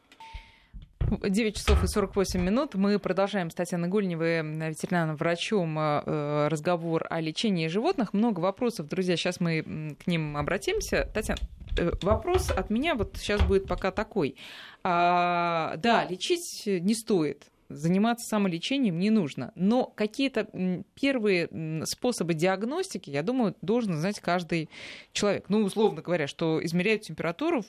9 1.21 1.57
часов 1.57 1.83
и 1.85 1.87
48 1.87 2.41
минут. 2.41 2.75
Мы 2.75 2.99
продолжаем 2.99 3.51
с 3.51 3.55
Татьяной 3.55 3.89
Гульневой, 3.89 4.43
ветеринарным 4.43 5.17
врачом, 5.17 5.79
э, 5.79 6.49
разговор 6.49 7.07
о 7.11 7.21
лечении 7.21 7.67
животных. 7.69 8.13
Много 8.13 8.41
вопросов, 8.41 8.89
друзья, 8.89 9.17
сейчас 9.17 9.41
мы 9.41 9.97
к 10.03 10.07
ним 10.07 10.37
обратимся. 10.37 11.09
Татьяна, 11.13 11.41
э, 11.79 11.93
вопрос 12.03 12.51
от 12.51 12.71
меня 12.71 12.95
вот 12.95 13.17
сейчас 13.19 13.43
будет 13.43 13.67
пока 13.67 13.91
такой. 13.91 14.37
А, 14.83 15.77
да, 15.77 16.05
лечить 16.05 16.63
не 16.67 16.95
стоит 16.95 17.52
заниматься 17.75 18.27
самолечением 18.29 18.99
не 18.99 19.11
нужно. 19.11 19.53
Но 19.55 19.87
какие-то 19.87 20.49
первые 20.95 21.85
способы 21.87 22.35
диагностики, 22.35 23.11
я 23.11 23.23
думаю, 23.23 23.55
должен 23.63 23.97
знать 23.97 24.21
каждый 24.21 24.69
человек. 25.13 25.47
Ну, 25.49 25.65
условно 25.65 26.03
говоря, 26.03 26.27
что 26.27 26.65
измеряют 26.65 27.03
температуру 27.03 27.65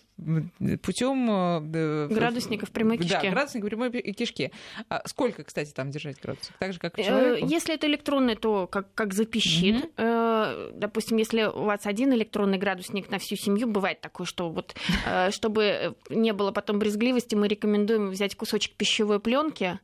путем 0.82 1.30
э, 1.74 2.08
градусника 2.08 2.66
в 2.66 2.72
прямой 2.72 2.98
кишке. 2.98 3.20
Да, 3.22 3.30
градусник 3.32 3.64
в 3.64 3.68
прямой 3.68 3.92
кишке. 3.92 4.52
А 4.90 5.02
сколько, 5.08 5.44
кстати, 5.44 5.72
там 5.72 5.92
держать 5.92 6.20
градусник? 6.22 6.56
Так 6.58 6.74
же, 6.74 6.80
как 6.80 6.98
и 7.00 7.04
человеку? 7.04 7.48
Если 7.48 7.74
это 7.74 7.88
электронный, 7.88 8.36
то 8.36 8.68
как, 8.68 8.94
как 8.94 9.14
запищит. 9.14 9.86
Mm-hmm. 9.96 10.74
Допустим, 10.76 11.18
если 11.18 11.44
у 11.44 11.64
вас 11.64 11.86
один 11.86 12.14
электронный 12.14 12.58
градусник 12.58 13.10
на 13.10 13.20
всю 13.20 13.36
семью, 13.36 13.68
бывает 13.68 14.02
такое, 14.02 14.26
что 14.26 14.50
вот, 14.50 14.76
э, 15.06 15.32
чтобы 15.32 15.96
не 16.10 16.34
было 16.34 16.52
потом 16.52 16.80
брезгливости, 16.80 17.36
мы 17.36 17.48
рекомендуем 17.48 18.10
взять 18.10 18.36
кусочек 18.36 18.76
пищевой 18.76 19.20
пленки, 19.20 19.80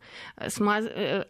смаз... 0.48 0.86
Э, 0.88 1.26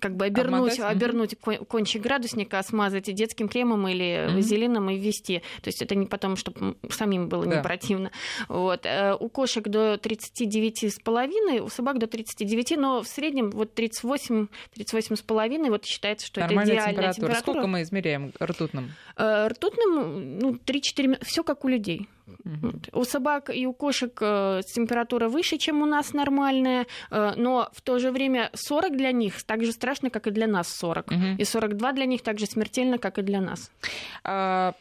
как 0.00 0.16
бы 0.16 0.26
обернуть, 0.26 0.78
обернуть 0.78 1.36
кончик 1.68 2.02
градусника, 2.02 2.62
смазать 2.62 3.12
детским 3.14 3.48
кремом 3.48 3.88
или 3.88 4.28
вазелином 4.32 4.90
и 4.90 4.98
ввести. 4.98 5.42
То 5.62 5.68
есть 5.68 5.82
это 5.82 5.94
не 5.94 6.06
потом, 6.06 6.36
чтобы 6.36 6.76
самим 6.90 7.28
было 7.28 7.46
да. 7.46 7.56
не 7.56 7.62
противно. 7.62 8.10
Вот. 8.48 8.84
Э, 8.84 9.16
у 9.18 9.28
кошек 9.28 9.66
до 9.66 9.94
39,5, 9.94 11.60
у 11.60 11.68
собак 11.68 11.98
до 11.98 12.06
39, 12.06 12.76
но 12.76 13.02
в 13.02 13.08
среднем 13.08 13.50
вот 13.50 13.74
38, 13.74 14.46
38,5 14.76 15.70
вот 15.70 15.84
считается, 15.84 16.26
что 16.26 16.40
Нормальная 16.40 16.64
это 16.64 16.72
идеальная 16.74 17.12
температура. 17.12 17.14
температура. 17.14 17.52
Сколько 17.52 17.66
мы 17.66 17.82
измеряем 17.82 18.32
ртутным? 18.42 18.92
Э, 19.16 19.48
ртутным, 19.48 20.38
ну, 20.38 20.52
3-4, 20.54 21.24
все 21.24 21.42
как 21.42 21.64
у 21.64 21.68
людей. 21.68 22.08
У 22.92 23.04
собак 23.04 23.50
и 23.54 23.66
у 23.66 23.72
кошек 23.72 24.16
э, 24.20 24.60
температура 24.74 25.28
выше, 25.28 25.58
чем 25.58 25.82
у 25.82 25.86
нас 25.86 26.12
нормальная, 26.12 26.86
э, 27.10 27.32
но 27.36 27.68
в 27.72 27.80
то 27.80 27.98
же 27.98 28.10
время 28.10 28.50
40 28.54 28.96
для 28.96 29.12
них 29.12 29.42
так 29.42 29.64
же 29.64 29.72
страшно, 29.72 30.10
как 30.10 30.26
и 30.26 30.30
для 30.30 30.46
нас 30.46 30.68
40. 30.68 31.06
Угу. 31.06 31.16
И 31.38 31.44
42 31.44 31.92
для 31.92 32.06
них 32.06 32.22
так 32.22 32.38
же 32.38 32.46
смертельно, 32.46 32.98
как 32.98 33.18
и 33.18 33.22
для 33.22 33.40
нас. 33.40 33.70
А, 34.24 34.74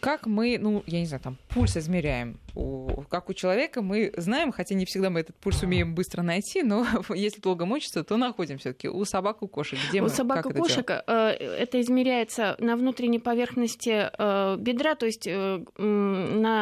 как 0.00 0.26
мы, 0.26 0.58
ну, 0.60 0.82
я 0.86 1.00
не 1.00 1.06
знаю, 1.06 1.22
там, 1.22 1.36
пульс 1.48 1.76
измеряем? 1.76 2.38
У, 2.54 3.02
как 3.08 3.28
у 3.28 3.34
человека 3.34 3.82
мы 3.82 4.12
знаем, 4.16 4.52
хотя 4.52 4.74
не 4.74 4.86
всегда 4.86 5.10
мы 5.10 5.20
этот 5.20 5.36
пульс 5.36 5.62
умеем 5.62 5.94
быстро 5.94 6.22
найти, 6.22 6.62
но 6.62 6.86
если 7.14 7.40
долго 7.40 7.66
мучиться, 7.66 8.02
то 8.02 8.16
находим 8.16 8.58
все 8.58 8.72
таки 8.72 8.88
У 8.88 9.04
собак, 9.04 9.42
у 9.42 9.48
кошек. 9.48 9.78
Где 9.90 10.00
у 10.00 10.04
мы, 10.04 10.08
собак, 10.08 10.46
у 10.46 10.50
кошек 10.50 10.88
это, 10.88 11.36
это 11.38 11.80
измеряется 11.80 12.56
на 12.58 12.76
внутренней 12.76 13.18
поверхности 13.18 14.10
э, 14.18 14.56
бедра, 14.58 14.94
то 14.94 15.06
есть 15.06 15.26
э, 15.26 15.62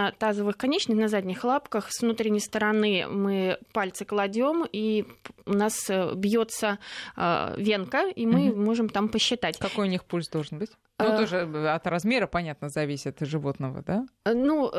на 0.04 0.12
тазовых 0.12 0.56
конечностях, 0.56 1.02
на 1.02 1.08
задних 1.08 1.44
лапках, 1.44 1.90
с 1.90 2.02
внутренней 2.02 2.40
стороны 2.40 3.06
мы 3.08 3.58
пальцы 3.72 4.04
кладем, 4.04 4.66
и 4.70 5.04
у 5.46 5.52
нас 5.52 5.88
э, 5.88 6.14
бьется 6.14 6.78
э, 7.16 7.54
венка, 7.56 8.08
и 8.08 8.26
мы 8.26 8.50
угу. 8.50 8.60
можем 8.60 8.88
там 8.88 9.08
посчитать. 9.08 9.58
Какой 9.58 9.86
у 9.86 9.90
них 9.90 10.04
пульс 10.04 10.28
должен 10.28 10.58
быть? 10.58 10.70
Ну, 10.98 11.06
э, 11.06 11.18
тоже 11.18 11.40
от 11.70 11.86
размера, 11.86 12.26
понятно, 12.26 12.68
зависит 12.68 13.18
животного, 13.20 13.82
да? 13.82 14.06
Ну, 14.24 14.70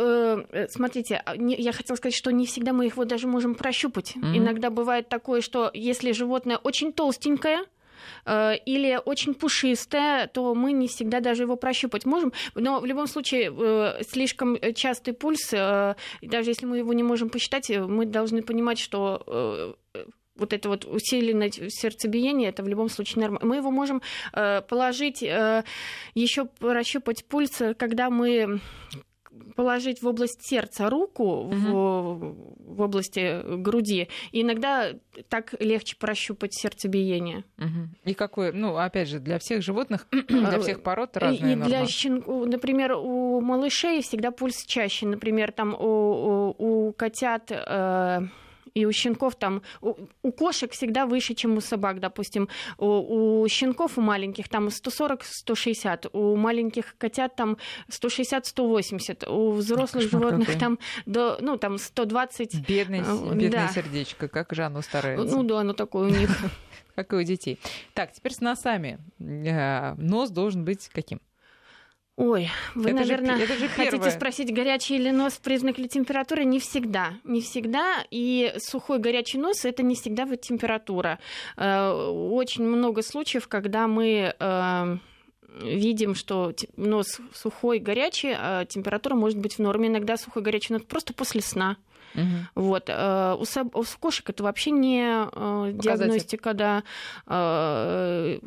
смотрите, 0.69 1.21
а, 1.26 1.36
я 1.36 1.71
хотела 1.71 1.97
сказать, 1.97 2.15
что 2.15 2.32
не 2.32 2.45
всегда 2.45 2.73
мы 2.73 2.91
вот 2.95 3.07
даже 3.07 3.28
можем 3.28 3.55
прощупать. 3.55 4.15
Mm-hmm. 4.15 4.38
Иногда 4.38 4.69
бывает 4.69 5.09
такое, 5.09 5.41
что 5.41 5.71
если 5.73 6.11
животное 6.11 6.57
очень 6.57 6.93
толстенькое, 6.93 7.65
или 8.26 8.99
очень 9.06 9.34
пушистое, 9.34 10.28
то 10.28 10.56
мы 10.56 10.72
не 10.72 10.88
всегда 10.88 11.20
даже 11.20 11.43
его 11.43 11.56
прощупать 11.56 12.06
можем. 12.06 12.34
Но 12.56 12.80
в 12.80 12.86
любом 12.86 13.08
случае 13.08 13.51
э, 13.51 14.03
слишком 14.03 14.58
частый 14.74 15.14
пульс, 15.14 15.53
э, 15.53 15.95
даже 16.22 16.49
если 16.49 16.66
мы 16.66 16.78
его 16.78 16.93
не 16.93 17.03
можем 17.03 17.30
посчитать, 17.30 17.70
мы 17.70 18.06
должны 18.06 18.41
понимать, 18.41 18.80
что 18.80 19.76
вот 20.38 20.51
это 20.51 20.68
вот 20.68 20.84
усиленное 20.86 21.49
сердцебиение, 21.49 22.49
это 22.49 22.62
в 22.62 22.68
любом 22.68 22.89
случае 22.89 23.22
нормально. 23.22 23.47
Мы 23.47 23.56
его 23.58 23.72
можем 23.72 24.01
положить, 24.34 25.22
еще 25.22 26.45
прощупать 26.45 27.24
пульс, 27.26 27.62
когда 27.78 28.10
мы 28.10 28.60
положить 29.55 30.01
в 30.01 30.07
область 30.07 30.45
сердца 30.45 30.89
руку, 30.89 31.23
угу. 31.23 31.55
в, 31.55 32.36
в 32.75 32.81
области 32.81 33.41
груди, 33.57 34.09
и 34.31 34.41
иногда 34.41 34.91
так 35.29 35.53
легче 35.59 35.95
прощупать 35.97 36.53
сердцебиение. 36.53 37.43
Угу. 37.57 37.89
И 38.05 38.13
какое, 38.13 38.51
ну, 38.51 38.77
опять 38.77 39.07
же, 39.07 39.19
для 39.19 39.39
всех 39.39 39.61
животных, 39.61 40.07
для 40.27 40.59
всех 40.59 40.83
пород 40.83 41.17
разная 41.17 41.53
И 41.53 41.59
для 41.59 41.86
щенку, 41.86 42.45
например, 42.45 42.93
у 42.93 43.41
малышей 43.41 44.01
всегда 44.01 44.31
пульс 44.31 44.65
чаще. 44.65 45.05
Например, 45.07 45.51
там 45.51 45.73
у, 45.73 46.53
у, 46.57 46.88
у 46.88 46.93
котят... 46.93 47.51
Э, 47.51 48.21
и 48.76 48.86
у 48.86 48.91
щенков 48.91 49.36
там, 49.36 49.61
у, 49.82 49.95
у 50.21 50.32
кошек 50.32 50.71
всегда 50.71 51.05
выше, 51.05 51.34
чем 51.34 51.57
у 51.57 51.61
собак, 51.61 51.99
допустим. 51.99 52.49
У, 52.78 53.41
у 53.41 53.47
щенков, 53.47 53.97
у 53.97 54.01
маленьких 54.01 54.49
там 54.49 54.67
140-160, 54.67 56.09
у 56.13 56.36
маленьких 56.36 56.95
котят 56.97 57.36
там 57.36 57.57
160-180, 57.89 59.30
у 59.30 59.51
взрослых 59.53 60.03
Кошмар 60.03 60.21
животных 60.21 60.47
какой. 60.47 60.59
там 60.59 60.80
до, 61.05 61.38
ну, 61.41 61.57
там 61.57 61.78
120. 61.78 62.67
Бедное, 62.67 63.01
бедное 63.34 63.49
да. 63.49 63.67
сердечко, 63.69 64.28
как 64.28 64.53
же 64.53 64.63
оно 64.63 64.82
старается. 64.82 65.36
Ну 65.36 65.43
да, 65.43 65.61
оно 65.61 65.73
такое 65.73 66.07
у 66.07 66.09
них. 66.09 66.30
Как 66.95 67.11
и 67.11 67.17
у 67.17 67.23
детей. 67.23 67.59
Так, 67.93 68.13
теперь 68.13 68.32
с 68.32 68.39
носами. 68.39 68.99
Э, 69.19 69.95
нос 69.97 70.30
должен 70.30 70.63
быть 70.63 70.89
каким? 70.93 71.19
Ой, 72.18 72.49
вы, 72.76 72.91
это 72.91 72.99
наверное, 72.99 73.36
же, 73.36 73.43
это 73.43 73.57
же 73.57 73.68
хотите 73.68 74.09
спросить, 74.09 74.53
горячий 74.53 74.95
или 74.95 75.09
нос 75.09 75.34
признак 75.34 75.78
ли 75.78 75.89
температуры? 75.89 76.45
Не 76.45 76.59
всегда. 76.59 77.16
Не 77.26 77.41
всегда. 77.41 78.05
И 78.09 78.53
сухой 78.57 78.99
горячий 78.99 79.38
нос 79.38 79.66
это 79.66 79.84
не 79.84 79.95
всегда 79.95 80.26
вот 80.26 80.39
температура. 80.39 81.20
Э, 81.57 81.91
очень 81.91 82.63
много 82.63 83.01
случаев, 83.01 83.49
когда 83.49 83.88
мы 83.88 84.34
э, 84.39 84.97
видим, 85.61 86.16
что 86.16 86.53
нос 86.78 87.20
сухой, 87.34 87.80
горячий, 87.80 88.34
а 88.34 88.63
температура 88.63 89.16
может 89.16 89.38
быть 89.38 89.55
в 89.55 89.59
норме. 89.59 89.89
Иногда 89.89 90.16
сухой, 90.16 90.41
горячий 90.41 90.72
нос 90.72 90.84
просто 90.84 91.13
после 91.13 91.41
сна. 91.41 91.76
Угу. 92.16 92.66
Вот. 92.66 92.89
Э, 92.89 93.36
у, 93.39 93.45
соб... 93.45 93.76
у 93.76 93.84
кошек 93.99 94.30
это 94.30 94.43
вообще 94.43 94.72
не 94.72 95.01
э, 95.03 95.72
диагностика, 95.74 96.53
да. 96.53 96.84
Э, 97.28 98.38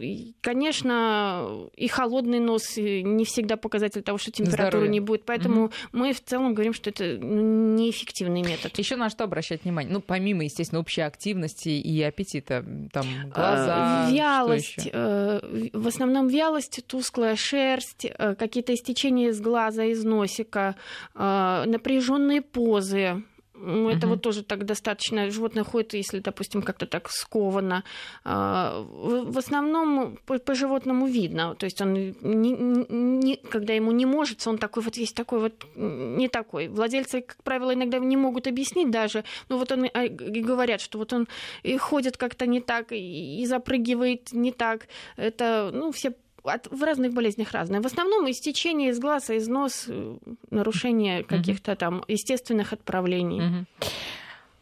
конечно, 0.40 1.68
и 1.76 1.88
холодный 1.88 2.40
нос 2.40 2.76
не 2.76 3.24
всегда 3.24 3.56
показатель 3.56 4.02
того, 4.02 4.18
что 4.18 4.30
температуры 4.30 4.68
Здоровье. 4.68 4.90
не 4.90 5.00
будет. 5.00 5.24
Поэтому 5.24 5.66
угу. 5.66 5.72
мы 5.92 6.12
в 6.12 6.22
целом 6.22 6.54
говорим, 6.54 6.72
что 6.72 6.90
это 6.90 7.16
неэффективный 7.18 8.42
метод. 8.42 8.76
Еще 8.78 8.96
на 8.96 9.10
что 9.10 9.24
обращать 9.24 9.64
внимание? 9.64 9.92
Ну, 9.92 10.00
помимо, 10.00 10.44
естественно, 10.44 10.80
общей 10.80 11.02
активности 11.02 11.68
и 11.68 12.02
аппетита, 12.02 12.64
там 12.92 13.06
глаза. 13.34 14.08
Вялость. 14.10 14.90
В 14.92 15.86
основном 15.86 16.28
вялость, 16.28 16.84
тусклая 16.86 17.36
шерсть, 17.36 18.06
какие-то 18.38 18.74
истечения 18.74 19.28
из 19.28 19.40
глаза, 19.40 19.84
из 19.84 20.04
носика, 20.04 20.76
напряженные 21.14 22.42
позы 22.42 23.22
Это 23.60 24.06
угу. 24.06 24.14
вот 24.14 24.22
тоже 24.22 24.42
так 24.42 24.64
достаточно. 24.64 25.30
Животное 25.30 25.64
ходит, 25.64 25.94
если, 25.94 26.20
допустим, 26.20 26.62
как-то 26.62 26.86
так 26.86 27.10
сковано. 27.10 27.84
А, 28.24 28.82
в 28.82 29.36
основном 29.38 30.18
по, 30.26 30.38
по 30.38 30.54
животному 30.54 31.06
видно. 31.06 31.54
То 31.54 31.66
есть 31.66 31.80
он, 31.80 31.94
не, 31.94 32.52
не, 32.52 33.36
когда 33.36 33.72
ему 33.72 33.92
не 33.92 34.06
может, 34.06 34.46
он 34.46 34.58
такой 34.58 34.82
вот 34.82 34.96
есть 34.96 35.14
такой 35.14 35.40
вот 35.40 35.66
не 35.76 36.28
такой. 36.28 36.68
Владельцы, 36.68 37.22
как 37.22 37.42
правило, 37.42 37.74
иногда 37.74 37.98
не 37.98 38.16
могут 38.16 38.46
объяснить 38.46 38.90
даже. 38.90 39.24
Но 39.48 39.58
вот 39.58 39.72
он 39.72 39.86
а, 39.92 40.04
и 40.04 40.40
говорят, 40.42 40.80
что 40.80 40.98
вот 40.98 41.12
он 41.12 41.28
и 41.62 41.76
ходит 41.76 42.16
как-то 42.16 42.46
не 42.46 42.60
так, 42.60 42.92
и 42.92 43.44
запрыгивает 43.46 44.32
не 44.32 44.52
так. 44.52 44.88
Это, 45.16 45.70
ну, 45.72 45.92
все 45.92 46.14
от, 46.48 46.66
в 46.70 46.82
разных 46.82 47.12
болезнях 47.12 47.52
разное. 47.52 47.80
В 47.80 47.86
основном 47.86 48.30
истечение 48.30 48.90
из 48.90 48.98
глаза, 48.98 49.34
из 49.34 49.48
нос, 49.48 49.84
э, 49.88 50.16
нарушение 50.50 51.24
каких-то 51.24 51.76
там 51.76 52.04
естественных 52.08 52.72
отправлений. 52.72 53.66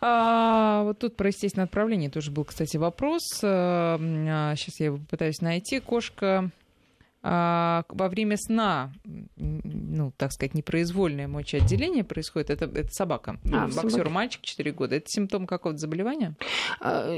А, 0.01 0.82
вот 0.84 0.99
тут 0.99 1.16
про 1.16 1.28
естественное 1.28 1.64
отправление 1.64 2.11
тоже 2.11 2.30
был, 2.30 2.45
кстати, 2.45 2.76
вопрос. 2.76 3.22
Сейчас 3.22 3.45
а, 3.45 3.99
я 4.78 4.87
его 4.87 4.99
попытаюсь 4.99 5.41
найти. 5.41 5.80
Кошка 5.80 6.51
во 7.27 8.09
время 8.09 8.37
сна, 8.37 8.93
ну, 9.37 10.12
так 10.16 10.33
сказать, 10.33 10.55
непроизвольное 10.55 11.27
мочеотделение 11.27 12.05
происходит, 12.05 12.51
это, 12.51 12.66
это 12.66 12.91
собака, 12.91 13.39
а, 13.53 13.66
боксер, 13.66 13.91
собака. 13.91 14.11
мальчик 14.11 14.43
4 14.43 14.72
года, 14.72 14.97
это 14.97 15.07
симптом 15.09 15.47
какого-то 15.47 15.79
заболевания? 15.79 16.37
А, 16.81 17.16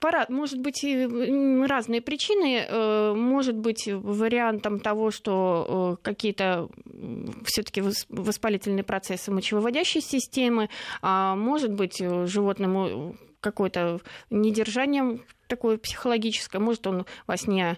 пора, 0.00 0.26
может 0.28 0.60
быть, 0.60 0.84
разные 0.84 2.00
причины. 2.00 2.64
Э, 2.68 3.14
может 3.14 3.56
быть, 3.56 3.88
вариантом 3.88 4.80
того, 4.80 5.10
что 5.10 5.98
э, 5.98 6.04
какие-то 6.04 6.68
все-таки 7.44 7.82
воспалительные 8.08 8.84
процессы 8.84 9.30
мочевыводящей 9.30 10.00
системы, 10.00 10.70
а 11.02 11.34
может 11.36 11.72
быть, 11.72 12.00
э, 12.00 12.26
животному 12.26 13.16
какое-то 13.40 14.00
недержание 14.30 15.20
такое 15.46 15.76
психологическое, 15.76 16.58
может 16.58 16.86
он 16.86 17.04
во 17.26 17.36
сне 17.36 17.76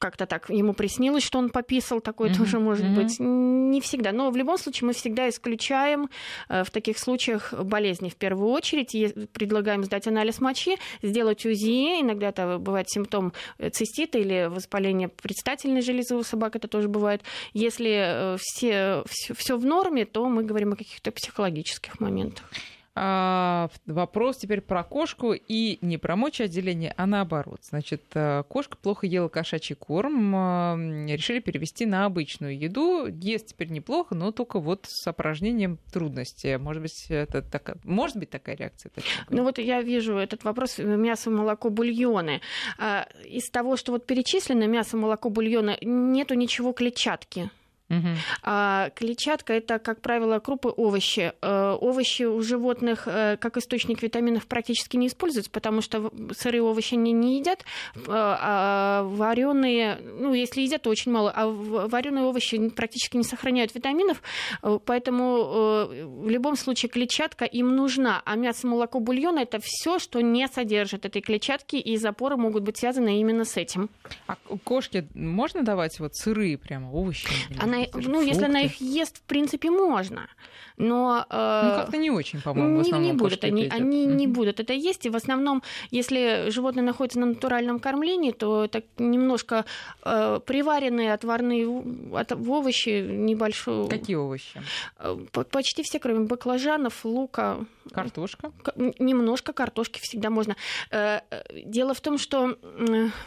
как-то 0.00 0.26
так 0.26 0.48
ему 0.48 0.72
приснилось, 0.72 1.22
что 1.22 1.38
он 1.38 1.50
пописал, 1.50 2.00
такое 2.00 2.30
mm-hmm. 2.30 2.36
тоже 2.36 2.58
может 2.58 2.86
mm-hmm. 2.86 2.94
быть. 2.94 3.20
Не 3.20 3.80
всегда. 3.80 4.12
Но 4.12 4.30
в 4.30 4.36
любом 4.36 4.58
случае 4.58 4.88
мы 4.88 4.92
всегда 4.94 5.28
исключаем 5.28 6.08
э, 6.48 6.64
в 6.64 6.70
таких 6.70 6.98
случаях 6.98 7.52
болезни 7.52 8.08
в 8.08 8.16
первую 8.16 8.50
очередь. 8.50 8.90
Предлагаем 9.32 9.84
сдать 9.84 10.08
анализ 10.08 10.40
мочи, 10.40 10.78
сделать 11.02 11.44
УЗИ. 11.46 12.00
Иногда 12.00 12.30
это 12.30 12.58
бывает 12.58 12.88
симптом 12.90 13.32
э, 13.58 13.68
цистита 13.70 14.18
или 14.18 14.48
воспаления 14.50 15.08
предстательной 15.08 15.82
железы 15.82 16.16
у 16.16 16.22
собак, 16.22 16.56
это 16.56 16.66
тоже 16.66 16.88
бывает. 16.88 17.22
Если 17.52 18.34
э, 18.34 18.36
все, 18.40 19.04
все, 19.08 19.34
все 19.34 19.56
в 19.58 19.64
норме, 19.64 20.06
то 20.06 20.26
мы 20.28 20.42
говорим 20.42 20.72
о 20.72 20.76
каких-то 20.76 21.12
психологических 21.12 22.00
моментах. 22.00 22.50
А, 22.96 23.70
вопрос 23.86 24.38
теперь 24.38 24.60
про 24.60 24.82
кошку 24.82 25.32
и 25.32 25.78
не 25.80 25.96
про 25.96 26.16
мочеотделение, 26.16 26.92
а 26.96 27.06
наоборот. 27.06 27.60
Значит, 27.62 28.02
э, 28.14 28.42
кошка 28.48 28.76
плохо 28.76 29.06
ела 29.06 29.28
кошачий 29.28 29.76
корм, 29.76 31.06
решили 31.06 31.38
перевести 31.38 31.86
на 31.86 32.04
обычную 32.04 32.58
еду. 32.58 33.06
Ест 33.06 33.48
теперь 33.48 33.70
неплохо, 33.70 34.14
но 34.14 34.32
только 34.32 34.58
вот 34.58 34.86
с 34.88 35.06
опорожнением 35.06 35.78
трудности. 35.92 36.56
Может 36.56 36.82
быть, 36.82 37.06
это 37.08 37.42
так... 37.42 37.76
Может 37.84 38.16
быть 38.16 38.30
такая 38.30 38.56
реакция? 38.56 38.90
Ну 39.28 39.44
вот 39.44 39.58
я 39.58 39.82
вижу 39.82 40.16
этот 40.16 40.42
вопрос 40.42 40.78
мясо, 40.78 41.30
молоко, 41.30 41.70
бульоны. 41.70 42.40
А, 42.76 43.06
из 43.24 43.48
того, 43.50 43.76
что 43.76 43.92
вот 43.92 44.04
перечислено, 44.06 44.66
мясо, 44.66 44.96
молоко, 44.96 45.30
бульоны, 45.30 45.78
нету 45.80 46.34
ничего 46.34 46.72
клетчатки. 46.72 47.50
Угу. 47.90 48.08
А 48.44 48.90
клетчатка 48.90 49.52
это, 49.52 49.80
как 49.80 50.00
правило, 50.00 50.38
крупы, 50.38 50.68
овощи. 50.68 51.32
Э, 51.42 51.76
овощи 51.80 52.22
у 52.22 52.40
животных 52.40 53.02
э, 53.06 53.36
как 53.36 53.56
источник 53.56 54.02
витаминов 54.02 54.46
практически 54.46 54.96
не 54.96 55.08
используются, 55.08 55.50
потому 55.50 55.82
что 55.82 56.12
сырые 56.36 56.62
овощи 56.62 56.94
они 56.94 57.12
не 57.12 57.38
едят, 57.38 57.64
э, 57.96 58.00
а 58.06 59.02
вареные, 59.02 59.98
ну, 60.00 60.32
если 60.32 60.62
едят, 60.62 60.82
то 60.82 60.90
очень 60.90 61.10
мало, 61.10 61.32
а 61.34 61.48
вареные 61.48 62.24
овощи 62.24 62.68
практически 62.70 63.16
не 63.16 63.24
сохраняют 63.24 63.74
витаминов, 63.74 64.22
поэтому 64.84 65.88
в 65.88 66.28
любом 66.28 66.56
случае 66.56 66.90
клетчатка 66.90 67.44
им 67.44 67.74
нужна, 67.74 68.22
а 68.24 68.36
мясо, 68.36 68.66
молоко, 68.66 69.00
бульон 69.00 69.38
это 69.38 69.58
все, 69.60 69.98
что 69.98 70.20
не 70.20 70.46
содержит 70.46 71.06
этой 71.06 71.22
клетчатки, 71.22 71.76
и 71.76 71.96
запоры 71.96 72.36
могут 72.36 72.62
быть 72.62 72.78
связаны 72.78 73.20
именно 73.20 73.44
с 73.44 73.56
этим. 73.56 73.90
А 74.26 74.36
кошке 74.64 75.08
можно 75.14 75.62
давать 75.62 75.98
вот 75.98 76.14
сырые 76.14 76.56
прямо 76.56 76.90
овощи? 76.92 77.28
Она 77.58 77.79
ну, 77.94 78.20
если 78.20 78.44
она 78.44 78.60
их 78.62 78.80
ест, 78.80 79.18
в 79.18 79.22
принципе, 79.22 79.70
можно. 79.70 80.28
Но... 80.80 81.26
Э, 81.28 81.62
ну, 81.64 81.76
как-то 81.76 81.98
не 81.98 82.10
очень, 82.10 82.40
по-моему, 82.40 82.80
не, 82.80 82.90
не 82.90 83.12
будут 83.12 83.44
они, 83.44 83.68
они 83.68 84.06
mm-hmm. 84.06 84.14
не 84.14 84.26
будут 84.26 84.60
это 84.60 84.72
есть. 84.72 85.04
И 85.06 85.10
в 85.10 85.16
основном, 85.16 85.62
если 85.90 86.48
животное 86.48 86.82
находится 86.82 87.20
на 87.20 87.26
натуральном 87.26 87.80
кормлении, 87.80 88.32
то 88.32 88.64
это 88.64 88.82
немножко 88.98 89.66
э, 90.02 90.40
приваренные 90.46 91.12
отварные 91.12 91.66
от, 92.14 92.32
овощи 92.32 93.02
небольшие. 93.06 93.88
Какие 93.88 94.16
овощи? 94.16 94.62
Э, 94.98 95.16
почти 95.50 95.82
все, 95.82 95.98
кроме 95.98 96.20
баклажанов, 96.20 97.04
лука. 97.04 97.58
Картошка? 97.92 98.52
Немножко 98.98 99.52
картошки 99.52 100.00
всегда 100.00 100.30
можно. 100.30 100.56
Э, 100.90 101.20
э, 101.30 101.42
дело 101.64 101.92
в 101.92 102.00
том, 102.00 102.16
что 102.16 102.56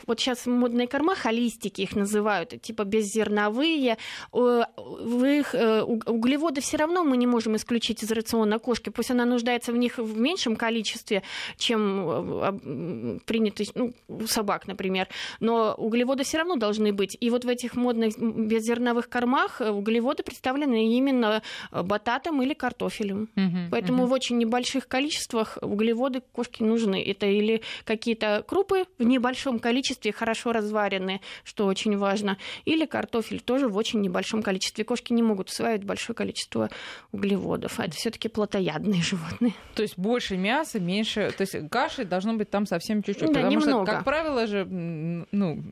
вот 0.07 0.19
сейчас 0.19 0.47
модные 0.47 0.87
корма, 0.87 1.15
холистики 1.15 1.81
их 1.81 1.95
называют, 1.95 2.61
типа 2.61 2.83
беззерновые, 2.83 3.97
в 4.31 5.25
их 5.25 5.53
углеводы 5.53 6.61
все 6.61 6.77
равно 6.77 7.03
мы 7.03 7.17
не 7.17 7.27
можем 7.27 7.42
можем 7.43 7.57
исключить 7.57 8.03
из 8.03 8.11
рациона 8.11 8.57
кошки, 8.57 8.89
пусть 8.89 9.11
она 9.11 9.25
нуждается 9.25 9.73
в 9.73 9.77
них 9.77 9.97
в 9.97 10.17
меньшем 10.17 10.55
количестве, 10.55 11.23
чем 11.57 12.09
э, 12.09 13.19
принято 13.25 13.63
ну, 13.75 13.93
у 14.07 14.27
собак, 14.27 14.67
например, 14.67 15.07
но 15.41 15.73
углеводы 15.77 16.23
все 16.23 16.37
равно 16.37 16.55
должны 16.55 16.93
быть. 16.93 17.17
И 17.19 17.29
вот 17.29 17.43
в 17.43 17.49
этих 17.49 17.75
модных 17.75 18.17
беззерновых 18.17 19.09
кормах 19.09 19.59
э, 19.59 19.69
углеводы 19.69 20.23
представлены 20.23 20.95
именно 20.95 21.41
э, 21.71 21.83
бататом 21.83 22.41
или 22.41 22.53
картофелем. 22.53 23.29
Угу, 23.35 23.71
Поэтому 23.71 24.03
угу. 24.03 24.11
в 24.11 24.13
очень 24.13 24.37
небольших 24.37 24.87
количествах 24.87 25.57
углеводы 25.61 26.21
кошке 26.31 26.63
нужны. 26.63 27.03
Это 27.03 27.25
или 27.25 27.61
какие-то 27.83 28.45
крупы 28.47 28.85
в 28.97 29.03
небольшом 29.03 29.59
количестве, 29.59 30.13
хорошо 30.13 30.53
разваренные, 30.53 31.19
что 31.43 31.65
очень 31.65 31.97
важно, 31.97 32.37
или 32.63 32.85
картофель 32.85 33.41
тоже 33.41 33.67
в 33.67 33.75
очень 33.75 33.99
небольшом 33.99 34.41
количестве. 34.41 34.85
Кошки 34.85 35.11
не 35.11 35.23
могут 35.23 35.49
усваивать 35.49 35.83
большое 35.83 36.15
количество 36.15 36.69
углеводов 37.11 37.32
углеводов, 37.33 37.79
а 37.79 37.85
это 37.85 37.95
все-таки 37.95 38.29
плотоядные 38.29 39.01
животные. 39.01 39.53
То 39.75 39.81
есть 39.81 39.97
больше 39.97 40.37
мяса, 40.37 40.79
меньше. 40.79 41.31
То 41.35 41.41
есть 41.41 41.69
каши 41.69 42.05
должно 42.05 42.33
быть 42.33 42.49
там 42.49 42.65
совсем 42.65 43.03
чуть-чуть. 43.03 43.27
Да, 43.27 43.41
потому 43.41 43.51
немного. 43.51 43.85
что, 43.85 43.91
как 43.93 44.03
правило 44.03 44.47
же, 44.47 44.65
ну, 44.65 45.63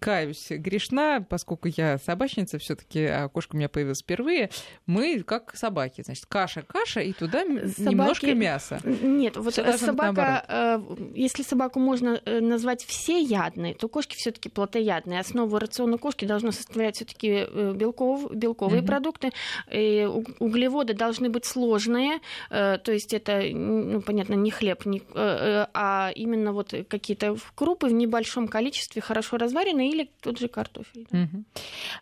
каюсь, 0.00 0.46
грешна, 0.50 1.24
поскольку 1.28 1.68
я 1.68 1.98
собачница, 1.98 2.58
все-таки 2.58 3.04
а 3.04 3.28
кошка 3.28 3.54
у 3.54 3.58
меня 3.58 3.68
появилась 3.68 4.02
впервые. 4.02 4.50
Мы 4.86 5.22
как 5.22 5.56
собаки, 5.56 6.02
значит, 6.02 6.26
каша, 6.26 6.62
каша, 6.62 7.00
и 7.00 7.12
туда 7.12 7.40
собаки... 7.40 7.80
немножко 7.80 8.34
мяса. 8.34 8.80
Нет, 8.84 9.36
вот 9.36 9.52
Всё 9.52 9.76
собака, 9.76 10.44
э, 10.48 10.80
если 11.14 11.42
собаку 11.42 11.80
можно 11.80 12.20
э, 12.24 12.40
назвать 12.40 12.84
всеядной, 12.84 13.74
то 13.74 13.88
кошки 13.88 14.14
все-таки 14.16 14.48
плотоядные. 14.48 15.20
Основу 15.20 15.58
рациона 15.58 15.98
кошки 15.98 16.24
должно 16.24 16.52
составлять 16.52 16.96
все-таки 16.96 17.46
э, 17.48 17.72
белков, 17.74 18.32
белковые 18.32 18.80
угу. 18.80 18.86
продукты. 18.86 19.32
И 19.72 20.08
углеводы 20.38 20.94
должны 20.96 21.28
быть 21.28 21.44
сложные, 21.44 22.20
э, 22.50 22.78
то 22.78 22.92
есть 22.92 23.14
это, 23.14 23.42
ну, 23.52 24.00
понятно, 24.00 24.34
не 24.34 24.50
хлеб, 24.50 24.84
не, 24.86 24.98
э, 24.98 25.02
э, 25.14 25.66
а 25.74 26.10
именно 26.14 26.52
вот 26.52 26.74
какие-то 26.88 27.36
крупы 27.54 27.88
в 27.88 27.92
небольшом 27.92 28.48
количестве, 28.48 29.02
хорошо 29.02 29.36
разваренные, 29.36 29.90
или 29.90 30.10
тот 30.20 30.38
же 30.38 30.48
картофель. 30.48 31.06
Да. 31.10 31.18
Угу. 31.22 31.44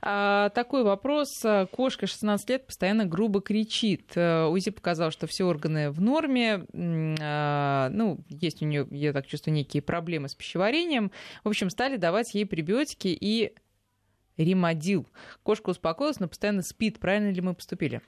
А, 0.03 0.49
такой 0.51 0.85
вопрос. 0.85 1.29
Кошка 1.73 2.07
16 2.07 2.51
лет 2.51 2.67
постоянно 2.67 3.05
грубо 3.05 3.41
кричит. 3.41 4.17
УЗИ 4.17 4.71
показал, 4.71 5.11
что 5.11 5.27
все 5.27 5.45
органы 5.45 5.91
в 5.91 6.01
норме. 6.01 6.67
А, 7.21 7.89
ну, 7.91 8.19
есть 8.29 8.63
у 8.63 8.67
нее, 8.67 8.87
я 8.91 9.13
так 9.13 9.27
чувствую, 9.27 9.55
некие 9.55 9.83
проблемы 9.83 10.29
с 10.29 10.35
пищеварением. 10.35 11.11
В 11.43 11.49
общем, 11.49 11.71
стали 11.71 11.97
давать 11.97 12.35
ей 12.35 12.47
пребиотики 12.47 13.09
и 13.09 13.53
ремодил. 14.37 15.07
Кошка 15.43 15.71
успокоилась, 15.71 16.21
но 16.21 16.29
постоянно 16.29 16.63
спит. 16.63 16.99
Правильно 16.99 17.31
ли 17.31 17.41
мы 17.41 17.55
поступили? 17.55 18.01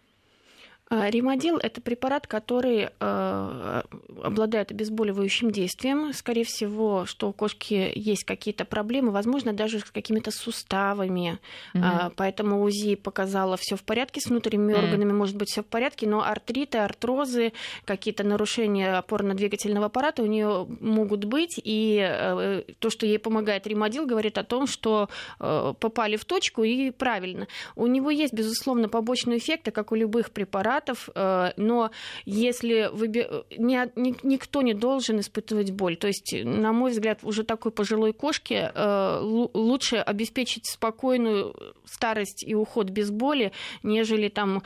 А, 0.88 1.10
Римодил– 1.10 1.56
это 1.62 1.80
препарат, 1.80 2.28
который 2.28 2.90
э, 3.00 3.82
обладает 4.22 4.70
обезболивающим 4.70 5.50
действием. 5.50 6.12
Скорее 6.12 6.44
всего, 6.44 7.06
что 7.06 7.28
у 7.28 7.32
кошки 7.32 7.90
есть 7.96 8.22
какие-то 8.22 8.64
проблемы, 8.64 9.10
возможно, 9.10 9.52
даже 9.52 9.80
с 9.80 9.84
какими-то 9.84 10.30
суставами. 10.30 11.40
Угу. 11.74 11.82
Э, 11.82 12.10
поэтому 12.14 12.62
УЗИ 12.62 12.94
показала 12.94 13.56
все 13.56 13.74
в 13.74 13.82
порядке 13.82 14.20
с 14.20 14.26
внутренними 14.26 14.74
угу. 14.74 14.82
органами, 14.82 15.12
может 15.12 15.34
быть, 15.34 15.50
все 15.50 15.64
в 15.64 15.66
порядке, 15.66 16.06
но 16.06 16.22
артриты, 16.22 16.78
артрозы, 16.78 17.52
какие-то 17.84 18.22
нарушения 18.22 18.96
опорно-двигательного 18.96 19.86
аппарата 19.86 20.22
у 20.22 20.26
нее 20.26 20.68
могут 20.80 21.24
быть. 21.24 21.60
И 21.64 21.98
э, 22.00 22.62
то, 22.78 22.90
что 22.90 23.06
ей 23.06 23.18
помогает 23.18 23.66
Римодил, 23.66 24.06
говорит 24.06 24.38
о 24.38 24.44
том, 24.44 24.68
что 24.68 25.08
э, 25.40 25.74
попали 25.80 26.14
в 26.14 26.24
точку 26.24 26.62
и 26.62 26.92
правильно. 26.92 27.48
У 27.74 27.88
него 27.88 28.10
есть, 28.10 28.32
безусловно, 28.32 28.88
побочные 28.88 29.38
эффекты, 29.38 29.72
как 29.72 29.90
у 29.90 29.96
любых 29.96 30.30
препаратов 30.30 30.75
препаратов, 30.76 31.08
но 31.56 31.90
если 32.24 32.90
выби... 32.92 33.26
никто 33.58 34.62
не 34.62 34.74
должен 34.74 35.20
испытывать 35.20 35.70
боль. 35.70 35.96
То 35.96 36.06
есть, 36.06 36.34
на 36.44 36.72
мой 36.72 36.90
взгляд, 36.90 37.20
уже 37.22 37.44
такой 37.44 37.72
пожилой 37.72 38.12
кошке 38.12 38.72
лучше 38.74 39.96
обеспечить 39.96 40.66
спокойную 40.66 41.54
старость 41.84 42.44
и 42.46 42.54
уход 42.54 42.90
без 42.90 43.10
боли, 43.10 43.52
нежели 43.82 44.28
там, 44.28 44.62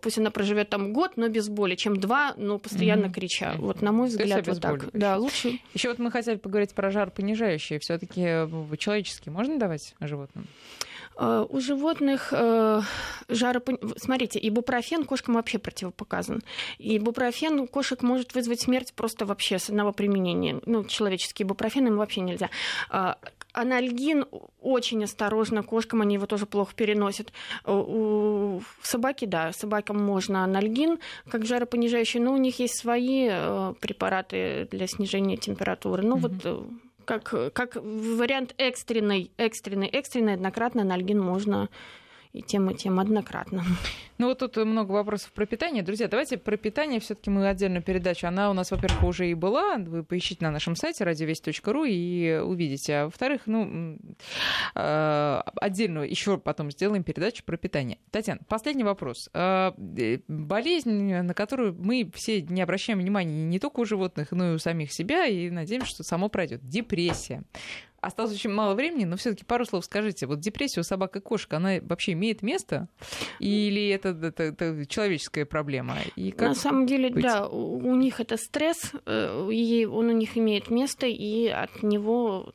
пусть 0.00 0.18
она 0.18 0.30
проживет 0.30 0.70
там 0.70 0.92
год, 0.92 1.12
но 1.16 1.28
без 1.28 1.48
боли, 1.48 1.74
чем 1.74 1.98
два, 1.98 2.34
но 2.36 2.58
постоянно 2.58 3.06
mm-hmm. 3.06 3.12
крича. 3.12 3.54
Вот, 3.58 3.82
на 3.82 3.92
мой 3.92 4.08
взгляд, 4.08 4.46
вот 4.46 4.60
так. 4.60 4.90
Да, 4.92 5.16
лучше. 5.16 5.58
Еще 5.74 5.88
вот 5.88 5.98
мы 5.98 6.10
хотели 6.10 6.36
поговорить 6.36 6.74
про 6.74 6.90
жар 6.90 7.10
понижающие. 7.10 7.78
Все-таки 7.78 8.22
человеческие 8.78 9.32
можно 9.32 9.58
давать 9.58 9.94
животным? 10.00 10.46
Э, 11.16 11.46
у 11.48 11.60
животных 11.60 12.32
э, 12.32 12.80
жаропон... 13.28 13.78
Смотрите, 13.96 14.38
ибупрофен 14.42 15.04
кошкам 15.04 15.34
вообще 15.34 15.58
противопоказан. 15.58 16.42
Ибупрофен 16.78 17.60
у 17.60 17.66
кошек 17.66 18.02
может 18.02 18.34
вызвать 18.34 18.60
смерть 18.60 18.92
просто 18.94 19.26
вообще 19.26 19.58
с 19.58 19.68
одного 19.68 19.92
применения. 19.92 20.60
Ну, 20.66 20.84
человеческий 20.84 21.44
ибупрофен 21.44 21.86
им 21.86 21.96
вообще 21.96 22.20
нельзя. 22.20 22.50
А, 22.88 23.18
анальгин 23.52 24.26
очень 24.60 25.04
осторожно 25.04 25.62
кошкам, 25.62 26.02
они 26.02 26.14
его 26.14 26.26
тоже 26.26 26.46
плохо 26.46 26.74
переносят. 26.74 27.32
У 27.66 28.60
собаки, 28.82 29.24
да, 29.24 29.52
собакам 29.52 30.02
можно 30.02 30.44
анальгин 30.44 30.98
как 31.28 31.44
жаропонижающий, 31.44 32.20
но 32.20 32.32
у 32.32 32.36
них 32.36 32.58
есть 32.58 32.78
свои 32.78 33.28
э, 33.30 33.74
препараты 33.80 34.68
для 34.70 34.86
снижения 34.86 35.36
температуры. 35.36 36.02
Ну 36.02 36.16
mm-hmm. 36.16 36.42
вот 36.44 36.66
как, 37.20 37.52
как 37.52 37.76
вариант 37.76 38.54
экстренный, 38.58 39.30
экстренный, 39.36 39.88
экстренный, 39.88 40.34
однократно 40.34 40.82
анальгин 40.82 41.20
можно 41.20 41.68
и 42.32 42.40
тем, 42.42 42.70
и 42.70 42.74
тем 42.74 42.98
однократно. 42.98 43.64
Ну 44.18 44.28
вот 44.28 44.38
тут 44.38 44.56
много 44.56 44.92
вопросов 44.92 45.32
про 45.32 45.46
питание. 45.46 45.82
Друзья, 45.82 46.06
давайте 46.06 46.38
про 46.38 46.56
питание 46.56 47.00
все 47.00 47.14
таки 47.14 47.28
мы 47.28 47.48
отдельную 47.48 47.82
передачу. 47.82 48.28
Она 48.28 48.50
у 48.50 48.52
нас, 48.52 48.70
во-первых, 48.70 49.02
уже 49.02 49.28
и 49.28 49.34
была. 49.34 49.76
Вы 49.78 50.04
поищите 50.04 50.44
на 50.44 50.52
нашем 50.52 50.76
сайте 50.76 51.02
радиовесть.ру 51.02 51.84
и 51.84 52.40
увидите. 52.42 52.94
А 52.94 53.04
во-вторых, 53.06 53.42
ну, 53.46 53.98
э, 54.76 55.42
отдельную 55.56 56.08
еще 56.08 56.38
потом 56.38 56.70
сделаем 56.70 57.02
передачу 57.02 57.42
про 57.44 57.56
питание. 57.56 57.98
Татьяна, 58.10 58.40
последний 58.48 58.84
вопрос. 58.84 59.28
Э, 59.34 59.72
болезнь, 60.28 61.14
на 61.14 61.34
которую 61.34 61.74
мы 61.74 62.08
все 62.14 62.42
не 62.42 62.62
обращаем 62.62 63.00
внимания 63.00 63.44
не 63.44 63.58
только 63.58 63.80
у 63.80 63.84
животных, 63.84 64.30
но 64.30 64.52
и 64.52 64.54
у 64.54 64.58
самих 64.58 64.92
себя, 64.92 65.26
и 65.26 65.50
надеемся, 65.50 65.88
что 65.88 66.04
само 66.04 66.28
пройдет. 66.28 66.60
Депрессия 66.62 67.42
осталось 68.02 68.34
очень 68.34 68.50
мало 68.50 68.74
времени, 68.74 69.04
но 69.04 69.16
все-таки 69.16 69.44
пару 69.44 69.64
слов 69.64 69.84
скажите. 69.84 70.26
Вот 70.26 70.40
депрессия 70.40 70.80
у 70.80 70.82
собак 70.82 71.16
и 71.16 71.20
кошек, 71.20 71.52
она 71.54 71.78
вообще 71.80 72.12
имеет 72.12 72.42
место? 72.42 72.88
Или 73.38 73.88
это, 73.88 74.10
это, 74.10 74.42
это 74.42 74.86
человеческая 74.86 75.46
проблема? 75.46 75.96
И 76.16 76.32
как 76.32 76.48
На 76.48 76.54
самом 76.54 76.86
деле, 76.86 77.10
быть? 77.10 77.22
да, 77.22 77.46
у 77.48 77.94
них 77.94 78.20
это 78.20 78.36
стресс, 78.36 78.92
э, 79.06 79.48
и 79.50 79.86
он 79.86 80.08
у 80.08 80.12
них 80.12 80.36
имеет 80.36 80.68
место, 80.68 81.06
и 81.06 81.46
от 81.46 81.82
него 81.82 82.52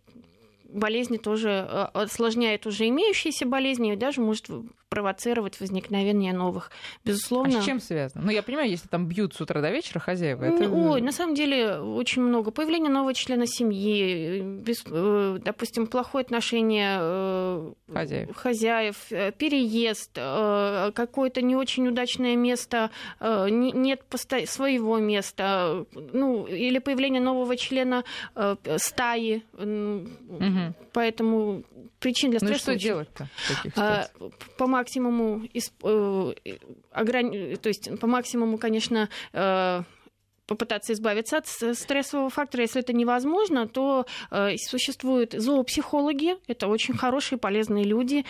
болезни 0.69 1.17
тоже 1.17 1.49
э, 1.49 1.87
осложняет 1.93 2.65
уже 2.65 2.87
имеющиеся 2.87 3.45
болезни 3.45 3.93
и 3.93 3.95
даже 3.95 4.21
может 4.21 4.47
провоцировать 4.89 5.59
возникновение 5.59 6.33
новых. 6.33 6.71
Безусловно. 7.03 7.59
А 7.59 7.61
с 7.61 7.65
чем 7.65 7.81
связано? 7.81 8.23
Ну, 8.23 8.31
я 8.31 8.41
понимаю, 8.41 8.69
если 8.69 8.87
там 8.87 9.05
бьют 9.05 9.33
с 9.33 9.41
утра 9.41 9.61
до 9.61 9.69
вечера 9.69 9.99
хозяева, 9.99 10.45
это... 10.45 10.69
Ой, 10.69 11.01
на 11.01 11.11
самом 11.11 11.35
деле 11.35 11.77
очень 11.79 12.21
много. 12.21 12.51
Появление 12.51 12.89
нового 12.89 13.13
члена 13.13 13.47
семьи, 13.47 14.41
без, 14.41 14.83
э, 14.85 15.39
допустим, 15.43 15.87
плохое 15.87 16.23
отношение 16.23 16.97
э, 17.01 17.73
хозяев, 17.93 18.35
хозяев 18.35 18.95
переезд, 19.37 20.13
какое-то 20.13 21.41
не 21.41 21.55
очень 21.55 21.87
удачное 21.87 22.35
место, 22.35 22.91
нет 23.19 24.01
своего 24.45 24.97
места, 24.97 25.85
ну, 26.13 26.45
или 26.47 26.79
появление 26.79 27.21
нового 27.21 27.57
члена 27.57 28.03
стаи. 28.77 29.43
Угу. 29.53 30.56
Поэтому 30.93 31.63
причин 31.99 32.31
для 32.31 32.39
стресса... 32.39 32.71
Ну 32.71 32.75
и 32.75 32.77
что 32.77 32.83
делать-то? 32.87 33.29
А, 33.75 34.07
по 34.57 34.67
максимуму, 34.67 35.47
э, 35.53 35.59
то 35.83 37.67
есть 37.69 37.99
по 37.99 38.07
максимуму, 38.07 38.57
конечно, 38.57 39.09
э, 39.33 39.83
попытаться 40.47 40.93
избавиться 40.93 41.37
от 41.37 41.47
стрессового 41.47 42.29
фактора. 42.29 42.63
Если 42.63 42.81
это 42.81 42.93
невозможно, 42.93 43.67
то 43.67 44.05
э, 44.31 44.57
существуют 44.57 45.33
зоопсихологи. 45.33 46.35
Это 46.47 46.67
очень 46.67 46.95
хорошие, 46.95 47.37
полезные 47.37 47.83
люди. 47.83 48.25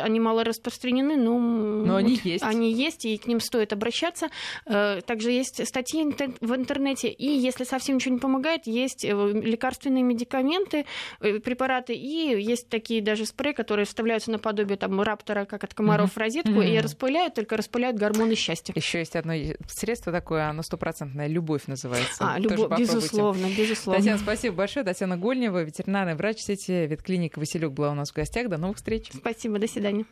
Они 0.00 0.20
мало 0.20 0.44
распространены, 0.44 1.16
но, 1.16 1.38
но 1.38 1.96
они 1.96 2.20
есть. 2.22 2.44
Они 2.44 2.72
есть, 2.72 3.04
и 3.04 3.16
к 3.16 3.26
ним 3.26 3.40
стоит 3.40 3.72
обращаться. 3.72 4.28
Э, 4.66 5.00
также 5.00 5.30
есть 5.32 5.66
статьи 5.66 6.04
в 6.40 6.54
интернете. 6.54 7.08
И 7.08 7.26
если 7.26 7.64
совсем 7.64 7.96
ничего 7.96 8.14
не 8.14 8.20
помогает, 8.20 8.66
есть 8.66 9.04
э, 9.04 9.08
лекарственные 9.08 10.02
медикаменты, 10.02 10.84
препараты. 11.18 11.94
И 11.94 12.42
есть 12.42 12.68
такие 12.68 13.00
даже 13.00 13.24
спреи, 13.24 13.52
которые 13.52 13.86
вставляются 13.86 14.30
наподобие 14.30 14.76
там, 14.76 15.00
раптора, 15.00 15.46
как 15.46 15.64
от 15.64 15.72
комаров, 15.72 16.10
mm-hmm. 16.10 16.14
в 16.14 16.18
розетку, 16.18 16.50
mm-hmm. 16.50 16.74
и 16.74 16.80
распыляют, 16.80 17.34
только 17.34 17.56
распыляют 17.56 17.96
гормоны 17.96 18.34
счастья. 18.34 18.74
Еще 18.76 18.98
есть 18.98 19.16
одно 19.16 19.32
средство 19.66 20.12
такое, 20.12 20.48
оно 20.48 20.62
стопроцентное, 20.62 21.26
любовь 21.26 21.53
любовь 21.54 21.66
называется. 21.66 22.16
А, 22.20 22.38
любовь, 22.38 22.78
безусловно, 22.78 23.46
безусловно. 23.56 23.98
Татьяна, 23.98 24.18
спасибо 24.18 24.56
большое. 24.56 24.84
Татьяна 24.84 25.16
Гольнева, 25.16 25.62
ветеринарный 25.62 26.14
врач 26.14 26.38
сети 26.40 26.86
ветклиника 26.86 27.38
Василек 27.38 27.72
была 27.72 27.90
у 27.90 27.94
нас 27.94 28.10
в 28.10 28.14
гостях. 28.14 28.48
До 28.48 28.58
новых 28.58 28.76
встреч. 28.76 29.10
Спасибо, 29.12 29.58
до 29.58 29.68
свидания. 29.68 30.04